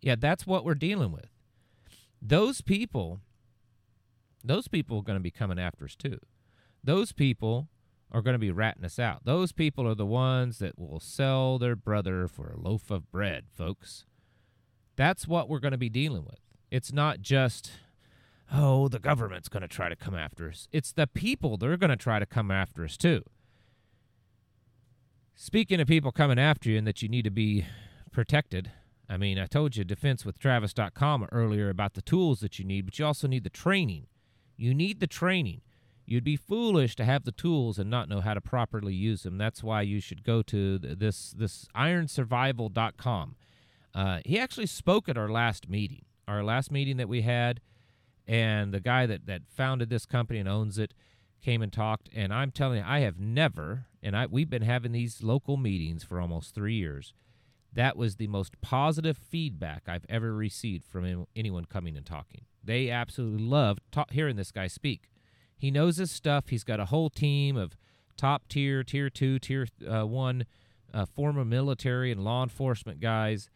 Yeah, 0.00 0.16
that's 0.18 0.46
what 0.46 0.64
we're 0.64 0.74
dealing 0.74 1.12
with. 1.12 1.28
Those 2.22 2.62
people, 2.62 3.20
those 4.42 4.68
people 4.68 4.98
are 4.98 5.02
going 5.02 5.18
to 5.18 5.22
be 5.22 5.30
coming 5.30 5.58
after 5.58 5.84
us 5.84 5.96
too 5.96 6.18
those 6.82 7.12
people 7.12 7.68
are 8.10 8.22
going 8.22 8.34
to 8.34 8.38
be 8.38 8.50
ratting 8.50 8.84
us 8.84 8.98
out. 8.98 9.24
Those 9.24 9.52
people 9.52 9.86
are 9.86 9.94
the 9.94 10.06
ones 10.06 10.58
that 10.58 10.78
will 10.78 11.00
sell 11.00 11.58
their 11.58 11.76
brother 11.76 12.26
for 12.26 12.48
a 12.48 12.58
loaf 12.58 12.90
of 12.90 13.10
bread, 13.10 13.44
folks. 13.52 14.06
That's 14.98 15.28
what 15.28 15.48
we're 15.48 15.60
going 15.60 15.72
to 15.72 15.78
be 15.78 15.88
dealing 15.88 16.24
with. 16.24 16.40
It's 16.72 16.92
not 16.92 17.20
just, 17.20 17.70
oh, 18.52 18.88
the 18.88 18.98
government's 18.98 19.48
going 19.48 19.62
to 19.62 19.68
try 19.68 19.88
to 19.88 19.94
come 19.94 20.16
after 20.16 20.48
us. 20.48 20.66
It's 20.72 20.90
the 20.90 21.06
people 21.06 21.56
that 21.56 21.70
are 21.70 21.76
going 21.76 21.90
to 21.90 21.96
try 21.96 22.18
to 22.18 22.26
come 22.26 22.50
after 22.50 22.84
us, 22.84 22.96
too. 22.96 23.22
Speaking 25.36 25.80
of 25.80 25.86
people 25.86 26.10
coming 26.10 26.40
after 26.40 26.68
you 26.68 26.76
and 26.76 26.86
that 26.88 27.00
you 27.00 27.08
need 27.08 27.22
to 27.22 27.30
be 27.30 27.64
protected, 28.10 28.72
I 29.08 29.16
mean, 29.18 29.38
I 29.38 29.46
told 29.46 29.76
you 29.76 29.84
defensewithtravis.com 29.84 31.28
earlier 31.30 31.70
about 31.70 31.94
the 31.94 32.02
tools 32.02 32.40
that 32.40 32.58
you 32.58 32.64
need, 32.64 32.84
but 32.84 32.98
you 32.98 33.06
also 33.06 33.28
need 33.28 33.44
the 33.44 33.50
training. 33.50 34.08
You 34.56 34.74
need 34.74 34.98
the 34.98 35.06
training. 35.06 35.60
You'd 36.06 36.24
be 36.24 36.36
foolish 36.36 36.96
to 36.96 37.04
have 37.04 37.22
the 37.22 37.30
tools 37.30 37.78
and 37.78 37.88
not 37.88 38.08
know 38.08 38.20
how 38.20 38.34
to 38.34 38.40
properly 38.40 38.94
use 38.94 39.22
them. 39.22 39.38
That's 39.38 39.62
why 39.62 39.82
you 39.82 40.00
should 40.00 40.24
go 40.24 40.42
to 40.42 40.76
this 40.78 41.30
this 41.38 41.68
ironsurvival.com. 41.76 43.36
Uh, 43.94 44.20
he 44.24 44.38
actually 44.38 44.66
spoke 44.66 45.08
at 45.08 45.18
our 45.18 45.28
last 45.28 45.68
meeting, 45.68 46.04
our 46.26 46.42
last 46.42 46.70
meeting 46.70 46.96
that 46.98 47.08
we 47.08 47.22
had, 47.22 47.60
and 48.26 48.72
the 48.72 48.80
guy 48.80 49.06
that 49.06 49.26
that 49.26 49.42
founded 49.48 49.88
this 49.88 50.06
company 50.06 50.38
and 50.38 50.48
owns 50.48 50.78
it 50.78 50.94
came 51.42 51.62
and 51.62 51.72
talked. 51.72 52.08
And 52.14 52.32
I'm 52.32 52.50
telling 52.50 52.78
you, 52.78 52.84
I 52.86 53.00
have 53.00 53.18
never, 53.18 53.86
and 54.02 54.16
I 54.16 54.26
we've 54.26 54.50
been 54.50 54.62
having 54.62 54.92
these 54.92 55.22
local 55.22 55.56
meetings 55.56 56.04
for 56.04 56.20
almost 56.20 56.54
three 56.54 56.74
years. 56.74 57.14
That 57.72 57.96
was 57.96 58.16
the 58.16 58.28
most 58.28 58.60
positive 58.60 59.16
feedback 59.16 59.84
I've 59.86 60.06
ever 60.08 60.34
received 60.34 60.84
from 60.84 61.26
anyone 61.36 61.66
coming 61.66 61.96
and 61.96 62.06
talking. 62.06 62.42
They 62.64 62.90
absolutely 62.90 63.44
loved 63.44 63.82
ta- 63.92 64.06
hearing 64.10 64.36
this 64.36 64.52
guy 64.52 64.66
speak. 64.66 65.10
He 65.56 65.70
knows 65.70 65.96
his 65.96 66.10
stuff. 66.10 66.48
He's 66.48 66.64
got 66.64 66.80
a 66.80 66.86
whole 66.86 67.10
team 67.10 67.56
of 67.56 67.76
top 68.16 68.48
tier, 68.48 68.82
tier 68.82 69.10
two, 69.10 69.38
tier 69.38 69.66
uh, 69.86 70.06
one 70.06 70.46
uh, 70.94 71.04
former 71.04 71.44
military 71.44 72.10
and 72.10 72.24
law 72.24 72.42
enforcement 72.42 73.00
guys 73.00 73.50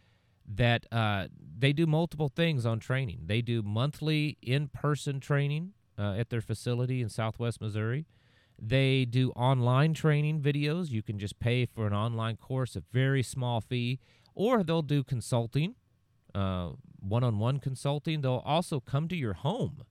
that 0.47 0.87
uh, 0.93 1.29
they 1.59 1.73
do 1.73 1.87
multiple 1.87 2.29
things 2.29 2.67
on 2.67 2.79
training. 2.81 3.23
They 3.27 3.43
do 3.43 3.63
monthly 3.63 4.39
in 4.43 4.69
person 4.69 5.21
training 5.21 5.73
uh, 5.99 6.15
at 6.15 6.31
their 6.31 6.41
facility 6.41 7.01
in 7.01 7.09
southwest 7.09 7.61
Missouri. 7.61 8.07
They 8.61 9.05
do 9.05 9.31
online 9.31 9.95
training 9.95 10.41
videos. 10.41 10.91
You 10.91 11.03
can 11.03 11.19
just 11.19 11.39
pay 11.41 11.67
for 11.67 11.87
an 11.87 11.93
online 11.95 12.37
course, 12.37 12.77
a 12.77 12.83
very 12.93 13.23
small 13.23 13.61
fee, 13.61 13.99
or 14.35 14.63
they'll 14.63 14.83
do 14.83 15.03
consulting, 15.03 15.75
one 16.33 17.25
on 17.25 17.39
one 17.39 17.59
consulting. 17.59 18.21
They'll 18.21 18.43
also 18.45 18.79
come 18.79 19.09
to 19.09 19.17
your 19.17 19.35
home 19.35 19.85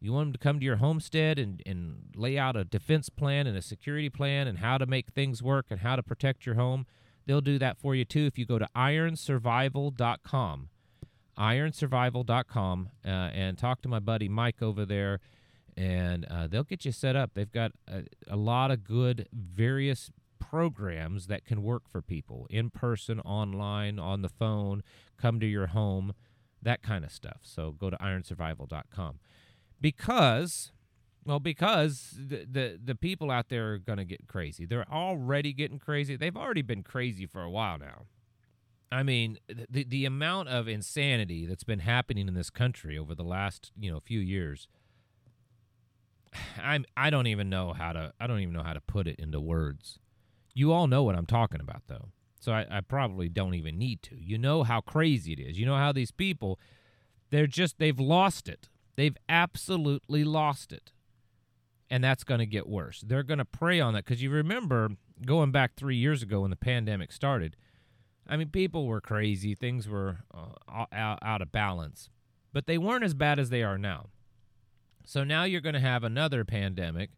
you 0.00 0.12
want 0.12 0.26
them 0.26 0.32
to 0.34 0.38
come 0.38 0.60
to 0.60 0.64
your 0.64 0.76
homestead 0.76 1.38
and, 1.38 1.62
and 1.64 2.10
lay 2.14 2.38
out 2.38 2.56
a 2.56 2.64
defense 2.64 3.08
plan 3.08 3.46
and 3.46 3.56
a 3.56 3.62
security 3.62 4.10
plan 4.10 4.46
and 4.46 4.58
how 4.58 4.78
to 4.78 4.86
make 4.86 5.10
things 5.10 5.42
work 5.42 5.66
and 5.70 5.80
how 5.80 5.96
to 5.96 6.02
protect 6.02 6.44
your 6.44 6.54
home. 6.54 6.86
They'll 7.26 7.40
do 7.40 7.58
that 7.58 7.78
for 7.78 7.94
you 7.94 8.04
too 8.04 8.26
if 8.26 8.38
you 8.38 8.46
go 8.46 8.58
to 8.58 8.68
ironsurvival.com. 8.76 10.68
Ironsurvival.com 11.38 12.88
uh, 13.04 13.08
and 13.08 13.58
talk 13.58 13.82
to 13.82 13.88
my 13.88 13.98
buddy 13.98 14.28
Mike 14.28 14.62
over 14.62 14.86
there, 14.86 15.20
and 15.76 16.24
uh, 16.26 16.46
they'll 16.46 16.64
get 16.64 16.86
you 16.86 16.92
set 16.92 17.14
up. 17.14 17.32
They've 17.34 17.50
got 17.50 17.72
a, 17.86 18.04
a 18.26 18.36
lot 18.36 18.70
of 18.70 18.84
good, 18.84 19.28
various 19.32 20.10
programs 20.38 21.26
that 21.26 21.44
can 21.44 21.62
work 21.62 21.82
for 21.90 22.00
people 22.00 22.46
in 22.48 22.70
person, 22.70 23.20
online, 23.20 23.98
on 23.98 24.22
the 24.22 24.28
phone, 24.28 24.82
come 25.18 25.40
to 25.40 25.46
your 25.46 25.68
home, 25.68 26.14
that 26.62 26.82
kind 26.82 27.04
of 27.04 27.12
stuff. 27.12 27.40
So 27.42 27.72
go 27.72 27.90
to 27.90 27.96
ironsurvival.com 27.98 29.18
because 29.80 30.72
well 31.26 31.40
because 31.40 32.14
the 32.16 32.46
the, 32.50 32.80
the 32.82 32.94
people 32.94 33.30
out 33.30 33.48
there 33.48 33.74
are 33.74 33.78
going 33.78 33.98
to 33.98 34.04
get 34.04 34.26
crazy. 34.28 34.64
They're 34.64 34.90
already 34.90 35.52
getting 35.52 35.78
crazy. 35.78 36.16
They've 36.16 36.36
already 36.36 36.62
been 36.62 36.82
crazy 36.82 37.26
for 37.26 37.42
a 37.42 37.50
while 37.50 37.78
now. 37.78 38.06
I 38.90 39.02
mean 39.02 39.38
the 39.68 39.84
the 39.84 40.04
amount 40.04 40.48
of 40.48 40.68
insanity 40.68 41.44
that's 41.44 41.64
been 41.64 41.80
happening 41.80 42.28
in 42.28 42.34
this 42.34 42.50
country 42.50 42.96
over 42.96 43.14
the 43.14 43.24
last 43.24 43.72
you 43.78 43.90
know 43.90 44.00
few 44.00 44.20
years 44.20 44.68
i'm 46.62 46.84
i 46.96 47.10
don't 47.10 47.26
even 47.26 47.48
know 47.48 47.72
how 47.72 47.92
to 47.92 48.12
i 48.20 48.26
don't 48.26 48.40
even 48.40 48.54
know 48.54 48.62
how 48.62 48.72
to 48.72 48.80
put 48.80 49.08
it 49.08 49.16
into 49.18 49.40
words. 49.40 49.98
You 50.54 50.72
all 50.72 50.86
know 50.86 51.02
what 51.02 51.16
i'm 51.16 51.26
talking 51.26 51.60
about 51.60 51.82
though. 51.88 52.10
So 52.38 52.52
I, 52.52 52.66
I 52.70 52.80
probably 52.80 53.28
don't 53.28 53.54
even 53.54 53.76
need 53.76 54.02
to. 54.02 54.16
You 54.16 54.38
know 54.38 54.62
how 54.62 54.80
crazy 54.80 55.32
it 55.32 55.40
is. 55.40 55.58
You 55.58 55.66
know 55.66 55.76
how 55.76 55.90
these 55.90 56.12
people 56.12 56.60
they're 57.30 57.48
just 57.48 57.78
they've 57.78 57.98
lost 57.98 58.48
it. 58.48 58.68
They've 58.94 59.16
absolutely 59.28 60.22
lost 60.24 60.72
it. 60.72 60.92
And 61.88 62.02
that's 62.02 62.24
going 62.24 62.40
to 62.40 62.46
get 62.46 62.68
worse. 62.68 63.04
They're 63.06 63.22
going 63.22 63.38
to 63.38 63.44
prey 63.44 63.80
on 63.80 63.94
that 63.94 64.04
because 64.04 64.22
you 64.22 64.30
remember 64.30 64.90
going 65.24 65.52
back 65.52 65.76
three 65.76 65.96
years 65.96 66.22
ago 66.22 66.40
when 66.40 66.50
the 66.50 66.56
pandemic 66.56 67.12
started. 67.12 67.56
I 68.28 68.36
mean, 68.36 68.48
people 68.48 68.86
were 68.86 69.00
crazy. 69.00 69.54
Things 69.54 69.88
were 69.88 70.18
uh, 70.34 70.86
out, 70.92 71.18
out 71.22 71.42
of 71.42 71.52
balance, 71.52 72.10
but 72.52 72.66
they 72.66 72.76
weren't 72.76 73.04
as 73.04 73.14
bad 73.14 73.38
as 73.38 73.50
they 73.50 73.62
are 73.62 73.78
now. 73.78 74.06
So 75.04 75.22
now 75.22 75.44
you're 75.44 75.60
going 75.60 75.74
to 75.74 75.80
have 75.80 76.02
another 76.02 76.44
pandemic, 76.44 77.10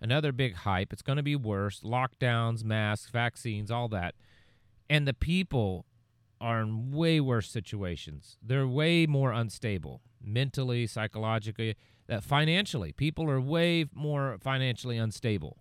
another 0.00 0.32
big 0.32 0.56
hype. 0.56 0.92
It's 0.92 1.02
going 1.02 1.18
to 1.18 1.22
be 1.22 1.36
worse 1.36 1.80
lockdowns, 1.80 2.64
masks, 2.64 3.10
vaccines, 3.10 3.70
all 3.70 3.88
that. 3.88 4.16
And 4.90 5.06
the 5.06 5.14
people 5.14 5.86
are 6.40 6.60
in 6.60 6.90
way 6.90 7.20
worse 7.20 7.48
situations. 7.48 8.36
They're 8.42 8.66
way 8.66 9.06
more 9.06 9.30
unstable 9.30 10.02
mentally, 10.20 10.86
psychologically, 10.86 11.76
that 12.08 12.24
financially. 12.24 12.92
People 12.92 13.30
are 13.30 13.40
way 13.40 13.84
more 13.94 14.38
financially 14.40 14.96
unstable. 14.96 15.58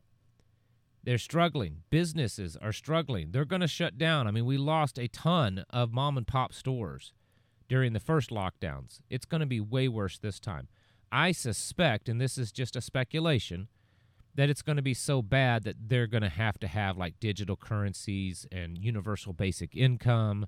They're 1.04 1.18
struggling. 1.18 1.84
Businesses 1.90 2.58
are 2.62 2.74
struggling. 2.74 3.32
They're 3.32 3.46
going 3.46 3.62
to 3.62 3.68
shut 3.68 3.98
down. 3.98 4.28
I 4.28 4.32
mean, 4.32 4.46
we 4.46 4.58
lost 4.58 4.98
a 4.98 5.08
ton 5.08 5.64
of 5.70 5.94
mom 5.94 6.18
and 6.18 6.28
pop 6.28 6.54
stores 6.54 7.14
during 7.70 7.94
the 7.94 8.00
first 8.00 8.30
lockdowns. 8.30 9.00
It's 9.10 9.26
going 9.26 9.40
to 9.42 9.46
be 9.46 9.62
way 9.62 9.88
worse 9.88 10.18
this 10.18 10.40
time. 10.40 10.68
I 11.12 11.32
suspect, 11.32 12.10
and 12.10 12.20
this 12.20 12.38
is 12.38 12.52
just 12.52 12.76
a 12.76 12.82
speculation, 12.82 13.68
that 14.36 14.50
it's 14.50 14.62
going 14.62 14.76
to 14.76 14.82
be 14.82 14.94
so 14.94 15.22
bad 15.22 15.64
that 15.64 15.76
they're 15.88 16.08
going 16.08 16.24
to 16.24 16.30
have 16.30 16.60
to 16.60 16.68
have 16.68 16.98
like 16.98 17.20
digital 17.20 17.56
currencies 17.56 18.46
and 18.52 18.78
universal 18.78 19.34
basic 19.34 19.76
income, 19.76 20.46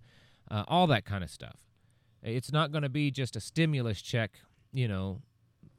uh, 0.51 0.63
all 0.67 0.87
that 0.87 1.05
kind 1.05 1.23
of 1.23 1.29
stuff. 1.29 1.61
It's 2.21 2.51
not 2.51 2.71
going 2.71 2.83
to 2.83 2.89
be 2.89 3.11
just 3.11 3.35
a 3.35 3.39
stimulus 3.39 4.01
check, 4.01 4.31
you 4.73 4.87
know, 4.87 5.21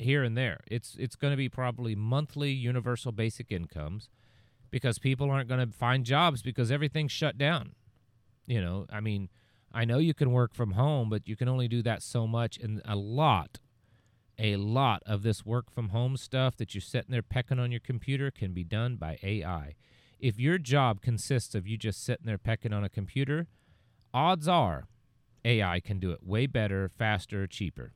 here 0.00 0.22
and 0.22 0.36
there. 0.36 0.60
It's 0.66 0.96
it's 0.98 1.16
going 1.16 1.32
to 1.32 1.36
be 1.36 1.48
probably 1.48 1.94
monthly 1.94 2.50
universal 2.50 3.12
basic 3.12 3.50
incomes 3.50 4.08
because 4.70 4.98
people 4.98 5.30
aren't 5.30 5.48
going 5.48 5.66
to 5.66 5.72
find 5.76 6.04
jobs 6.04 6.42
because 6.42 6.70
everything's 6.70 7.12
shut 7.12 7.36
down. 7.36 7.74
You 8.46 8.60
know, 8.60 8.86
I 8.90 9.00
mean, 9.00 9.28
I 9.72 9.84
know 9.84 9.98
you 9.98 10.14
can 10.14 10.32
work 10.32 10.54
from 10.54 10.72
home, 10.72 11.10
but 11.10 11.28
you 11.28 11.36
can 11.36 11.48
only 11.48 11.68
do 11.68 11.82
that 11.82 12.02
so 12.02 12.26
much 12.26 12.58
and 12.58 12.82
a 12.84 12.96
lot 12.96 13.58
a 14.40 14.56
lot 14.56 15.02
of 15.04 15.22
this 15.22 15.44
work 15.44 15.70
from 15.70 15.90
home 15.90 16.16
stuff 16.16 16.56
that 16.56 16.74
you're 16.74 16.80
sitting 16.80 17.10
there 17.10 17.22
pecking 17.22 17.58
on 17.58 17.70
your 17.70 17.80
computer 17.80 18.30
can 18.30 18.52
be 18.52 18.64
done 18.64 18.96
by 18.96 19.18
AI. 19.22 19.74
If 20.18 20.38
your 20.38 20.56
job 20.56 21.02
consists 21.02 21.54
of 21.54 21.66
you 21.66 21.76
just 21.76 22.02
sitting 22.02 22.26
there 22.26 22.38
pecking 22.38 22.72
on 22.72 22.82
a 22.82 22.88
computer, 22.88 23.48
odds 24.14 24.48
are 24.48 24.88
AI 25.44 25.80
can 25.80 25.98
do 25.98 26.10
it 26.10 26.22
way 26.22 26.46
better, 26.46 26.88
faster, 26.88 27.46
cheaper. 27.46 27.92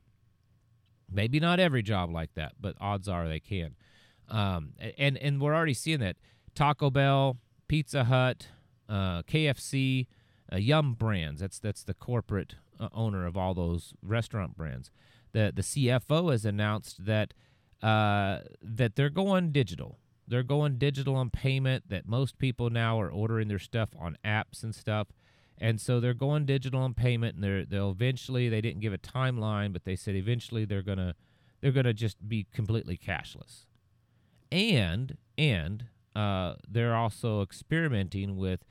Maybe 1.11 1.39
not 1.39 1.59
every 1.59 1.83
job 1.83 2.11
like 2.11 2.33
that, 2.35 2.53
but 2.59 2.75
odds 2.79 3.07
are 3.07 3.27
they 3.27 3.39
can. 3.39 3.75
Um, 4.29 4.73
and 4.97 5.17
and 5.17 5.39
we're 5.39 5.53
already 5.53 5.73
seeing 5.73 5.99
that 5.99 6.17
Taco 6.55 6.89
Bell, 6.89 7.37
Pizza 7.67 8.05
Hut, 8.05 8.47
uh, 8.89 9.21
KFC, 9.23 10.07
uh, 10.51 10.57
Yum 10.57 10.93
Brands. 10.93 11.41
That's 11.41 11.59
that's 11.59 11.83
the 11.83 11.93
corporate 11.93 12.55
uh, 12.79 12.89
owner 12.91 13.25
of 13.25 13.37
all 13.37 13.53
those 13.53 13.93
restaurant 14.01 14.57
brands 14.57 14.89
the 15.35 15.51
the 15.53 15.61
CFO 15.61 16.31
has 16.31 16.45
announced 16.45 17.05
that 17.05 17.33
uh, 17.83 18.39
that 18.61 18.95
they're 18.95 19.09
going 19.09 19.51
digital. 19.51 19.99
They're 20.27 20.43
going 20.43 20.77
digital 20.77 21.15
on 21.15 21.29
payment. 21.29 21.89
That 21.89 22.07
most 22.07 22.39
people 22.39 22.69
now 22.69 22.99
are 22.99 23.11
ordering 23.11 23.49
their 23.49 23.59
stuff 23.59 23.89
on 23.99 24.17
apps 24.25 24.63
and 24.63 24.73
stuff, 24.73 25.07
and 25.57 25.79
so 25.79 25.99
they're 25.99 26.13
going 26.13 26.45
digital 26.45 26.81
on 26.81 26.93
payment. 26.93 27.35
And 27.35 27.43
they're 27.43 27.65
they'll 27.65 27.91
eventually. 27.91 28.49
They 28.49 28.61
didn't 28.61 28.81
give 28.81 28.93
a 28.93 28.97
timeline, 28.97 29.73
but 29.73 29.85
they 29.85 29.95
said 29.95 30.15
eventually 30.15 30.65
they're 30.65 30.81
gonna 30.81 31.15
they're 31.61 31.71
gonna 31.71 31.93
just 31.93 32.27
be 32.27 32.47
completely 32.53 32.97
cashless. 32.97 33.65
And 34.51 35.17
and 35.37 35.85
uh, 36.15 36.55
they're 36.67 36.95
also 36.95 37.41
experimenting 37.41 38.37
with 38.37 38.63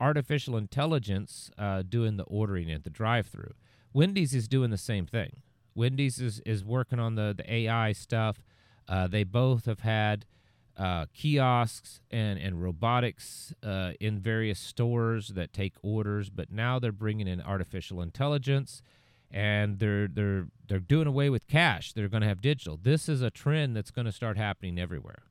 artificial 0.00 0.56
intelligence 0.56 1.50
uh, 1.58 1.82
doing 1.82 2.16
the 2.16 2.24
ordering 2.24 2.70
at 2.70 2.84
the 2.84 2.90
drive-through. 2.90 3.52
Wendy's 3.92 4.34
is 4.34 4.48
doing 4.48 4.70
the 4.70 4.78
same 4.78 5.06
thing. 5.06 5.42
Wendy's 5.74 6.18
is, 6.18 6.40
is 6.40 6.64
working 6.64 6.98
on 6.98 7.14
the, 7.14 7.34
the 7.36 7.52
AI 7.52 7.92
stuff. 7.92 8.44
Uh, 8.88 9.06
they 9.06 9.24
both 9.24 9.66
have 9.66 9.80
had 9.80 10.26
uh, 10.82 11.06
kiosks 11.14 12.00
and, 12.10 12.38
and 12.38 12.62
robotics 12.62 13.54
uh, 13.62 13.92
in 14.00 14.18
various 14.18 14.58
stores 14.58 15.28
that 15.28 15.52
take 15.52 15.74
orders, 15.82 16.30
but 16.30 16.50
now 16.50 16.78
they're 16.78 16.90
bringing 16.90 17.28
in 17.28 17.40
artificial 17.40 18.02
intelligence 18.02 18.82
and 19.30 19.78
they're 19.78 20.08
they're 20.08 20.46
they're 20.68 20.78
doing 20.78 21.06
away 21.06 21.30
with 21.30 21.46
cash. 21.46 21.92
They're 21.92 22.08
going 22.08 22.20
to 22.22 22.28
have 22.28 22.40
digital. 22.40 22.78
This 22.80 23.08
is 23.08 23.22
a 23.22 23.30
trend 23.30 23.76
that's 23.76 23.90
going 23.90 24.04
to 24.06 24.12
start 24.12 24.36
happening 24.36 24.78
everywhere. 24.78 25.22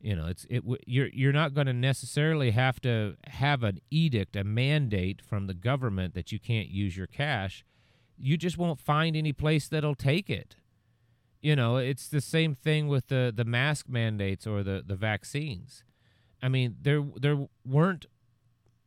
You 0.00 0.16
know, 0.16 0.26
it's 0.26 0.46
it 0.48 0.64
you're 0.86 1.08
you're 1.08 1.32
not 1.32 1.54
going 1.54 1.68
to 1.68 1.72
necessarily 1.72 2.52
have 2.52 2.80
to 2.80 3.16
have 3.28 3.62
an 3.62 3.78
edict, 3.90 4.34
a 4.34 4.42
mandate 4.44 5.22
from 5.22 5.46
the 5.46 5.54
government 5.54 6.14
that 6.14 6.32
you 6.32 6.40
can't 6.40 6.68
use 6.68 6.96
your 6.96 7.06
cash 7.06 7.64
you 8.22 8.36
just 8.36 8.56
won't 8.56 8.78
find 8.78 9.16
any 9.16 9.32
place 9.32 9.68
that'll 9.68 9.94
take 9.94 10.30
it. 10.30 10.56
You 11.42 11.56
know, 11.56 11.76
it's 11.76 12.08
the 12.08 12.20
same 12.20 12.54
thing 12.54 12.88
with 12.88 13.08
the 13.08 13.32
the 13.34 13.44
mask 13.44 13.88
mandates 13.88 14.46
or 14.46 14.62
the 14.62 14.82
the 14.86 14.94
vaccines. 14.96 15.82
I 16.42 16.48
mean, 16.48 16.76
there 16.82 17.04
there 17.20 17.48
weren't 17.66 18.06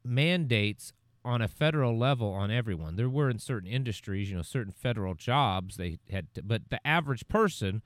mandates 0.04 0.94
on 1.26 1.42
a 1.42 1.48
federal 1.48 1.98
level 1.98 2.32
on 2.34 2.52
everyone. 2.52 2.96
There 2.98 3.10
were 3.10 3.30
in 3.30 3.40
certain 3.40 3.70
industries, 3.70 4.30
you 4.32 4.38
know, 4.38 4.44
certain 4.44 4.74
federal 4.74 5.16
jobs 5.16 5.78
they 5.78 6.00
had, 6.12 6.34
to, 6.36 6.44
but 6.44 6.70
the 6.70 6.86
average 6.88 7.28
person, 7.28 7.82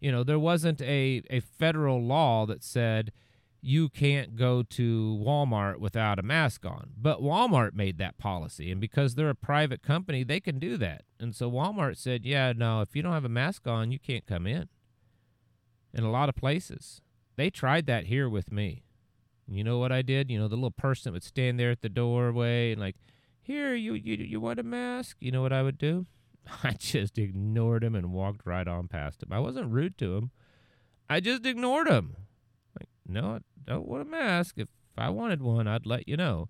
you 0.00 0.12
know, 0.12 0.24
there 0.24 0.38
wasn't 0.38 0.80
a 0.82 1.22
a 1.30 1.40
federal 1.40 2.02
law 2.02 2.46
that 2.46 2.64
said 2.64 3.12
you 3.60 3.88
can't 3.88 4.36
go 4.36 4.62
to 4.62 5.20
Walmart 5.24 5.78
without 5.78 6.18
a 6.18 6.22
mask 6.22 6.64
on. 6.64 6.90
But 6.96 7.20
Walmart 7.20 7.74
made 7.74 7.98
that 7.98 8.18
policy. 8.18 8.70
And 8.70 8.80
because 8.80 9.14
they're 9.14 9.30
a 9.30 9.34
private 9.34 9.82
company, 9.82 10.22
they 10.22 10.40
can 10.40 10.58
do 10.58 10.76
that. 10.76 11.02
And 11.18 11.34
so 11.34 11.50
Walmart 11.50 11.96
said, 11.96 12.24
yeah, 12.24 12.52
no, 12.56 12.80
if 12.80 12.94
you 12.94 13.02
don't 13.02 13.12
have 13.12 13.24
a 13.24 13.28
mask 13.28 13.66
on, 13.66 13.90
you 13.90 13.98
can't 13.98 14.26
come 14.26 14.46
in. 14.46 14.68
In 15.92 16.04
a 16.04 16.10
lot 16.10 16.28
of 16.28 16.36
places. 16.36 17.00
They 17.36 17.50
tried 17.50 17.86
that 17.86 18.06
here 18.06 18.28
with 18.28 18.52
me. 18.52 18.84
You 19.48 19.64
know 19.64 19.78
what 19.78 19.90
I 19.90 20.02
did? 20.02 20.30
You 20.30 20.38
know, 20.38 20.48
the 20.48 20.56
little 20.56 20.70
person 20.70 21.12
would 21.12 21.24
stand 21.24 21.58
there 21.58 21.70
at 21.70 21.80
the 21.80 21.88
doorway 21.88 22.72
and 22.72 22.80
like, 22.80 22.96
here, 23.42 23.74
you, 23.74 23.94
you, 23.94 24.16
you 24.16 24.40
want 24.40 24.60
a 24.60 24.62
mask? 24.62 25.16
You 25.20 25.32
know 25.32 25.42
what 25.42 25.52
I 25.52 25.62
would 25.62 25.78
do? 25.78 26.06
I 26.62 26.72
just 26.72 27.18
ignored 27.18 27.82
him 27.82 27.94
and 27.94 28.12
walked 28.12 28.46
right 28.46 28.68
on 28.68 28.88
past 28.88 29.22
him. 29.22 29.32
I 29.32 29.40
wasn't 29.40 29.72
rude 29.72 29.98
to 29.98 30.16
him. 30.16 30.30
I 31.08 31.20
just 31.20 31.46
ignored 31.46 31.88
him. 31.88 32.16
No, 33.08 33.36
I 33.36 33.38
don't 33.64 33.88
want 33.88 34.02
a 34.02 34.10
mask. 34.10 34.58
If 34.58 34.68
I 34.96 35.08
wanted 35.08 35.42
one, 35.42 35.66
I'd 35.66 35.86
let 35.86 36.06
you 36.06 36.16
know. 36.16 36.48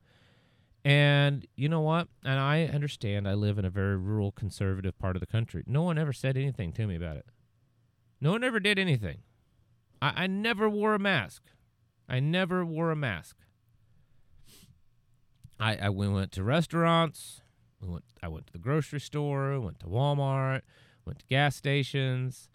And 0.85 1.47
you 1.57 1.69
know 1.69 1.81
what? 1.81 2.09
And 2.25 2.39
I 2.39 2.65
understand 2.65 3.29
I 3.29 3.35
live 3.35 3.59
in 3.59 3.65
a 3.65 3.71
very 3.71 3.97
rural, 3.97 4.33
conservative 4.33 4.99
part 4.99 5.17
of 5.17 5.21
the 5.21 5.27
country. 5.27 5.63
No 5.67 5.83
one 5.83 5.99
ever 5.99 6.13
said 6.13 6.37
anything 6.37 6.73
to 6.73 6.87
me 6.87 6.97
about 6.97 7.17
it. 7.17 7.27
No 8.21 8.33
one 8.33 8.43
ever 8.43 8.59
did 8.59 8.79
anything. 8.79 9.19
I, 10.03 10.25
I 10.25 10.27
never 10.27 10.69
wore 10.69 10.95
a 10.95 10.99
mask. 10.99 11.43
I 12.09 12.21
never 12.21 12.65
wore 12.65 12.91
a 12.91 12.97
mask. 12.97 13.37
I, 15.61 15.77
I 15.77 15.91
we 15.91 16.09
went 16.09 16.33
to 16.33 16.43
restaurants. 16.43 17.43
We 17.81 17.89
went, 17.89 18.05
I 18.23 18.29
went 18.29 18.47
to 18.47 18.53
the 18.53 18.59
grocery 18.59 19.01
store. 19.01 19.61
Went 19.61 19.81
to 19.81 19.87
Walmart. 19.87 20.63
Went 21.05 21.21
to 21.21 21.27
gas 21.27 21.57
stations. 21.57 22.49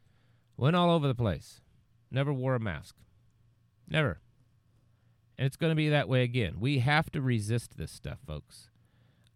Went 0.57 0.75
all 0.75 0.89
over 0.89 1.07
the 1.07 1.15
place. 1.15 1.61
Never 2.11 2.33
wore 2.33 2.55
a 2.55 2.59
mask. 2.59 2.95
Never. 3.87 4.19
And 5.37 5.45
it's 5.45 5.57
going 5.57 5.71
to 5.71 5.75
be 5.75 5.89
that 5.89 6.09
way 6.09 6.23
again. 6.23 6.55
We 6.59 6.79
have 6.79 7.11
to 7.11 7.21
resist 7.21 7.77
this 7.77 7.91
stuff, 7.91 8.19
folks. 8.25 8.69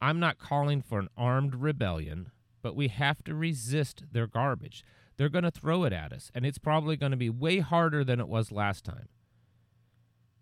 I'm 0.01 0.19
not 0.19 0.37
calling 0.37 0.81
for 0.81 0.99
an 0.99 1.09
armed 1.17 1.55
rebellion, 1.55 2.31
but 2.61 2.75
we 2.75 2.87
have 2.87 3.23
to 3.23 3.33
resist 3.33 4.03
their 4.11 4.27
garbage. 4.27 4.83
They're 5.17 5.29
going 5.29 5.43
to 5.43 5.51
throw 5.51 5.83
it 5.83 5.93
at 5.93 6.13
us, 6.13 6.31
and 6.35 6.45
it's 6.45 6.59
probably 6.59 6.95
going 6.95 7.11
to 7.11 7.17
be 7.17 7.29
way 7.29 7.59
harder 7.59 8.03
than 8.03 8.19
it 8.19 8.27
was 8.27 8.51
last 8.51 8.85
time. 8.85 9.09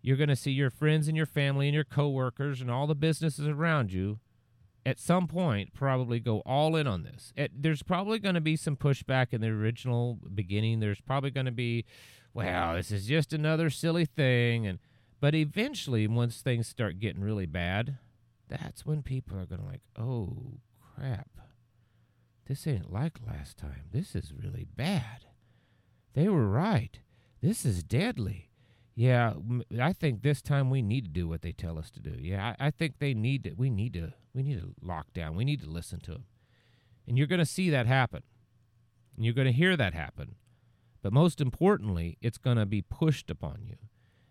You're 0.02 0.18
going 0.18 0.28
to 0.28 0.36
see 0.36 0.52
your 0.52 0.70
friends 0.70 1.08
and 1.08 1.16
your 1.16 1.26
family 1.26 1.66
and 1.66 1.74
your 1.74 1.84
coworkers 1.84 2.60
and 2.60 2.70
all 2.70 2.86
the 2.86 2.94
businesses 2.94 3.48
around 3.48 3.92
you 3.92 4.20
at 4.86 5.00
some 5.00 5.26
point 5.26 5.74
probably 5.74 6.20
go 6.20 6.38
all 6.46 6.76
in 6.76 6.86
on 6.86 7.02
this. 7.02 7.32
It, 7.34 7.50
there's 7.60 7.82
probably 7.82 8.20
going 8.20 8.36
to 8.36 8.40
be 8.40 8.54
some 8.54 8.76
pushback 8.76 9.32
in 9.32 9.40
the 9.40 9.48
original 9.48 10.20
beginning. 10.32 10.78
There's 10.78 11.00
probably 11.00 11.32
going 11.32 11.46
to 11.46 11.52
be, 11.52 11.84
well, 12.36 12.74
this 12.74 12.90
is 12.92 13.06
just 13.06 13.32
another 13.32 13.70
silly 13.70 14.04
thing. 14.04 14.66
And 14.66 14.78
but 15.20 15.34
eventually, 15.34 16.06
once 16.06 16.42
things 16.42 16.68
start 16.68 17.00
getting 17.00 17.22
really 17.22 17.46
bad, 17.46 17.96
that's 18.46 18.84
when 18.84 19.02
people 19.02 19.38
are 19.38 19.46
going 19.46 19.62
to 19.62 19.66
like, 19.66 19.80
oh 19.98 20.58
crap, 20.78 21.30
this 22.46 22.66
ain't 22.66 22.92
like 22.92 23.20
last 23.26 23.56
time. 23.56 23.84
This 23.90 24.14
is 24.14 24.34
really 24.34 24.66
bad. 24.76 25.24
They 26.12 26.28
were 26.28 26.46
right. 26.46 26.98
This 27.40 27.64
is 27.64 27.82
deadly. 27.82 28.50
Yeah, 28.94 29.32
I 29.80 29.94
think 29.94 30.20
this 30.20 30.42
time 30.42 30.68
we 30.68 30.82
need 30.82 31.04
to 31.04 31.10
do 31.10 31.26
what 31.26 31.40
they 31.40 31.52
tell 31.52 31.78
us 31.78 31.90
to 31.92 32.00
do. 32.00 32.16
Yeah, 32.20 32.54
I, 32.60 32.66
I 32.66 32.70
think 32.70 32.98
they 32.98 33.14
need 33.14 33.44
to. 33.44 33.52
We 33.52 33.70
need 33.70 33.94
to. 33.94 34.12
We 34.34 34.42
need 34.42 34.60
to 34.60 34.74
lock 34.82 35.14
down. 35.14 35.36
We 35.36 35.46
need 35.46 35.62
to 35.62 35.70
listen 35.70 36.00
to 36.00 36.10
them, 36.10 36.24
and 37.08 37.16
you're 37.16 37.26
going 37.26 37.38
to 37.38 37.46
see 37.46 37.70
that 37.70 37.86
happen. 37.86 38.22
And 39.16 39.24
you're 39.24 39.32
going 39.32 39.46
to 39.46 39.52
hear 39.52 39.74
that 39.78 39.94
happen 39.94 40.34
but 41.06 41.12
most 41.12 41.40
importantly, 41.40 42.18
it's 42.20 42.36
going 42.36 42.56
to 42.56 42.66
be 42.66 42.82
pushed 42.82 43.30
upon 43.30 43.60
you. 43.62 43.76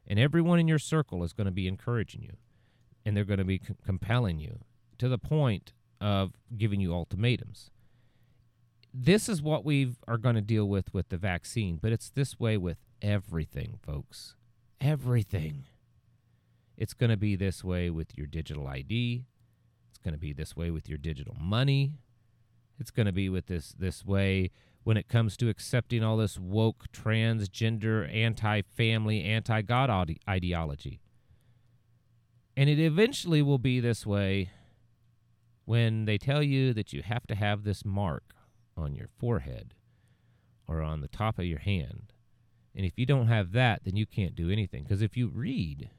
And 0.05 0.19
everyone 0.19 0.59
in 0.59 0.67
your 0.67 0.77
circle 0.77 1.23
is 1.23 1.31
going 1.31 1.45
to 1.45 1.51
be 1.53 1.69
encouraging 1.69 2.21
you. 2.21 2.33
And 3.05 3.15
they're 3.15 3.23
going 3.23 3.39
to 3.39 3.45
be 3.45 3.61
c- 3.65 3.75
compelling 3.85 4.39
you 4.39 4.59
to 4.97 5.07
the 5.07 5.17
point 5.17 5.71
of 6.01 6.33
giving 6.57 6.81
you 6.81 6.93
ultimatums. 6.93 7.71
This 8.93 9.29
is 9.29 9.41
what 9.41 9.63
we 9.63 9.95
are 10.05 10.17
going 10.17 10.35
to 10.35 10.41
deal 10.41 10.67
with 10.67 10.93
with 10.93 11.07
the 11.07 11.15
vaccine, 11.15 11.79
but 11.81 11.93
it's 11.93 12.09
this 12.09 12.41
way 12.41 12.57
with 12.57 12.79
everything, 13.01 13.79
folks. 13.81 14.35
Everything. 14.81 15.63
It's 16.75 16.93
going 16.93 17.09
to 17.09 17.15
be 17.15 17.37
this 17.37 17.63
way 17.63 17.89
with 17.89 18.17
your 18.17 18.27
digital 18.27 18.67
ID. 18.67 19.23
It's 19.91 19.99
going 19.99 20.13
to 20.13 20.19
be 20.19 20.33
this 20.33 20.57
way 20.57 20.71
with 20.71 20.89
your 20.89 20.97
digital 20.97 21.37
money. 21.39 21.93
It's 22.81 22.91
going 22.91 23.05
to 23.05 23.13
be 23.13 23.29
with 23.29 23.45
this 23.45 23.73
this 23.79 24.03
way 24.03 24.51
when 24.85 24.97
it 24.97 25.09
comes 25.09 25.35
to 25.35 25.49
accepting 25.49 26.03
all 26.03 26.15
this 26.15 26.37
woke, 26.37 26.85
transgender, 26.93 28.07
anti-family, 28.13 29.23
anti-God 29.23 30.15
ideology. 30.29 31.01
And 32.55 32.69
it 32.69 32.79
eventually 32.79 33.41
will 33.41 33.57
be 33.57 33.79
this 33.79 34.05
way 34.05 34.51
when 35.65 36.05
they 36.05 36.19
tell 36.19 36.43
you 36.43 36.71
that 36.73 36.93
you 36.93 37.01
have 37.01 37.25
to 37.25 37.33
have 37.33 37.63
this 37.63 37.83
mark 37.83 38.35
on 38.77 38.93
your 38.93 39.07
forehead 39.17 39.73
or 40.67 40.83
on 40.83 41.01
the 41.01 41.07
top 41.07 41.39
of 41.39 41.45
your 41.45 41.59
hand. 41.59 42.13
And 42.75 42.85
if 42.85 42.93
you 42.95 43.07
don't 43.07 43.27
have 43.27 43.53
that, 43.53 43.85
then 43.85 43.95
you 43.95 44.05
can't 44.05 44.35
do 44.35 44.51
anything. 44.51 44.83
Because 44.83 45.01
if 45.01 45.17
you 45.17 45.29
read, 45.29 45.89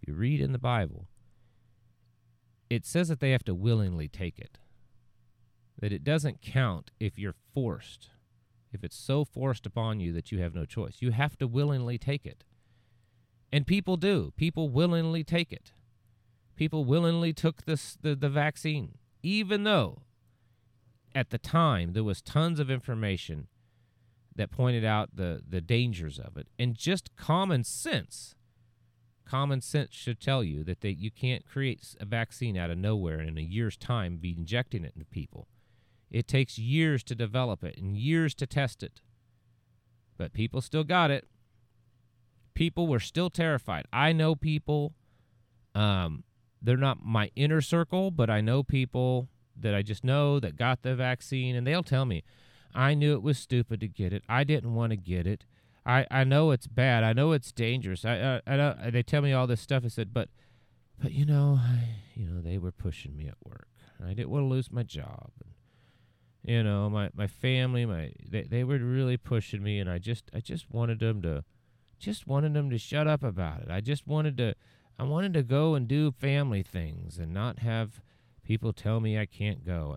if 0.00 0.08
you 0.08 0.14
read 0.14 0.40
in 0.40 0.52
the 0.52 0.58
Bible, 0.60 1.08
it 2.70 2.86
says 2.86 3.08
that 3.08 3.18
they 3.18 3.32
have 3.32 3.44
to 3.46 3.54
willingly 3.54 4.06
take 4.06 4.38
it. 4.38 4.58
That 5.78 5.92
it 5.92 6.04
doesn't 6.04 6.40
count 6.40 6.90
if 6.98 7.18
you're 7.18 7.34
forced, 7.54 8.08
if 8.72 8.82
it's 8.82 8.96
so 8.96 9.24
forced 9.24 9.66
upon 9.66 10.00
you 10.00 10.12
that 10.12 10.32
you 10.32 10.40
have 10.40 10.54
no 10.54 10.64
choice. 10.64 10.96
You 11.00 11.10
have 11.10 11.36
to 11.38 11.46
willingly 11.46 11.98
take 11.98 12.24
it. 12.24 12.44
And 13.52 13.66
people 13.66 13.96
do. 13.96 14.32
People 14.36 14.68
willingly 14.70 15.22
take 15.22 15.52
it. 15.52 15.72
People 16.56 16.84
willingly 16.84 17.32
took 17.32 17.64
this 17.64 17.98
the, 18.00 18.14
the 18.14 18.30
vaccine, 18.30 18.98
even 19.22 19.64
though 19.64 20.02
at 21.14 21.30
the 21.30 21.38
time 21.38 21.92
there 21.92 22.04
was 22.04 22.22
tons 22.22 22.58
of 22.58 22.70
information 22.70 23.48
that 24.34 24.50
pointed 24.50 24.84
out 24.84 25.10
the, 25.14 25.42
the 25.46 25.60
dangers 25.60 26.18
of 26.18 26.36
it. 26.36 26.48
And 26.58 26.74
just 26.74 27.14
common 27.16 27.64
sense 27.64 28.34
Common 29.26 29.60
sense 29.60 29.92
should 29.92 30.20
tell 30.20 30.44
you 30.44 30.62
that 30.64 30.80
they, 30.82 30.90
you 30.90 31.10
can't 31.10 31.44
create 31.44 31.96
a 32.00 32.04
vaccine 32.04 32.56
out 32.56 32.70
of 32.70 32.78
nowhere 32.78 33.18
and 33.18 33.30
in 33.30 33.38
a 33.38 33.40
year's 33.40 33.76
time 33.76 34.18
be 34.18 34.36
injecting 34.38 34.84
it 34.84 34.92
into 34.94 35.04
people. 35.04 35.48
It 36.10 36.28
takes 36.28 36.58
years 36.58 37.02
to 37.04 37.14
develop 37.14 37.64
it 37.64 37.76
and 37.78 37.96
years 37.96 38.34
to 38.36 38.46
test 38.46 38.82
it. 38.82 39.00
But 40.16 40.32
people 40.32 40.60
still 40.60 40.84
got 40.84 41.10
it. 41.10 41.26
People 42.54 42.86
were 42.86 43.00
still 43.00 43.28
terrified. 43.28 43.86
I 43.92 44.12
know 44.12 44.34
people, 44.34 44.94
um, 45.74 46.24
they're 46.62 46.76
not 46.76 47.04
my 47.04 47.30
inner 47.36 47.60
circle, 47.60 48.10
but 48.10 48.30
I 48.30 48.40
know 48.40 48.62
people 48.62 49.28
that 49.58 49.74
I 49.74 49.82
just 49.82 50.04
know 50.04 50.40
that 50.40 50.56
got 50.56 50.82
the 50.82 50.94
vaccine, 50.94 51.54
and 51.54 51.66
they'll 51.66 51.82
tell 51.82 52.04
me, 52.04 52.24
I 52.74 52.94
knew 52.94 53.14
it 53.14 53.22
was 53.22 53.38
stupid 53.38 53.80
to 53.80 53.88
get 53.88 54.12
it. 54.12 54.22
I 54.28 54.44
didn't 54.44 54.74
want 54.74 54.90
to 54.90 54.96
get 54.96 55.26
it. 55.26 55.44
I, 55.84 56.06
I 56.10 56.24
know 56.24 56.50
it's 56.50 56.66
bad. 56.66 57.04
I 57.04 57.12
know 57.12 57.32
it's 57.32 57.52
dangerous. 57.52 58.04
I, 58.04 58.40
I, 58.46 58.52
I 58.52 58.56
know, 58.56 58.76
they 58.90 59.02
tell 59.02 59.22
me 59.22 59.32
all 59.32 59.46
this 59.46 59.60
stuff. 59.60 59.82
I 59.84 59.88
said, 59.88 60.12
but, 60.12 60.28
but 61.00 61.12
you 61.12 61.24
know, 61.24 61.58
I, 61.60 61.80
you 62.14 62.26
know, 62.26 62.40
they 62.40 62.58
were 62.58 62.72
pushing 62.72 63.16
me 63.16 63.28
at 63.28 63.36
work. 63.44 63.68
I 64.04 64.14
didn't 64.14 64.30
want 64.30 64.44
to 64.44 64.48
lose 64.48 64.70
my 64.70 64.82
job. 64.82 65.30
And, 65.42 65.52
you 66.46 66.62
know, 66.62 66.88
my, 66.88 67.10
my 67.12 67.26
family, 67.26 67.84
my, 67.84 68.12
they, 68.24 68.42
they 68.42 68.62
were 68.62 68.78
really 68.78 69.16
pushing 69.16 69.62
me. 69.62 69.80
And 69.80 69.90
I 69.90 69.98
just, 69.98 70.30
I 70.32 70.38
just 70.38 70.70
wanted 70.70 71.00
them 71.00 71.20
to, 71.22 71.44
just 71.98 72.26
wanted 72.28 72.54
them 72.54 72.70
to 72.70 72.78
shut 72.78 73.08
up 73.08 73.24
about 73.24 73.62
it. 73.62 73.70
I 73.70 73.80
just 73.80 74.06
wanted 74.06 74.36
to, 74.38 74.54
I 74.96 75.02
wanted 75.02 75.34
to 75.34 75.42
go 75.42 75.74
and 75.74 75.88
do 75.88 76.12
family 76.12 76.62
things 76.62 77.18
and 77.18 77.34
not 77.34 77.58
have 77.58 78.00
people 78.44 78.72
tell 78.72 79.00
me 79.00 79.18
I 79.18 79.26
can't 79.26 79.66
go. 79.66 79.96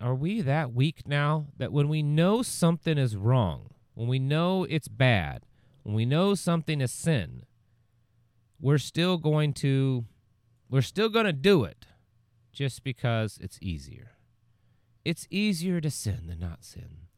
Are 0.00 0.14
we 0.16 0.40
that 0.40 0.74
weak 0.74 1.06
now 1.06 1.46
that 1.56 1.72
when 1.72 1.88
we 1.88 2.02
know 2.02 2.42
something 2.42 2.98
is 2.98 3.16
wrong, 3.16 3.70
when 3.94 4.08
we 4.08 4.18
know 4.18 4.64
it's 4.68 4.88
bad, 4.88 5.46
when 5.84 5.94
we 5.94 6.04
know 6.04 6.34
something 6.34 6.80
is 6.80 6.90
sin, 6.90 7.44
we're 8.60 8.78
still 8.78 9.18
going 9.18 9.52
to 9.54 10.04
we're 10.68 10.82
still 10.82 11.10
going 11.10 11.26
to 11.26 11.32
do 11.32 11.64
it 11.64 11.86
just 12.52 12.82
because 12.82 13.38
it's 13.40 13.58
easier. 13.60 14.11
It's 15.04 15.26
easier 15.30 15.80
to 15.80 15.90
sin 15.90 16.26
than 16.26 16.38
not 16.38 16.64
sin. 16.64 17.08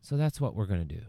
So 0.00 0.16
that's 0.16 0.40
what 0.40 0.54
we're 0.54 0.66
going 0.66 0.86
to 0.86 0.94
do. 0.94 1.02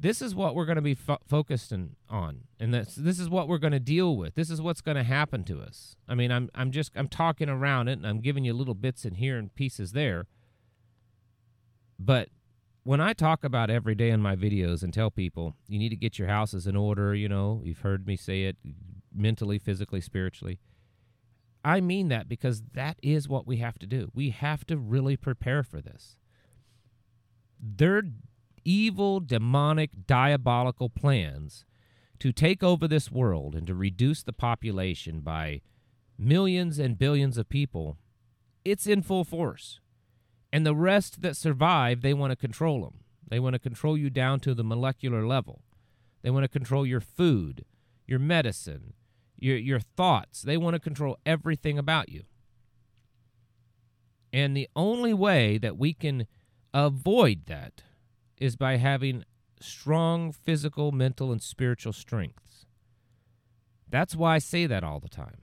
This 0.00 0.22
is 0.22 0.34
what 0.34 0.54
we're 0.54 0.64
going 0.64 0.76
to 0.76 0.82
be 0.82 0.94
fo- 0.94 1.18
focused 1.26 1.72
in, 1.72 1.96
on, 2.08 2.42
and 2.60 2.72
this 2.72 2.94
this 2.94 3.18
is 3.18 3.28
what 3.28 3.48
we're 3.48 3.58
going 3.58 3.72
to 3.72 3.80
deal 3.80 4.16
with. 4.16 4.36
This 4.36 4.48
is 4.48 4.62
what's 4.62 4.80
going 4.80 4.96
to 4.96 5.02
happen 5.02 5.42
to 5.44 5.60
us. 5.60 5.96
I 6.08 6.14
mean, 6.14 6.30
I'm 6.30 6.50
I'm 6.54 6.70
just 6.70 6.92
I'm 6.94 7.08
talking 7.08 7.48
around 7.48 7.88
it, 7.88 7.98
and 7.98 8.06
I'm 8.06 8.20
giving 8.20 8.44
you 8.44 8.54
little 8.54 8.74
bits 8.74 9.04
in 9.04 9.14
here 9.14 9.36
and 9.36 9.52
pieces 9.52 9.90
there. 9.92 10.26
But 11.98 12.28
when 12.84 13.00
I 13.00 13.12
talk 13.12 13.42
about 13.42 13.70
every 13.70 13.96
day 13.96 14.10
in 14.10 14.22
my 14.22 14.36
videos 14.36 14.84
and 14.84 14.94
tell 14.94 15.10
people 15.10 15.56
you 15.66 15.80
need 15.80 15.88
to 15.88 15.96
get 15.96 16.16
your 16.16 16.28
houses 16.28 16.68
in 16.68 16.76
order, 16.76 17.12
you 17.12 17.28
know, 17.28 17.60
you've 17.64 17.80
heard 17.80 18.06
me 18.06 18.16
say 18.16 18.44
it 18.44 18.56
mentally, 19.12 19.58
physically, 19.58 20.00
spiritually. 20.00 20.60
I 21.68 21.82
mean 21.82 22.08
that 22.08 22.30
because 22.30 22.62
that 22.72 22.96
is 23.02 23.28
what 23.28 23.46
we 23.46 23.58
have 23.58 23.78
to 23.80 23.86
do. 23.86 24.10
We 24.14 24.30
have 24.30 24.66
to 24.68 24.78
really 24.78 25.18
prepare 25.18 25.62
for 25.62 25.82
this. 25.82 26.16
Their 27.60 28.04
evil, 28.64 29.20
demonic, 29.20 29.90
diabolical 30.06 30.88
plans 30.88 31.66
to 32.20 32.32
take 32.32 32.62
over 32.62 32.88
this 32.88 33.12
world 33.12 33.54
and 33.54 33.66
to 33.66 33.74
reduce 33.74 34.22
the 34.22 34.32
population 34.32 35.20
by 35.20 35.60
millions 36.16 36.78
and 36.78 36.98
billions 36.98 37.36
of 37.36 37.50
people, 37.50 37.98
it's 38.64 38.86
in 38.86 39.02
full 39.02 39.24
force. 39.24 39.78
And 40.50 40.64
the 40.64 40.74
rest 40.74 41.20
that 41.20 41.36
survive, 41.36 42.00
they 42.00 42.14
want 42.14 42.30
to 42.30 42.36
control 42.36 42.80
them. 42.80 43.00
They 43.28 43.38
want 43.38 43.52
to 43.52 43.58
control 43.58 43.98
you 43.98 44.08
down 44.08 44.40
to 44.40 44.54
the 44.54 44.64
molecular 44.64 45.26
level. 45.26 45.60
They 46.22 46.30
want 46.30 46.44
to 46.44 46.48
control 46.48 46.86
your 46.86 47.02
food, 47.02 47.66
your 48.06 48.18
medicine, 48.18 48.94
your, 49.38 49.56
your 49.56 49.80
thoughts. 49.80 50.42
They 50.42 50.56
want 50.56 50.74
to 50.74 50.80
control 50.80 51.18
everything 51.24 51.78
about 51.78 52.08
you. 52.08 52.24
And 54.32 54.56
the 54.56 54.68
only 54.76 55.14
way 55.14 55.58
that 55.58 55.78
we 55.78 55.94
can 55.94 56.26
avoid 56.74 57.46
that 57.46 57.82
is 58.36 58.56
by 58.56 58.76
having 58.76 59.24
strong 59.60 60.32
physical, 60.32 60.92
mental, 60.92 61.32
and 61.32 61.42
spiritual 61.42 61.92
strengths. 61.92 62.66
That's 63.88 64.14
why 64.14 64.34
I 64.34 64.38
say 64.38 64.66
that 64.66 64.84
all 64.84 65.00
the 65.00 65.08
time. 65.08 65.42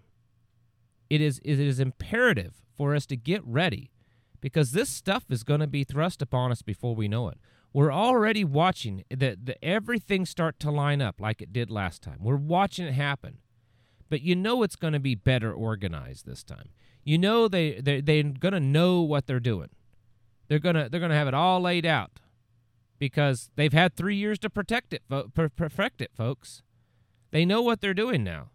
It 1.10 1.22
is, 1.22 1.40
it 1.44 1.60
is 1.60 1.80
imperative 1.80 2.54
for 2.76 2.96
us 2.96 3.06
to 3.08 3.18
get 3.18 3.42
ready 3.46 3.92
because 4.40 4.72
this 4.72 4.90
stuff 4.90 5.26
is 5.30 5.44
going 5.44 5.60
to 5.60 5.68
be 5.68 5.84
thrust 5.84 6.22
upon 6.22 6.52
us 6.52 6.62
before 6.62 6.96
we 6.96 7.08
know 7.08 7.30
it. 7.30 7.40
We're 7.74 7.92
already 7.92 8.46
watching 8.46 9.04
the 9.10 9.56
everything 9.62 10.26
start 10.26 10.60
to 10.62 10.72
line 10.72 11.02
up 11.02 11.20
like 11.20 11.42
it 11.42 11.52
did 11.52 11.70
last 11.70 12.02
time. 12.02 12.20
We're 12.22 12.38
watching 12.38 12.86
it 12.86 12.94
happen. 12.94 13.40
But 14.10 14.22
you 14.22 14.36
know 14.36 14.64
it's 14.64 14.76
going 14.76 14.94
to 14.94 15.00
be 15.00 15.16
better 15.16 15.52
organized 15.52 16.26
this 16.26 16.44
time. 16.44 16.70
You 17.04 17.18
know 17.18 17.48
they 17.48 17.80
they 17.82 18.02
they're 18.02 18.24
going 18.24 18.54
to 18.54 18.60
know 18.60 19.02
what 19.02 19.28
they're 19.28 19.40
doing. 19.40 19.70
They're 20.48 20.60
going 20.60 20.76
to 20.76 20.90
they're 20.90 21.00
to 21.00 21.16
have 21.16 21.28
it 21.28 21.34
all 21.34 21.60
laid 21.62 21.86
out 21.86 22.20
because 23.00 23.50
they've 23.56 23.74
had 23.74 23.96
3 23.96 24.16
years 24.16 24.40
to 24.40 24.50
protect 24.50 24.94
it 24.94 25.04
perfect 25.56 26.02
it 26.02 26.12
folks. 26.16 26.62
They 27.32 27.46
know 27.46 27.62
what 27.62 27.82
they're 27.82 27.94
doing 27.94 28.24
now. 28.24 28.52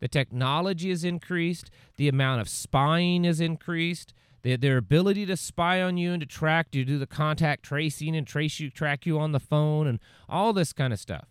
The 0.00 0.08
technology 0.08 0.90
is 0.90 1.04
increased, 1.04 1.70
the 1.96 2.08
amount 2.08 2.40
of 2.40 2.48
spying 2.48 3.24
is 3.24 3.40
increased, 3.40 4.12
their 4.42 4.76
ability 4.76 5.26
to 5.26 5.36
spy 5.36 5.80
on 5.80 5.96
you 5.96 6.12
and 6.12 6.20
to 6.20 6.26
track 6.26 6.68
you, 6.72 6.84
do 6.84 6.98
the 6.98 7.06
contact 7.06 7.62
tracing 7.62 8.16
and 8.16 8.26
trace 8.26 8.58
you, 8.58 8.68
track 8.68 9.06
you 9.06 9.18
on 9.18 9.32
the 9.32 9.40
phone, 9.40 9.86
and 9.86 10.00
all 10.28 10.52
this 10.52 10.72
kind 10.72 10.92
of 10.92 10.98
stuff. 10.98 11.28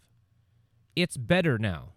It's 0.95 1.17
better 1.17 1.57
now. 1.57 1.93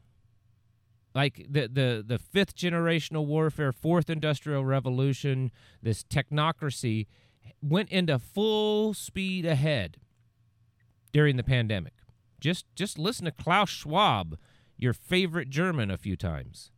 Like 1.15 1.47
the 1.49 1.69
the 1.69 2.05
the 2.07 2.19
fifth 2.19 2.57
generational 2.57 3.25
warfare, 3.25 3.73
fourth 3.73 4.11
industrial 4.11 4.65
revolution, 4.65 5.53
this 5.81 6.03
technocracy 6.03 7.07
went 7.62 7.91
into 7.91 8.19
full 8.19 8.95
speed 8.95 9.47
ahead 9.47 9.99
during 11.12 11.37
the 11.37 11.45
pandemic. 11.45 11.93
Just 12.41 12.67
just 12.75 12.99
listen 12.99 13.27
to 13.27 13.31
Klaus 13.31 13.71
Schwab, 13.71 14.37
your 14.77 14.93
favorite 14.93 15.51
German, 15.51 15.91
a 15.91 15.97
few 15.97 16.17
times. 16.17 16.73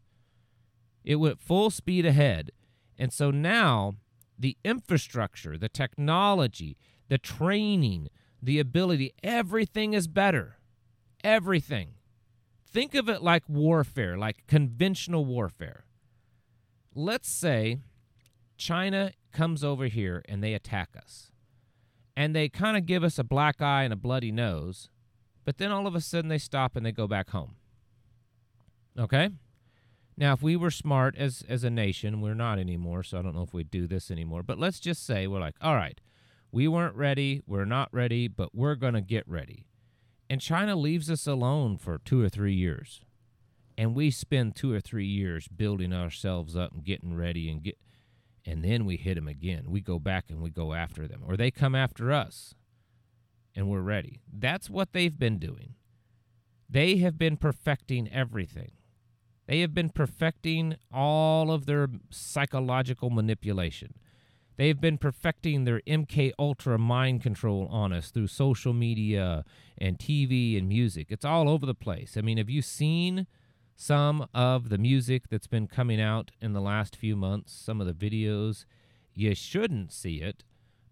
It 1.03 1.17
went 1.17 1.41
full 1.41 1.71
speed 1.71 2.05
ahead. 2.05 2.51
And 2.99 3.13
so 3.13 3.31
now 3.31 3.95
the 4.39 4.57
infrastructure, 4.65 5.57
the 5.57 5.69
technology, 5.69 6.77
the 7.09 7.19
training, 7.19 8.09
the 8.43 8.59
ability, 8.59 9.15
everything 9.23 9.95
is 9.95 10.09
better. 10.09 10.59
Everything. 11.25 11.95
Think 12.77 12.95
of 12.95 13.09
it 13.09 13.23
like 13.23 13.49
warfare, 13.49 14.19
like 14.19 14.47
conventional 14.47 15.25
warfare. 15.25 15.87
Let's 16.95 17.27
say 17.27 17.79
China 18.59 19.13
comes 19.33 19.65
over 19.65 19.87
here 19.87 20.23
and 20.29 20.45
they 20.45 20.53
attack 20.53 20.91
us. 20.95 21.31
And 22.15 22.37
they 22.37 22.51
kind 22.51 22.77
of 22.77 22.85
give 22.85 23.03
us 23.03 23.19
a 23.19 23.25
black 23.25 23.63
eye 23.63 23.85
and 23.85 23.95
a 23.95 23.97
bloody 23.97 24.31
nose, 24.31 24.91
but 25.47 25.57
then 25.57 25.73
all 25.73 25.87
of 25.87 25.95
a 25.95 26.03
sudden 26.03 26.29
they 26.29 26.37
stop 26.37 26.77
and 26.77 26.85
they 26.85 26.93
go 26.93 27.07
back 27.07 27.31
home. 27.31 27.57
Okay? 28.99 29.31
Now, 30.19 30.35
if 30.35 30.43
we 30.43 30.55
were 30.55 30.71
smart 30.71 31.17
as 31.17 31.43
as 31.49 31.65
a 31.65 31.71
nation, 31.71 32.21
we're 32.21 32.35
not 32.35 32.59
anymore, 32.59 33.03
so 33.03 33.19
I 33.19 33.23
don't 33.23 33.35
know 33.35 33.43
if 33.43 33.55
we'd 33.55 33.71
do 33.71 33.87
this 33.87 34.11
anymore. 34.11 34.43
But 34.43 34.59
let's 34.59 34.81
just 34.81 35.07
say 35.07 35.27
we're 35.27 35.41
like, 35.41 35.57
all 35.63 35.77
right, 35.77 35.99
we 36.53 36.69
weren't 36.69 36.95
ready, 36.95 37.41
we're 37.47 37.65
not 37.65 37.89
ready, 37.91 38.29
but 38.29 38.55
we're 38.55 38.75
going 38.75 38.93
to 38.93 39.01
get 39.01 39.27
ready. 39.27 39.65
And 40.29 40.41
China 40.41 40.77
leaves 40.77 41.11
us 41.11 41.27
alone 41.27 41.77
for 41.79 41.99
two 41.99 42.23
or 42.23 42.29
three 42.29 42.55
years. 42.55 43.03
and 43.79 43.95
we 43.95 44.11
spend 44.11 44.57
two 44.57 44.73
or 44.73 44.81
three 44.81 45.07
years 45.07 45.49
building 45.49 45.93
ourselves 45.93 46.57
up 46.57 46.73
and 46.73 46.85
getting 46.85 47.15
ready 47.15 47.51
and 47.51 47.63
get 47.63 47.77
and 48.47 48.65
then 48.65 48.85
we 48.87 48.97
hit 48.97 49.17
them 49.17 49.27
again. 49.29 49.65
We 49.71 49.81
go 49.81 49.99
back 49.99 50.27
and 50.31 50.41
we 50.41 50.51
go 50.51 50.73
after 50.73 51.09
them 51.09 51.23
or 51.27 51.37
they 51.37 51.51
come 51.51 51.75
after 51.75 52.13
us 52.13 52.55
and 53.55 53.69
we're 53.69 53.81
ready. 53.83 54.23
That's 54.33 54.71
what 54.71 54.93
they've 54.93 55.19
been 55.19 55.39
doing. 55.39 55.75
They 56.69 56.97
have 56.99 57.19
been 57.19 57.37
perfecting 57.37 58.09
everything. 58.11 58.73
They 59.47 59.61
have 59.61 59.75
been 59.75 59.91
perfecting 59.91 60.77
all 60.93 61.51
of 61.51 61.67
their 61.67 61.89
psychological 62.11 63.11
manipulation 63.11 63.95
They've 64.57 64.81
been 64.81 64.97
perfecting 64.97 65.65
their 65.65 65.81
MK 65.87 66.33
Ultra 66.39 66.79
mind 66.79 67.23
control 67.23 67.69
on 67.71 67.93
us 67.93 68.11
through 68.11 68.29
social 68.29 68.73
media 68.73 69.45
and 69.77 69.99
TV 69.99 70.57
and 70.57 70.69
music. 70.69 71.09
It's 71.11 71.25
all 71.25 71.49
over 71.49 71.67
the 71.67 71.75
place. 71.75 72.17
I 72.17 72.23
mean, 72.23 72.39
have 72.39 72.49
you 72.49 72.63
seen 72.63 73.27
some 73.75 74.27
of 74.33 74.71
the 74.71 74.79
music 74.79 75.29
that's 75.29 75.47
been 75.47 75.67
coming 75.67 76.01
out 76.01 76.31
in 76.41 76.55
the 76.55 76.63
last 76.63 76.97
few 76.97 77.17
months, 77.17 77.53
some 77.53 77.83
of 77.83 77.87
the 77.87 77.93
videos? 77.93 78.65
You 79.15 79.35
shouldn't 79.35 79.93
see 79.93 80.23
it, 80.23 80.43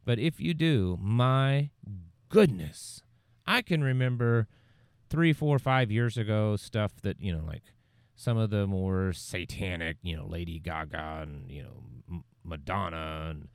but 0.04 0.18
if 0.18 0.40
you 0.40 0.52
do, 0.52 0.98
my 1.00 1.70
goodness. 2.28 3.02
I 3.46 3.62
can 3.62 3.82
remember 3.82 4.48
three, 5.08 5.32
four, 5.32 5.58
five 5.58 5.90
years 5.90 6.18
ago 6.18 6.56
stuff 6.56 6.92
that, 7.02 7.20
you 7.20 7.32
know, 7.34 7.44
like 7.46 7.62
some 8.14 8.36
of 8.36 8.50
the 8.50 8.66
more 8.66 9.12
satanic, 9.12 9.96
you 10.02 10.16
know, 10.16 10.26
Lady 10.26 10.58
Gaga 10.58 11.20
and, 11.22 11.50
you 11.50 11.62
know, 11.62 12.22
Madonna 12.44 13.28
and 13.30 13.48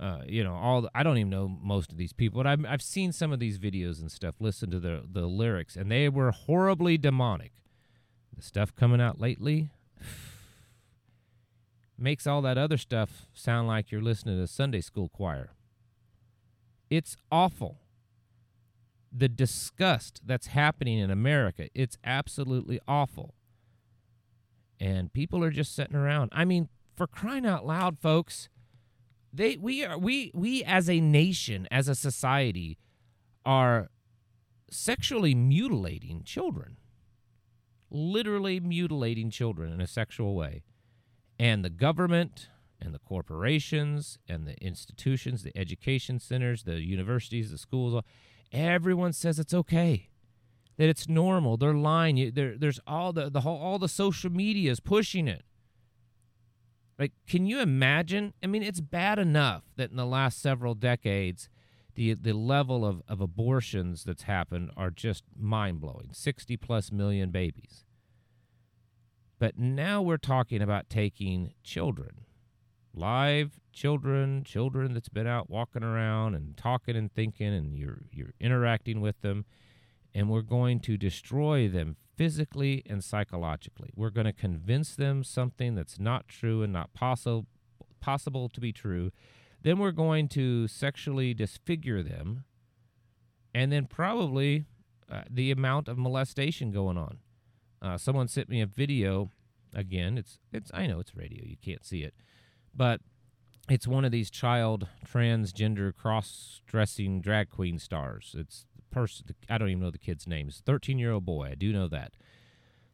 uh, 0.00 0.22
you 0.26 0.42
know 0.42 0.54
all 0.54 0.82
the, 0.82 0.90
I 0.94 1.02
don't 1.02 1.18
even 1.18 1.30
know 1.30 1.48
most 1.48 1.92
of 1.92 1.98
these 1.98 2.12
people, 2.12 2.42
but 2.42 2.46
I've 2.46 2.64
I've 2.66 2.82
seen 2.82 3.12
some 3.12 3.32
of 3.32 3.40
these 3.40 3.58
videos 3.58 4.00
and 4.00 4.10
stuff. 4.10 4.36
Listen 4.40 4.70
to 4.70 4.80
the 4.80 5.02
the 5.10 5.26
lyrics, 5.26 5.76
and 5.76 5.90
they 5.90 6.08
were 6.08 6.30
horribly 6.30 6.96
demonic. 6.96 7.52
The 8.34 8.42
stuff 8.42 8.74
coming 8.74 9.00
out 9.00 9.20
lately 9.20 9.70
makes 11.98 12.26
all 12.26 12.40
that 12.42 12.56
other 12.56 12.78
stuff 12.78 13.26
sound 13.34 13.68
like 13.68 13.90
you're 13.90 14.02
listening 14.02 14.38
to 14.38 14.46
Sunday 14.46 14.80
school 14.80 15.08
choir. 15.08 15.50
It's 16.88 17.16
awful. 17.30 17.78
The 19.14 19.28
disgust 19.28 20.22
that's 20.24 20.48
happening 20.48 20.98
in 20.98 21.10
America, 21.10 21.68
it's 21.74 21.98
absolutely 22.02 22.80
awful. 22.88 23.34
And 24.80 25.12
people 25.12 25.44
are 25.44 25.50
just 25.50 25.76
sitting 25.76 25.96
around. 25.96 26.30
I 26.34 26.46
mean, 26.46 26.70
for 26.96 27.06
crying 27.06 27.46
out 27.46 27.66
loud, 27.66 27.98
folks, 27.98 28.48
they 29.32 29.56
we 29.56 29.84
are 29.84 29.98
we 29.98 30.30
we 30.34 30.62
as 30.64 30.88
a 30.88 31.00
nation, 31.00 31.66
as 31.70 31.88
a 31.88 31.94
society, 31.94 32.78
are 33.44 33.90
sexually 34.70 35.34
mutilating 35.34 36.22
children. 36.24 36.76
Literally 37.90 38.58
mutilating 38.58 39.30
children 39.30 39.72
in 39.72 39.80
a 39.80 39.86
sexual 39.86 40.34
way. 40.34 40.62
And 41.38 41.64
the 41.64 41.70
government 41.70 42.48
and 42.80 42.94
the 42.94 42.98
corporations 42.98 44.18
and 44.28 44.46
the 44.46 44.56
institutions, 44.64 45.42
the 45.42 45.56
education 45.56 46.18
centers, 46.18 46.64
the 46.64 46.82
universities, 46.82 47.50
the 47.50 47.58
schools, 47.58 48.02
everyone 48.50 49.12
says 49.12 49.38
it's 49.38 49.54
okay. 49.54 50.08
That 50.78 50.88
it's 50.88 51.08
normal. 51.08 51.58
They're 51.58 51.74
lying. 51.74 52.32
There, 52.34 52.56
there's 52.56 52.80
all 52.86 53.12
the, 53.12 53.28
the 53.28 53.42
whole 53.42 53.58
all 53.58 53.78
the 53.78 53.88
social 53.88 54.30
media 54.30 54.70
is 54.70 54.80
pushing 54.80 55.28
it. 55.28 55.44
Like, 57.02 57.14
can 57.26 57.46
you 57.46 57.58
imagine? 57.58 58.32
I 58.44 58.46
mean, 58.46 58.62
it's 58.62 58.80
bad 58.80 59.18
enough 59.18 59.64
that 59.74 59.90
in 59.90 59.96
the 59.96 60.06
last 60.06 60.40
several 60.40 60.76
decades, 60.76 61.48
the 61.96 62.14
the 62.14 62.32
level 62.32 62.86
of, 62.86 63.02
of 63.08 63.20
abortions 63.20 64.04
that's 64.04 64.22
happened 64.22 64.70
are 64.76 64.92
just 64.92 65.24
mind 65.36 65.80
blowing. 65.80 66.10
Sixty 66.12 66.56
plus 66.56 66.92
million 66.92 67.32
babies. 67.32 67.84
But 69.40 69.58
now 69.58 70.00
we're 70.00 70.16
talking 70.16 70.62
about 70.62 70.88
taking 70.88 71.54
children, 71.64 72.26
live 72.94 73.58
children, 73.72 74.44
children 74.44 74.94
that's 74.94 75.08
been 75.08 75.26
out 75.26 75.50
walking 75.50 75.82
around 75.82 76.36
and 76.36 76.56
talking 76.56 76.94
and 76.94 77.12
thinking, 77.12 77.52
and 77.52 77.76
you're 77.76 78.02
you're 78.12 78.34
interacting 78.38 79.00
with 79.00 79.22
them, 79.22 79.44
and 80.14 80.30
we're 80.30 80.42
going 80.42 80.78
to 80.78 80.96
destroy 80.96 81.68
them 81.68 81.96
physically 82.22 82.84
and 82.88 83.02
psychologically. 83.02 83.90
We're 83.96 84.10
going 84.10 84.26
to 84.26 84.32
convince 84.32 84.94
them 84.94 85.24
something 85.24 85.74
that's 85.74 85.98
not 85.98 86.28
true 86.28 86.62
and 86.62 86.72
not 86.72 86.94
possible 86.94 87.46
possible 88.00 88.48
to 88.48 88.60
be 88.60 88.72
true. 88.72 89.10
Then 89.60 89.78
we're 89.78 89.90
going 89.90 90.28
to 90.28 90.68
sexually 90.68 91.34
disfigure 91.34 92.00
them, 92.00 92.44
and 93.52 93.72
then 93.72 93.86
probably 93.86 94.66
uh, 95.10 95.22
the 95.28 95.50
amount 95.50 95.88
of 95.88 95.98
molestation 95.98 96.70
going 96.70 96.96
on. 96.96 97.18
Uh, 97.80 97.98
someone 97.98 98.28
sent 98.28 98.48
me 98.48 98.60
a 98.60 98.66
video. 98.66 99.30
Again, 99.74 100.16
it's 100.16 100.38
it's 100.52 100.70
I 100.72 100.86
know 100.86 101.00
it's 101.00 101.16
radio, 101.16 101.44
you 101.44 101.56
can't 101.60 101.84
see 101.84 102.04
it, 102.04 102.14
but 102.72 103.00
it's 103.68 103.88
one 103.88 104.04
of 104.04 104.12
these 104.12 104.30
child 104.30 104.86
transgender 105.04 105.92
cross-dressing 105.92 107.20
drag 107.20 107.50
queen 107.50 107.80
stars. 107.80 108.36
It's 108.38 108.66
person. 108.92 109.26
I 109.50 109.58
don't 109.58 109.70
even 109.70 109.82
know 109.82 109.90
the 109.90 109.98
kid's 109.98 110.28
name. 110.28 110.48
It's 110.48 110.60
13 110.60 110.98
year 110.98 111.12
old 111.12 111.24
boy. 111.24 111.48
I 111.50 111.54
do 111.54 111.72
know 111.72 111.88
that. 111.88 112.12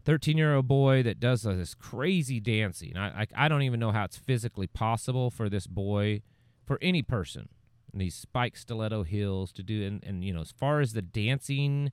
13 0.04 0.38
year 0.38 0.54
old 0.54 0.66
boy 0.66 1.02
that 1.02 1.20
does 1.20 1.42
this 1.42 1.74
crazy 1.74 2.40
dancing. 2.40 2.96
I, 2.96 3.22
I, 3.22 3.26
I 3.34 3.48
don't 3.48 3.62
even 3.62 3.78
know 3.78 3.92
how 3.92 4.04
it's 4.04 4.16
physically 4.16 4.66
possible 4.66 5.30
for 5.30 5.50
this 5.50 5.66
boy, 5.66 6.22
for 6.64 6.78
any 6.80 7.02
person, 7.02 7.50
these 7.92 8.14
spike 8.14 8.56
stiletto 8.56 9.02
heels 9.02 9.52
to 9.52 9.62
do. 9.62 9.84
And, 9.84 10.02
and 10.02 10.24
you 10.24 10.32
know, 10.32 10.40
as 10.40 10.52
far 10.52 10.80
as 10.80 10.94
the 10.94 11.02
dancing 11.02 11.92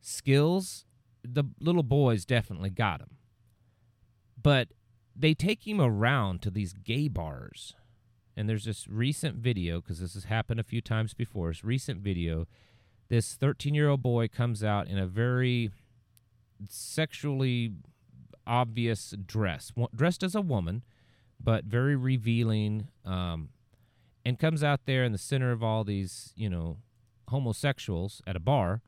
skills, 0.00 0.86
the 1.22 1.44
little 1.60 1.82
boy's 1.82 2.24
definitely 2.24 2.70
got 2.70 3.00
them. 3.00 3.16
But 4.40 4.68
they 5.14 5.34
take 5.34 5.66
him 5.66 5.80
around 5.80 6.40
to 6.42 6.50
these 6.50 6.72
gay 6.72 7.08
bars. 7.08 7.74
And 8.36 8.48
there's 8.48 8.64
this 8.64 8.86
recent 8.86 9.36
video, 9.36 9.80
because 9.80 9.98
this 9.98 10.14
has 10.14 10.24
happened 10.24 10.60
a 10.60 10.64
few 10.64 10.80
times 10.80 11.12
before, 11.12 11.48
this 11.48 11.64
recent 11.64 12.00
video 12.00 12.46
this 13.08 13.34
13 13.34 13.74
year 13.74 13.88
old 13.88 14.02
boy 14.02 14.28
comes 14.28 14.62
out 14.62 14.88
in 14.88 14.98
a 14.98 15.06
very 15.06 15.70
sexually 16.68 17.72
obvious 18.46 19.14
dress, 19.24 19.72
dressed 19.94 20.22
as 20.22 20.34
a 20.34 20.40
woman, 20.40 20.82
but 21.42 21.64
very 21.64 21.96
revealing, 21.96 22.88
um, 23.04 23.50
and 24.24 24.38
comes 24.38 24.62
out 24.62 24.80
there 24.86 25.04
in 25.04 25.12
the 25.12 25.18
center 25.18 25.52
of 25.52 25.62
all 25.62 25.84
these, 25.84 26.32
you 26.36 26.50
know, 26.50 26.78
homosexuals 27.28 28.20
at 28.26 28.36
a 28.36 28.40
bar 28.40 28.82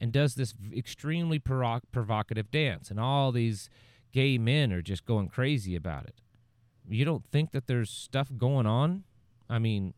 and 0.00 0.12
does 0.12 0.34
this 0.34 0.54
extremely 0.74 1.38
provo- 1.38 1.80
provocative 1.92 2.50
dance. 2.50 2.90
And 2.90 3.00
all 3.00 3.32
these 3.32 3.68
gay 4.12 4.38
men 4.38 4.72
are 4.72 4.82
just 4.82 5.04
going 5.04 5.28
crazy 5.28 5.74
about 5.74 6.06
it. 6.06 6.20
You 6.88 7.04
don't 7.04 7.26
think 7.26 7.52
that 7.52 7.66
there's 7.66 7.90
stuff 7.90 8.30
going 8.36 8.66
on? 8.66 9.04
I 9.48 9.58
mean, 9.58 9.94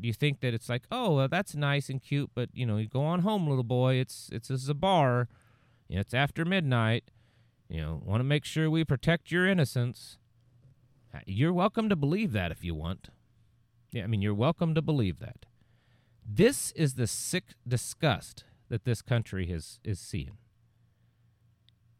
you 0.00 0.12
think 0.12 0.40
that 0.40 0.54
it's 0.54 0.68
like, 0.68 0.82
oh, 0.90 1.16
well, 1.16 1.28
that's 1.28 1.54
nice 1.54 1.88
and 1.88 2.02
cute, 2.02 2.30
but 2.34 2.50
you 2.52 2.66
know, 2.66 2.76
you 2.76 2.88
go 2.88 3.02
on 3.02 3.20
home, 3.20 3.46
little 3.46 3.64
boy. 3.64 3.94
It's 3.94 4.28
it's 4.32 4.68
a 4.68 4.74
bar, 4.74 5.28
you 5.88 5.96
know, 5.96 6.00
it's 6.00 6.14
after 6.14 6.44
midnight. 6.44 7.10
You 7.68 7.80
know, 7.80 8.02
want 8.04 8.20
to 8.20 8.24
make 8.24 8.44
sure 8.44 8.70
we 8.70 8.84
protect 8.84 9.32
your 9.32 9.46
innocence. 9.46 10.18
You're 11.26 11.52
welcome 11.52 11.88
to 11.88 11.96
believe 11.96 12.32
that 12.32 12.52
if 12.52 12.62
you 12.62 12.74
want. 12.74 13.08
Yeah, 13.90 14.04
I 14.04 14.06
mean, 14.06 14.22
you're 14.22 14.34
welcome 14.34 14.74
to 14.74 14.82
believe 14.82 15.18
that. 15.20 15.46
This 16.24 16.72
is 16.72 16.94
the 16.94 17.06
sick 17.06 17.54
disgust 17.66 18.44
that 18.68 18.84
this 18.84 19.00
country 19.00 19.46
has 19.46 19.80
is 19.82 19.98
seeing. 19.98 20.38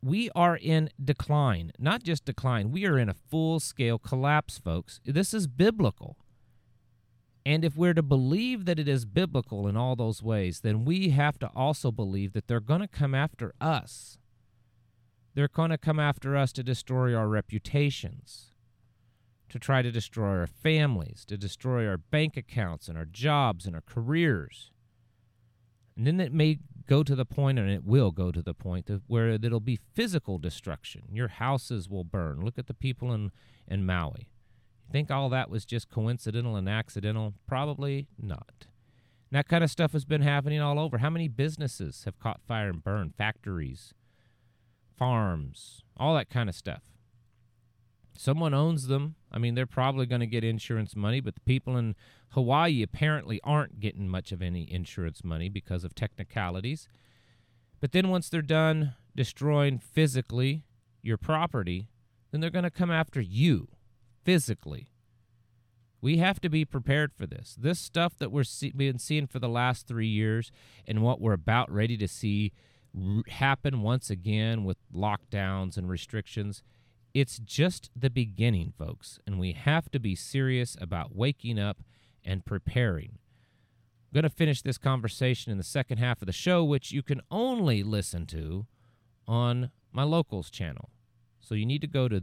We 0.02 0.30
are 0.34 0.56
in 0.56 0.90
decline, 1.02 1.72
not 1.78 2.02
just 2.02 2.26
decline. 2.26 2.70
We 2.70 2.86
are 2.86 2.98
in 2.98 3.08
a 3.08 3.14
full 3.14 3.58
scale 3.58 3.98
collapse, 3.98 4.58
folks. 4.58 5.00
This 5.04 5.32
is 5.32 5.46
biblical. 5.46 6.16
And 7.46 7.64
if 7.64 7.76
we're 7.76 7.94
to 7.94 8.02
believe 8.02 8.64
that 8.64 8.80
it 8.80 8.88
is 8.88 9.04
biblical 9.04 9.68
in 9.68 9.76
all 9.76 9.94
those 9.94 10.20
ways, 10.20 10.62
then 10.62 10.84
we 10.84 11.10
have 11.10 11.38
to 11.38 11.50
also 11.54 11.92
believe 11.92 12.32
that 12.32 12.48
they're 12.48 12.58
going 12.58 12.80
to 12.80 12.88
come 12.88 13.14
after 13.14 13.54
us. 13.60 14.18
They're 15.34 15.46
going 15.46 15.70
to 15.70 15.78
come 15.78 16.00
after 16.00 16.36
us 16.36 16.50
to 16.54 16.64
destroy 16.64 17.14
our 17.14 17.28
reputations, 17.28 18.46
to 19.48 19.60
try 19.60 19.80
to 19.80 19.92
destroy 19.92 20.38
our 20.38 20.48
families, 20.48 21.24
to 21.26 21.36
destroy 21.36 21.86
our 21.86 21.98
bank 21.98 22.36
accounts 22.36 22.88
and 22.88 22.98
our 22.98 23.04
jobs 23.04 23.64
and 23.64 23.76
our 23.76 23.84
careers. 23.86 24.72
And 25.96 26.04
then 26.04 26.18
it 26.18 26.32
may 26.32 26.58
go 26.88 27.04
to 27.04 27.14
the 27.14 27.24
point, 27.24 27.60
and 27.60 27.70
it 27.70 27.84
will 27.84 28.10
go 28.10 28.32
to 28.32 28.42
the 28.42 28.54
point 28.54 28.90
where 29.06 29.28
it'll 29.28 29.60
be 29.60 29.78
physical 29.94 30.38
destruction. 30.38 31.02
Your 31.12 31.28
houses 31.28 31.88
will 31.88 32.02
burn. 32.02 32.44
Look 32.44 32.58
at 32.58 32.66
the 32.66 32.74
people 32.74 33.12
in, 33.12 33.30
in 33.68 33.86
Maui. 33.86 34.30
Think 34.90 35.10
all 35.10 35.28
that 35.30 35.50
was 35.50 35.64
just 35.64 35.90
coincidental 35.90 36.56
and 36.56 36.68
accidental? 36.68 37.34
Probably 37.46 38.08
not. 38.20 38.66
And 39.30 39.38
that 39.38 39.48
kind 39.48 39.64
of 39.64 39.70
stuff 39.70 39.92
has 39.92 40.04
been 40.04 40.22
happening 40.22 40.60
all 40.60 40.78
over. 40.78 40.98
How 40.98 41.10
many 41.10 41.28
businesses 41.28 42.04
have 42.04 42.18
caught 42.18 42.40
fire 42.46 42.68
and 42.68 42.82
burned? 42.82 43.14
Factories, 43.16 43.92
farms, 44.96 45.82
all 45.96 46.14
that 46.14 46.30
kind 46.30 46.48
of 46.48 46.54
stuff. 46.54 46.82
Someone 48.16 48.54
owns 48.54 48.86
them. 48.86 49.16
I 49.30 49.38
mean, 49.38 49.54
they're 49.54 49.66
probably 49.66 50.06
going 50.06 50.20
to 50.20 50.26
get 50.26 50.44
insurance 50.44 50.96
money, 50.96 51.20
but 51.20 51.34
the 51.34 51.40
people 51.40 51.76
in 51.76 51.96
Hawaii 52.30 52.82
apparently 52.82 53.40
aren't 53.44 53.80
getting 53.80 54.08
much 54.08 54.32
of 54.32 54.40
any 54.40 54.70
insurance 54.72 55.22
money 55.22 55.48
because 55.48 55.84
of 55.84 55.94
technicalities. 55.94 56.88
But 57.80 57.92
then 57.92 58.08
once 58.08 58.28
they're 58.28 58.40
done 58.40 58.94
destroying 59.14 59.78
physically 59.78 60.64
your 61.02 61.18
property, 61.18 61.88
then 62.30 62.40
they're 62.40 62.50
going 62.50 62.62
to 62.62 62.70
come 62.70 62.90
after 62.90 63.20
you 63.20 63.68
physically. 64.26 64.88
We 66.00 66.18
have 66.18 66.40
to 66.40 66.48
be 66.48 66.64
prepared 66.64 67.12
for 67.14 67.26
this. 67.26 67.56
This 67.58 67.78
stuff 67.78 68.18
that 68.18 68.32
we're 68.32 68.44
see- 68.44 68.72
been 68.72 68.98
seeing 68.98 69.28
for 69.28 69.38
the 69.38 69.48
last 69.48 69.86
three 69.86 70.08
years 70.08 70.50
and 70.84 71.00
what 71.00 71.20
we're 71.20 71.32
about 71.32 71.70
ready 71.70 71.96
to 71.96 72.08
see 72.08 72.52
r- 72.92 73.22
happen 73.28 73.82
once 73.82 74.10
again 74.10 74.64
with 74.64 74.78
lockdowns 74.92 75.76
and 75.76 75.88
restrictions, 75.88 76.64
it's 77.14 77.38
just 77.38 77.88
the 77.94 78.10
beginning, 78.10 78.72
folks. 78.76 79.20
And 79.26 79.38
we 79.38 79.52
have 79.52 79.90
to 79.92 80.00
be 80.00 80.16
serious 80.16 80.76
about 80.80 81.14
waking 81.14 81.58
up 81.58 81.78
and 82.24 82.44
preparing. 82.44 83.18
I'm 83.18 84.22
going 84.22 84.24
to 84.24 84.30
finish 84.30 84.60
this 84.60 84.76
conversation 84.76 85.52
in 85.52 85.58
the 85.58 85.64
second 85.64 85.98
half 85.98 86.20
of 86.20 86.26
the 86.26 86.32
show, 86.32 86.64
which 86.64 86.90
you 86.90 87.02
can 87.02 87.20
only 87.30 87.84
listen 87.84 88.26
to 88.26 88.66
on 89.28 89.70
my 89.92 90.02
locals 90.02 90.50
channel. 90.50 90.90
So 91.38 91.54
you 91.54 91.64
need 91.64 91.80
to 91.82 91.86
go 91.86 92.08
to 92.08 92.20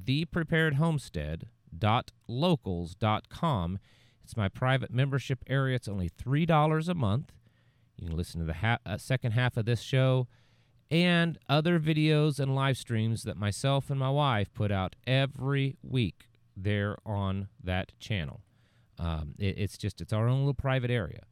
thepreparedhomestead.locals.com. 1.80 3.80
It's 4.24 4.38
my 4.38 4.48
private 4.48 4.92
membership 4.92 5.44
area. 5.48 5.76
It's 5.76 5.88
only 5.88 6.10
$3 6.10 6.90
a 6.90 6.94
month. 6.94 7.34
You 7.98 8.08
can 8.08 8.18
listen 8.18 8.40
to 8.40 8.46
the 8.46 8.54
ha- 8.54 8.80
uh, 8.86 8.98
second 8.98 9.34
half 9.34 9.58
of 9.58 9.66
this 9.66 9.82
show 9.82 10.28
and 10.90 11.38
other 11.50 11.80
videos 11.80 12.40
and 12.40 12.56
live 12.56 12.78
streams 12.78 13.24
that 13.24 13.38
myself 13.38 13.90
and 13.90 14.00
my 14.00 14.10
wife 14.10 14.54
put 14.54 14.72
out 14.72 14.96
every 15.08 15.78
week 15.82 16.28
there 16.56 16.98
on 17.06 17.48
that 17.64 17.92
channel. 18.00 18.42
Um, 19.00 19.36
it, 19.40 19.58
it's 19.58 19.78
just 19.78 20.02
it's 20.02 20.14
our 20.14 20.28
own 20.28 20.40
little 20.40 20.54
private 20.54 20.92
area, 20.92 21.24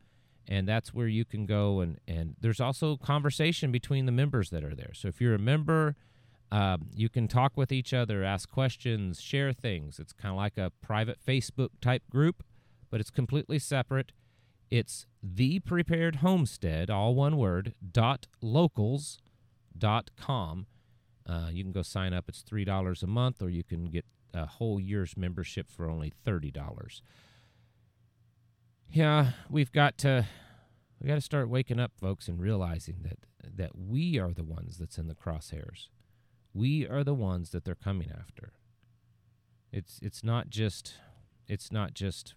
and 0.47 0.67
that's 0.67 0.93
where 0.93 1.07
you 1.07 1.25
can 1.25 1.45
go 1.45 1.79
and 1.79 1.99
and 2.07 2.35
there's 2.41 2.59
also 2.59 2.97
conversation 2.97 3.71
between 3.71 4.07
the 4.07 4.11
members 4.11 4.49
that 4.49 4.63
are 4.63 4.75
there. 4.75 4.93
So 4.93 5.07
if 5.07 5.21
you're 5.21 5.35
a 5.35 5.39
member, 5.39 5.95
um, 6.51 6.89
you 6.93 7.09
can 7.09 7.27
talk 7.27 7.53
with 7.55 7.71
each 7.71 7.93
other, 7.93 8.23
ask 8.23 8.49
questions, 8.49 9.21
share 9.21 9.53
things. 9.53 9.99
It's 9.99 10.13
kind 10.13 10.31
of 10.31 10.37
like 10.37 10.57
a 10.57 10.71
private 10.81 11.19
Facebook 11.25 11.69
type 11.81 12.03
group, 12.09 12.43
but 12.89 12.99
it's 12.99 13.09
completely 13.09 13.59
separate. 13.59 14.11
It's 14.69 15.05
the 15.23 15.59
prepared 15.59 16.17
homestead, 16.17 16.89
all 16.89 17.15
one 17.15 17.37
word, 17.37 17.73
dot 17.91 18.27
locals 18.41 19.19
dot 19.77 20.11
com. 20.17 20.65
Uh, 21.27 21.49
you 21.51 21.63
can 21.63 21.71
go 21.71 21.81
sign 21.81 22.13
up. 22.13 22.25
It's 22.27 22.41
three 22.41 22.65
dollars 22.65 23.03
a 23.03 23.07
month, 23.07 23.41
or 23.41 23.49
you 23.49 23.63
can 23.63 23.85
get 23.85 24.05
a 24.33 24.45
whole 24.45 24.79
year's 24.79 25.17
membership 25.17 25.69
for 25.69 25.89
only 25.89 26.11
thirty 26.23 26.51
dollars. 26.51 27.01
Yeah, 28.89 29.31
we've 29.49 29.71
got 29.71 29.97
to 29.99 30.25
we 30.99 31.07
got 31.07 31.15
to 31.15 31.21
start 31.21 31.49
waking 31.49 31.79
up, 31.79 31.91
folks, 31.99 32.27
and 32.27 32.39
realizing 32.39 33.03
that 33.03 33.19
that 33.57 33.71
we 33.77 34.19
are 34.19 34.33
the 34.33 34.43
ones 34.43 34.77
that's 34.77 34.97
in 34.97 35.07
the 35.07 35.15
crosshairs. 35.15 35.87
We 36.53 36.87
are 36.87 37.03
the 37.03 37.13
ones 37.13 37.51
that 37.51 37.63
they're 37.63 37.75
coming 37.75 38.11
after. 38.11 38.53
It's 39.71 39.99
it's 40.01 40.23
not 40.23 40.49
just 40.49 40.95
it's 41.47 41.71
not 41.71 41.93
just 41.93 42.33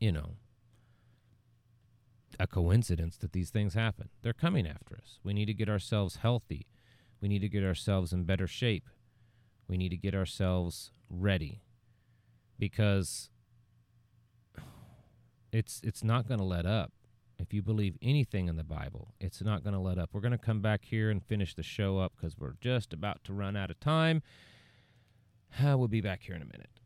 you 0.00 0.12
know 0.12 0.36
a 2.38 2.46
coincidence 2.46 3.16
that 3.18 3.32
these 3.32 3.50
things 3.50 3.74
happen. 3.74 4.08
They're 4.22 4.32
coming 4.32 4.66
after 4.66 4.96
us. 4.96 5.18
We 5.22 5.32
need 5.32 5.46
to 5.46 5.54
get 5.54 5.68
ourselves 5.68 6.16
healthy. 6.16 6.66
We 7.20 7.28
need 7.28 7.40
to 7.40 7.48
get 7.48 7.64
ourselves 7.64 8.12
in 8.12 8.24
better 8.24 8.46
shape. 8.46 8.88
We 9.68 9.76
need 9.76 9.88
to 9.90 9.96
get 9.96 10.14
ourselves 10.14 10.90
ready 11.08 11.62
because 12.58 13.30
it's 15.52 15.80
it's 15.82 16.04
not 16.04 16.28
going 16.28 16.38
to 16.38 16.44
let 16.44 16.66
up. 16.66 16.92
If 17.38 17.52
you 17.52 17.62
believe 17.62 17.96
anything 18.00 18.48
in 18.48 18.56
the 18.56 18.64
Bible, 18.64 19.12
it's 19.20 19.42
not 19.42 19.62
going 19.62 19.74
to 19.74 19.80
let 19.80 19.98
up. 19.98 20.10
We're 20.12 20.22
going 20.22 20.32
to 20.32 20.38
come 20.38 20.62
back 20.62 20.84
here 20.84 21.10
and 21.10 21.22
finish 21.22 21.54
the 21.54 21.62
show 21.62 21.98
up 21.98 22.12
because 22.16 22.38
we're 22.38 22.56
just 22.60 22.92
about 22.92 23.24
to 23.24 23.34
run 23.34 23.56
out 23.56 23.70
of 23.70 23.80
time. 23.80 24.22
We'll 25.62 25.88
be 25.88 26.00
back 26.00 26.22
here 26.22 26.34
in 26.34 26.42
a 26.42 26.46
minute. 26.46 26.80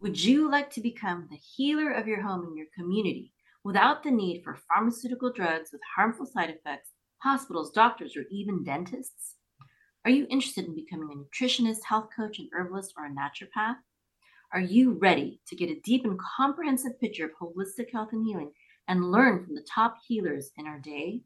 Would 0.00 0.22
you 0.22 0.50
like 0.50 0.70
to 0.70 0.80
become 0.80 1.26
the 1.30 1.36
healer 1.36 1.90
of 1.90 2.06
your 2.06 2.22
home 2.22 2.44
and 2.46 2.56
your 2.56 2.66
community 2.74 3.32
without 3.64 4.02
the 4.02 4.10
need 4.10 4.42
for 4.44 4.58
pharmaceutical 4.72 5.32
drugs 5.32 5.70
with 5.72 5.80
harmful 5.96 6.26
side 6.26 6.50
effects, 6.50 6.90
hospitals, 7.18 7.70
doctors, 7.70 8.16
or 8.16 8.24
even 8.30 8.62
dentists? 8.62 9.36
Are 10.04 10.10
you 10.10 10.26
interested 10.30 10.66
in 10.66 10.74
becoming 10.74 11.08
a 11.10 11.16
nutritionist, 11.16 11.84
health 11.84 12.08
coach, 12.14 12.38
an 12.38 12.48
herbalist, 12.52 12.94
or 12.96 13.06
a 13.06 13.10
naturopath? 13.10 13.76
Are 14.52 14.60
you 14.60 14.92
ready 14.92 15.40
to 15.48 15.56
get 15.56 15.70
a 15.70 15.80
deep 15.80 16.04
and 16.04 16.18
comprehensive 16.36 17.00
picture 17.00 17.24
of 17.24 17.32
holistic 17.40 17.90
health 17.92 18.10
and 18.12 18.24
healing 18.24 18.52
and 18.88 19.10
learn 19.10 19.44
from 19.44 19.54
the 19.54 19.66
top 19.72 19.96
healers 20.06 20.50
in 20.56 20.66
our 20.66 20.78
day? 20.78 21.22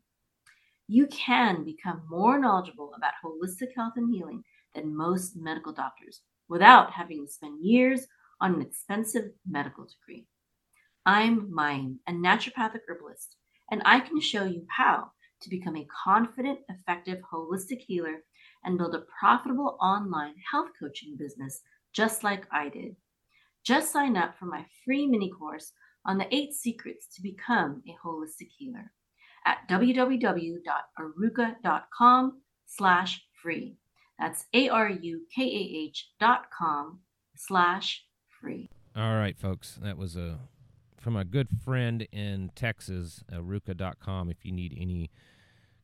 You 0.88 1.06
can 1.06 1.64
become 1.64 2.02
more 2.08 2.38
knowledgeable 2.38 2.92
about 2.96 3.12
holistic 3.24 3.68
health 3.76 3.94
and 3.96 4.12
healing 4.12 4.42
than 4.74 4.96
most 4.96 5.36
medical 5.36 5.72
doctors 5.72 6.22
without 6.48 6.92
having 6.92 7.26
to 7.26 7.32
spend 7.32 7.64
years 7.64 8.06
on 8.40 8.54
an 8.54 8.62
expensive 8.62 9.30
medical 9.48 9.86
degree. 9.86 10.26
I'm 11.06 11.52
Mayan, 11.52 12.00
a 12.06 12.12
naturopathic 12.12 12.80
herbalist, 12.88 13.36
and 13.70 13.82
I 13.84 14.00
can 14.00 14.20
show 14.20 14.44
you 14.44 14.66
how 14.68 15.11
to 15.40 15.50
become 15.50 15.76
a 15.76 15.86
confident, 16.04 16.58
effective, 16.68 17.18
holistic 17.32 17.80
healer 17.80 18.22
and 18.64 18.76
build 18.76 18.94
a 18.94 19.04
profitable 19.18 19.78
online 19.80 20.34
health 20.50 20.68
coaching 20.78 21.16
business 21.16 21.62
just 21.92 22.22
like 22.22 22.46
I 22.52 22.68
did. 22.68 22.96
Just 23.64 23.92
sign 23.92 24.16
up 24.16 24.38
for 24.38 24.46
my 24.46 24.64
free 24.84 25.06
mini 25.06 25.30
course 25.30 25.72
on 26.05 26.18
the 26.18 26.26
eight 26.34 26.55
secrets 26.55 27.07
to 27.14 27.22
become 27.22 27.82
a 27.86 27.94
holistic 28.05 28.48
healer 28.57 28.90
at 29.46 29.59
www.arukah.com 29.68 32.40
slash 32.66 33.22
free. 33.42 33.76
That's 34.18 34.44
A-R-U-K-A-H 34.53 36.09
dot 36.20 36.46
com 36.57 37.01
slash 37.36 38.05
free. 38.40 38.68
All 38.94 39.16
right, 39.16 39.38
folks. 39.38 39.78
That 39.82 39.96
was 39.96 40.16
a 40.16 40.40
from 40.98 41.16
a 41.16 41.24
good 41.24 41.48
friend 41.64 42.07
in 42.12 42.51
Texas, 42.55 43.24
arukah.com. 43.32 44.28
If 44.28 44.44
you 44.44 44.53
need 44.53 44.76
any 44.78 45.11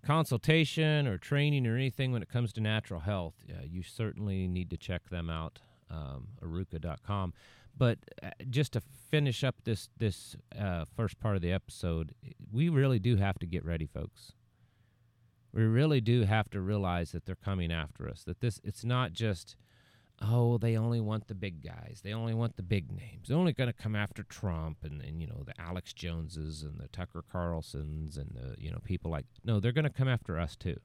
consultation 0.05 1.07
or 1.07 1.17
training 1.17 1.67
or 1.67 1.75
anything 1.75 2.13
when 2.13 2.21
it 2.23 2.29
comes 2.29 2.53
to 2.53 2.61
natural 2.61 3.01
health, 3.01 3.35
uh, 3.51 3.63
you 3.65 3.83
certainly 3.83 4.47
need 4.47 4.69
to 4.71 4.77
check 4.77 5.09
them 5.09 5.31
out, 5.31 5.61
um, 5.91 6.29
arukah.com. 6.45 7.33
But 7.77 7.99
uh, 8.23 8.31
just 8.49 8.73
to 8.73 8.81
finish 9.11 9.45
up 9.45 9.57
this 9.65 9.89
this 9.99 10.37
uh, 10.59 10.85
first 10.97 11.19
part 11.19 11.37
of 11.37 11.43
the 11.43 11.53
episode, 11.53 12.15
we 12.51 12.69
really 12.69 12.99
do 12.99 13.17
have 13.17 13.39
to 13.41 13.47
get 13.47 13.65
ready, 13.65 13.87
folks. 13.87 14.33
We 15.53 15.63
really 15.63 16.01
do 16.01 16.25
have 16.25 16.51
to 16.51 16.61
realize 16.61 17.13
that 17.13 17.27
they're 17.27 17.35
coming 17.35 17.73
after 17.73 18.09
us. 18.09 18.25
That 18.25 18.41
this 18.41 18.61
it's 18.65 18.85
not 18.85 19.13
just 19.13 19.57
oh 20.23 20.57
they 20.57 20.77
only 20.77 21.01
want 21.01 21.29
the 21.29 21.35
big 21.35 21.63
guys, 21.63 22.01
they 22.03 22.15
only 22.15 22.35
want 22.35 22.57
the 22.57 22.63
big 22.63 22.91
names. 22.91 23.29
They're 23.29 23.37
only 23.37 23.53
going 23.53 23.73
to 23.73 23.83
come 23.83 23.95
after 23.95 24.23
Trump 24.23 24.79
and, 24.83 25.03
and 25.03 25.21
you 25.21 25.27
know 25.27 25.43
the 25.45 25.59
Alex 25.61 25.93
Joneses 25.93 26.63
and 26.63 26.79
the 26.79 26.89
Tucker 26.89 27.23
Carlsons 27.31 28.17
and 28.17 28.35
the 28.35 28.55
you 28.59 28.71
know 28.71 28.81
people 28.85 29.11
like 29.11 29.27
no 29.45 29.61
they're 29.61 29.73
going 29.73 29.85
to 29.85 29.91
come 29.91 30.09
after 30.09 30.39
us 30.39 30.57
too. 30.57 30.77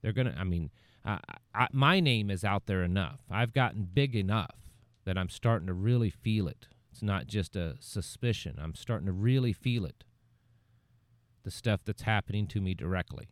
They're 0.00 0.12
going 0.12 0.32
to 0.32 0.38
I 0.38 0.44
mean 0.44 0.70
I, 1.04 1.18
I, 1.54 1.68
my 1.72 2.00
name 2.00 2.30
is 2.30 2.42
out 2.42 2.64
there 2.64 2.82
enough. 2.82 3.20
I've 3.30 3.52
gotten 3.52 3.86
big 3.92 4.16
enough 4.16 4.63
that 5.04 5.18
I'm 5.18 5.28
starting 5.28 5.66
to 5.66 5.74
really 5.74 6.10
feel 6.10 6.48
it. 6.48 6.66
It's 6.90 7.02
not 7.02 7.26
just 7.26 7.56
a 7.56 7.76
suspicion. 7.80 8.56
I'm 8.58 8.74
starting 8.74 9.06
to 9.06 9.12
really 9.12 9.52
feel 9.52 9.84
it. 9.84 10.04
The 11.42 11.50
stuff 11.50 11.80
that's 11.84 12.02
happening 12.02 12.46
to 12.48 12.60
me 12.60 12.74
directly. 12.74 13.30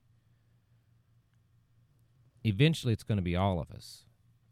Eventually, 2.45 2.93
it's 2.93 3.05
going 3.05 3.19
to 3.19 3.23
be 3.23 3.37
all 3.37 3.61
of 3.61 3.71
us. 3.71 4.05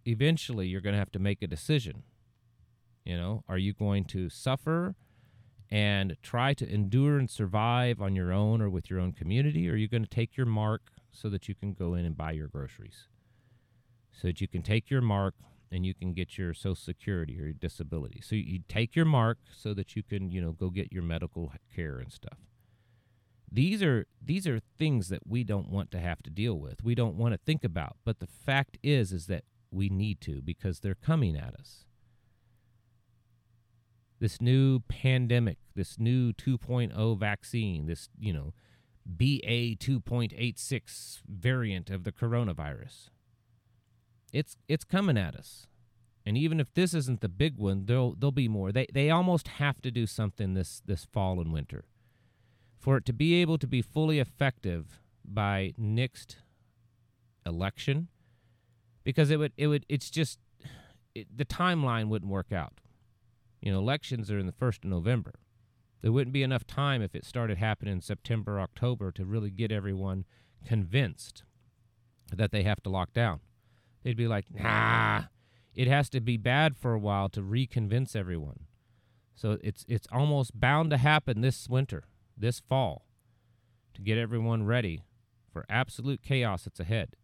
Eventually, 0.07 0.69
you're 0.69 0.81
going 0.81 0.95
to 0.95 0.99
have 0.99 1.13
to 1.13 1.19
make 1.19 1.43
a 1.43 1.47
decision. 1.47 2.05
You 3.05 3.17
know, 3.17 3.45
are 3.49 3.59
you 3.59 3.73
going 3.73 4.05
to 4.07 4.31
suffer 4.31 4.95
and 5.71 6.17
try 6.23 6.55
to 6.55 6.73
endure 6.73 7.19
and 7.19 7.29
survive 7.29 8.01
on 8.01 8.15
your 8.15 8.33
own 8.33 8.61
or 8.61 8.71
with 8.71 8.89
your 8.89 9.01
own 9.01 9.13
community? 9.13 9.69
Or 9.69 9.73
are 9.73 9.77
you 9.77 9.89
going 9.89 10.05
to 10.05 10.09
take 10.09 10.37
your 10.37 10.47
mark 10.47 10.83
so 11.11 11.29
that 11.29 11.49
you 11.49 11.55
can 11.55 11.73
go 11.73 11.95
in 11.95 12.05
and 12.05 12.17
buy 12.17 12.33
your 12.33 12.49
groceries? 12.49 13.09
So 14.13 14.29
that 14.29 14.41
you 14.41 14.49
can 14.49 14.63
take 14.63 14.91
your 14.91 15.01
mark 15.01 15.35
and 15.71 15.87
you 15.87 15.95
can 15.95 16.13
get 16.13 16.37
your 16.37 16.53
social 16.53 16.75
security 16.75 17.39
or 17.39 17.45
your 17.45 17.53
disability. 17.53 18.21
So 18.21 18.35
you 18.35 18.61
take 18.69 18.97
your 18.97 19.05
mark 19.05 19.39
so 19.53 19.73
that 19.75 19.95
you 19.95 20.03
can, 20.03 20.31
you 20.31 20.41
know, 20.41 20.53
go 20.53 20.71
get 20.71 20.93
your 20.93 21.03
medical 21.03 21.53
care 21.75 21.99
and 21.99 22.13
stuff. 22.13 22.39
These 23.53 23.83
are 23.83 24.07
these 24.23 24.47
are 24.47 24.61
things 24.79 25.09
that 25.09 25.27
we 25.27 25.43
don't 25.43 25.69
want 25.69 25.91
to 25.93 26.01
have 26.01 26.23
to 26.23 26.31
deal 26.31 26.55
with. 26.55 26.85
We 26.85 26.95
don't 26.95 27.17
want 27.17 27.35
to 27.35 27.39
think 27.39 27.65
about, 27.65 27.97
but 28.05 28.21
the 28.21 28.27
fact 28.27 28.79
is 28.83 29.13
is 29.13 29.27
that 29.27 29.45
we 29.71 29.89
need 29.89 30.21
to 30.23 30.41
because 30.41 30.81
they're 30.81 30.95
coming 30.95 31.37
at 31.37 31.55
us. 31.55 31.85
This 34.21 34.41
new 34.41 34.81
pandemic, 34.81 35.59
this 35.75 35.99
new 35.99 36.33
2.0 36.33 37.19
vaccine, 37.19 37.87
this, 37.87 38.09
you 38.19 38.33
know, 38.33 38.53
BA 39.07 39.77
2.86 39.77 41.21
variant 41.27 41.91
of 41.91 42.05
the 42.05 42.13
coronavirus 42.13 43.09
it's 44.33 44.57
it's 44.69 44.85
coming 44.85 45.19
at 45.19 45.35
us. 45.35 45.67
And 46.27 46.37
even 46.37 46.61
if 46.61 46.73
this 46.75 46.95
isn't 46.95 47.21
the 47.21 47.29
big 47.29 47.57
one, 47.57 47.87
there'll 47.87 48.15
there'll 48.15 48.33
be 48.33 48.49
more. 48.49 48.73
They 48.73 48.87
they 48.93 49.11
almost 49.11 49.49
have 49.49 49.81
to 49.83 49.91
do 49.91 50.07
something 50.07 50.55
this 50.55 50.83
this 50.85 51.07
fall 51.13 51.41
and 51.41 51.53
winter. 51.53 51.85
For 52.79 52.97
it 52.97 53.05
to 53.07 53.13
be 53.13 53.41
able 53.41 53.59
to 53.59 53.67
be 53.67 53.83
fully 53.83 54.19
effective 54.19 55.01
by 55.25 55.75
next 55.77 56.39
election, 57.45 58.09
because 59.05 59.31
it 59.31 59.39
would 59.39 59.53
it 59.57 59.67
would 59.67 59.87
it's 59.89 60.11
just 60.11 60.39
it, 61.15 61.27
the 61.35 61.45
timeline 61.45 62.09
wouldn't 62.09 62.31
work 62.31 62.53
out. 62.53 62.81
You 63.61 63.73
know, 63.73 63.79
elections 63.79 64.31
are 64.31 64.39
in 64.39 64.47
the 64.47 64.53
first 64.53 64.85
of 64.85 64.91
November. 64.91 65.41
There 66.03 66.13
wouldn't 66.13 66.33
be 66.33 66.43
enough 66.43 66.67
time 66.67 67.03
if 67.03 67.15
it 67.15 67.27
started 67.27 67.59
happening 67.59 67.93
in 67.93 68.01
September, 68.01 68.59
October 68.59 69.13
to 69.13 69.25
really 69.25 69.51
get 69.51 69.71
everyone 69.71 70.25
convinced 70.65 71.45
that 72.33 72.53
they 72.53 72.63
have 72.63 72.83
to 72.85 72.91
lock 72.91 73.13
down. 73.13 73.41
They'd 74.03 74.17
be 74.17 74.29
like, 74.29 74.47
nah, 74.53 75.25
it 75.75 75.89
has 75.89 76.09
to 76.11 76.21
be 76.21 76.37
bad 76.37 76.77
for 76.77 76.93
a 76.93 76.99
while 76.99 77.29
to 77.31 77.41
reconvince 77.41 78.17
everyone. 78.17 78.67
So 79.35 79.59
it's 79.63 79.85
it's 79.89 80.07
almost 80.13 80.59
bound 80.59 80.91
to 80.91 80.97
happen 80.97 81.41
this 81.41 81.69
winter, 81.69 82.05
this 82.37 82.61
fall, 82.61 83.07
to 83.95 84.03
get 84.03 84.19
everyone 84.19 84.65
ready 84.65 85.05
for 85.53 85.65
absolute 85.69 86.23
chaos 86.23 86.65
that's 86.65 86.81
ahead. 86.81 87.17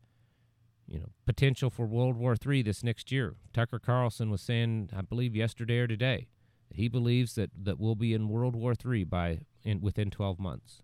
You 0.86 1.00
know, 1.00 1.08
potential 1.26 1.68
for 1.68 1.86
World 1.86 2.16
War 2.16 2.36
III 2.44 2.62
this 2.62 2.84
next 2.84 3.10
year. 3.10 3.34
Tucker 3.52 3.78
Carlson 3.78 4.30
was 4.30 4.40
saying, 4.40 4.90
I 4.96 5.02
believe 5.02 5.34
yesterday 5.34 5.78
or 5.78 5.88
today, 5.88 6.28
that 6.68 6.76
he 6.76 6.88
believes 6.88 7.34
that, 7.34 7.50
that 7.60 7.80
we'll 7.80 7.96
be 7.96 8.14
in 8.14 8.28
World 8.28 8.54
War 8.54 8.72
III 8.72 9.04
by 9.04 9.40
in, 9.64 9.80
within 9.80 10.10
12 10.10 10.38
months. 10.38 10.82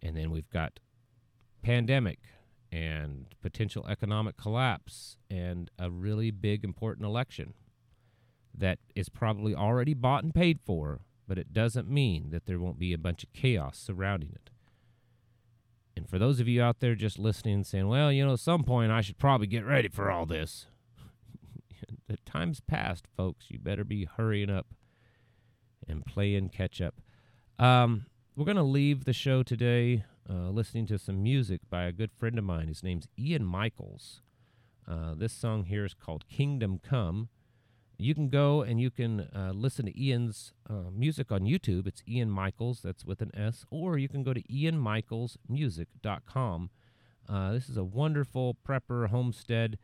And 0.00 0.16
then 0.16 0.30
we've 0.30 0.48
got 0.50 0.78
pandemic 1.62 2.20
and 2.74 3.26
potential 3.40 3.86
economic 3.86 4.36
collapse 4.36 5.16
and 5.30 5.70
a 5.78 5.88
really 5.88 6.32
big 6.32 6.64
important 6.64 7.06
election 7.06 7.54
that 8.52 8.80
is 8.96 9.08
probably 9.08 9.54
already 9.54 9.94
bought 9.94 10.24
and 10.24 10.34
paid 10.34 10.58
for, 10.60 11.02
but 11.28 11.38
it 11.38 11.52
doesn't 11.52 11.88
mean 11.88 12.30
that 12.30 12.46
there 12.46 12.58
won't 12.58 12.80
be 12.80 12.92
a 12.92 12.98
bunch 12.98 13.22
of 13.22 13.32
chaos 13.32 13.78
surrounding 13.78 14.30
it. 14.30 14.50
And 15.96 16.08
for 16.08 16.18
those 16.18 16.40
of 16.40 16.48
you 16.48 16.60
out 16.60 16.80
there 16.80 16.96
just 16.96 17.16
listening 17.16 17.54
and 17.54 17.66
saying, 17.66 17.86
well, 17.86 18.10
you 18.10 18.26
know, 18.26 18.32
at 18.32 18.40
some 18.40 18.64
point 18.64 18.90
I 18.90 19.02
should 19.02 19.18
probably 19.18 19.46
get 19.46 19.64
ready 19.64 19.88
for 19.88 20.10
all 20.10 20.26
this. 20.26 20.66
the 22.08 22.18
time's 22.26 22.58
past, 22.58 23.06
folks. 23.16 23.46
You 23.50 23.60
better 23.60 23.84
be 23.84 24.08
hurrying 24.16 24.50
up 24.50 24.66
and 25.88 26.04
playing 26.04 26.48
catch 26.48 26.80
up. 26.80 26.96
Um, 27.56 28.06
we're 28.34 28.46
going 28.46 28.56
to 28.56 28.64
leave 28.64 29.04
the 29.04 29.12
show 29.12 29.44
today 29.44 30.04
uh, 30.28 30.50
listening 30.50 30.86
to 30.86 30.98
some 30.98 31.22
music 31.22 31.60
by 31.68 31.84
a 31.84 31.92
good 31.92 32.10
friend 32.12 32.38
of 32.38 32.44
mine. 32.44 32.68
His 32.68 32.82
name's 32.82 33.08
Ian 33.18 33.44
Michaels. 33.44 34.22
Uh, 34.88 35.14
this 35.14 35.32
song 35.32 35.64
here 35.64 35.84
is 35.84 35.94
called 35.94 36.28
Kingdom 36.28 36.80
Come. 36.82 37.28
You 37.96 38.14
can 38.14 38.28
go 38.28 38.62
and 38.62 38.80
you 38.80 38.90
can 38.90 39.28
uh, 39.34 39.52
listen 39.54 39.86
to 39.86 40.02
Ian's 40.02 40.52
uh, 40.68 40.90
music 40.92 41.30
on 41.30 41.42
YouTube. 41.42 41.86
It's 41.86 42.02
Ian 42.08 42.30
Michaels, 42.30 42.80
that's 42.82 43.04
with 43.04 43.22
an 43.22 43.30
S, 43.34 43.64
or 43.70 43.98
you 43.98 44.08
can 44.08 44.22
go 44.22 44.32
to 44.32 44.42
ianmichaelsmusic.com. 44.42 46.70
Uh, 47.28 47.52
this 47.52 47.68
is 47.68 47.76
a 47.76 47.84
wonderful 47.84 48.56
prepper 48.66 49.08
homestead, 49.08 49.78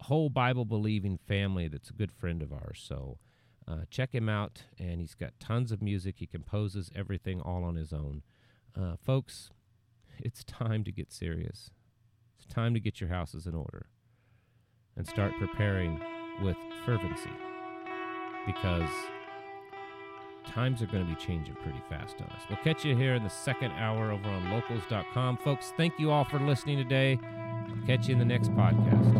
whole 0.00 0.28
Bible 0.28 0.64
believing 0.64 1.18
family 1.18 1.68
that's 1.68 1.90
a 1.90 1.94
good 1.94 2.12
friend 2.12 2.42
of 2.42 2.52
ours. 2.52 2.84
So 2.86 3.18
uh, 3.68 3.82
check 3.90 4.14
him 4.14 4.28
out, 4.28 4.64
and 4.78 5.00
he's 5.00 5.14
got 5.14 5.38
tons 5.38 5.72
of 5.72 5.80
music. 5.80 6.16
He 6.18 6.26
composes 6.26 6.90
everything 6.94 7.40
all 7.40 7.64
on 7.64 7.76
his 7.76 7.92
own. 7.92 8.22
Folks, 9.02 9.50
it's 10.18 10.44
time 10.44 10.84
to 10.84 10.92
get 10.92 11.12
serious. 11.12 11.70
It's 12.36 12.52
time 12.52 12.74
to 12.74 12.80
get 12.80 13.00
your 13.00 13.10
houses 13.10 13.46
in 13.46 13.54
order 13.54 13.86
and 14.96 15.06
start 15.06 15.32
preparing 15.38 16.00
with 16.42 16.56
fervency 16.84 17.30
because 18.46 18.88
times 20.46 20.80
are 20.80 20.86
going 20.86 21.04
to 21.04 21.14
be 21.14 21.20
changing 21.20 21.54
pretty 21.56 21.82
fast 21.88 22.16
on 22.20 22.28
us. 22.28 22.42
We'll 22.48 22.58
catch 22.58 22.84
you 22.84 22.96
here 22.96 23.14
in 23.14 23.24
the 23.24 23.30
second 23.30 23.72
hour 23.72 24.12
over 24.12 24.28
on 24.28 24.50
locals.com. 24.50 25.38
Folks, 25.38 25.72
thank 25.76 25.98
you 25.98 26.10
all 26.10 26.24
for 26.24 26.38
listening 26.38 26.78
today. 26.78 27.18
I'll 27.24 27.86
catch 27.86 28.08
you 28.08 28.12
in 28.12 28.18
the 28.18 28.24
next 28.24 28.50
podcast. 28.52 29.14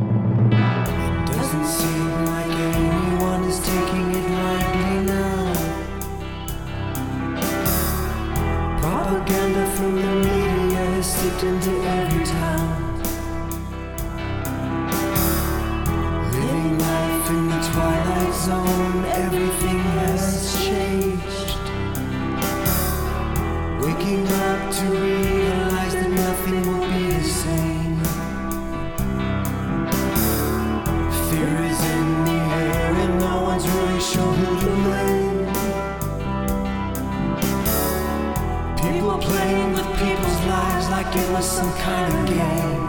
Has 11.37 11.43
into 11.43 11.71
every 11.71 12.25
town. 12.25 13.03
Living 16.33 16.79
life 16.79 17.31
in 17.31 17.49
the 17.49 17.69
twilight 17.73 18.35
zone, 18.35 19.05
everything 19.07 19.81
has 20.01 20.65
changed. 20.65 21.59
Waking 23.85 24.27
up 24.29 24.73
to 24.73 24.85
realize 24.91 25.36
it 41.19 41.31
was 41.33 41.51
some 41.51 41.73
kind 41.79 42.13
of 42.13 42.27
game. 42.29 42.85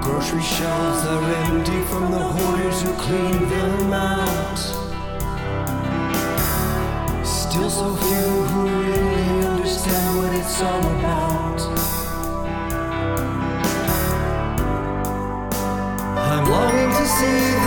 Grocery 0.00 0.42
shelves 0.42 1.04
are 1.06 1.24
empty 1.46 1.80
from 1.90 2.10
the 2.10 2.24
hoarders 2.34 2.82
who 2.82 2.92
clean 2.94 3.48
them 3.48 3.92
out. 3.92 4.58
Still 7.24 7.70
so 7.70 7.94
few 7.96 8.30
who 8.50 8.60
really 8.82 9.46
understand 9.46 10.18
what 10.18 10.32
it's 10.34 10.60
all 10.62 10.84
about. 10.96 11.60
I'm 16.28 16.44
longing 16.50 16.90
to 16.98 17.06
see 17.16 17.57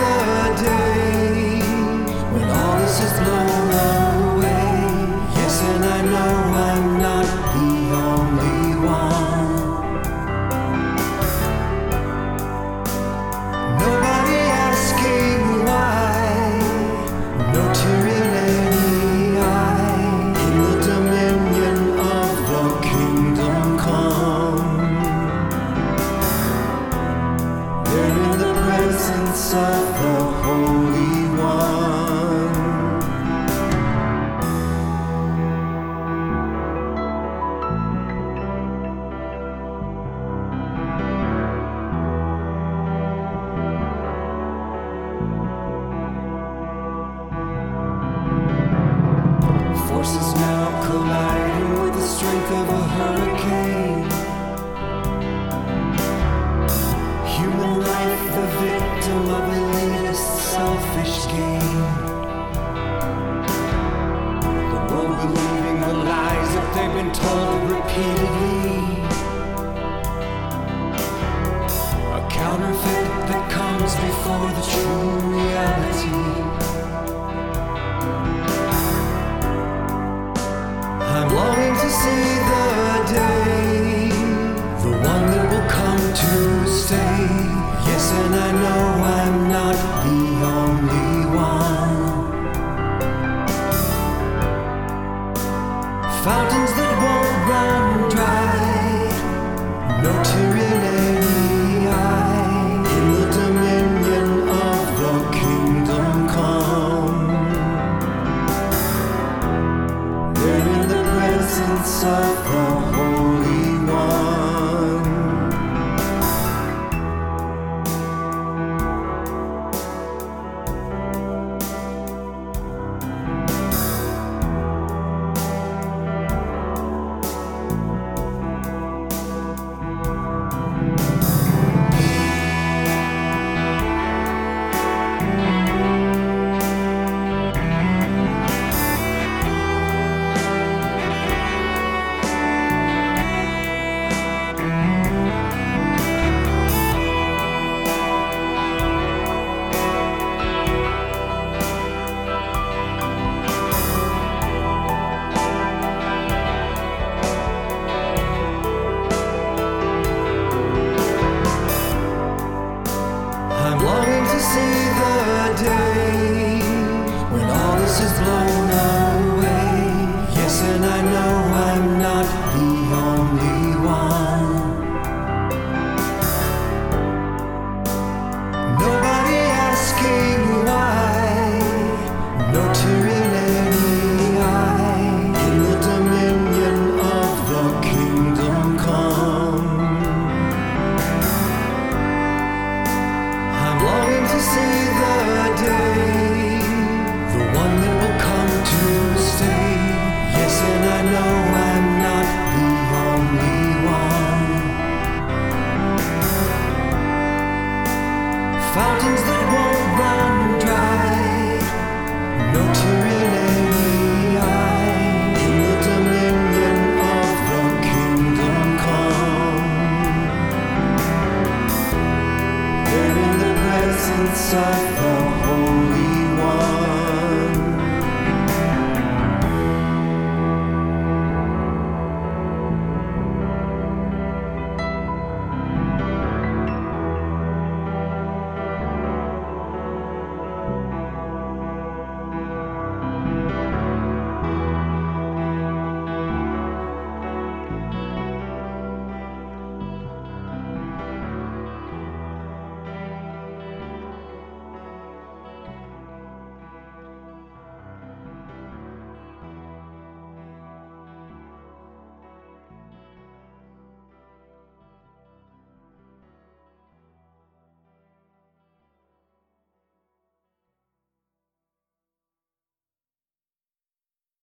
of 52.54 52.81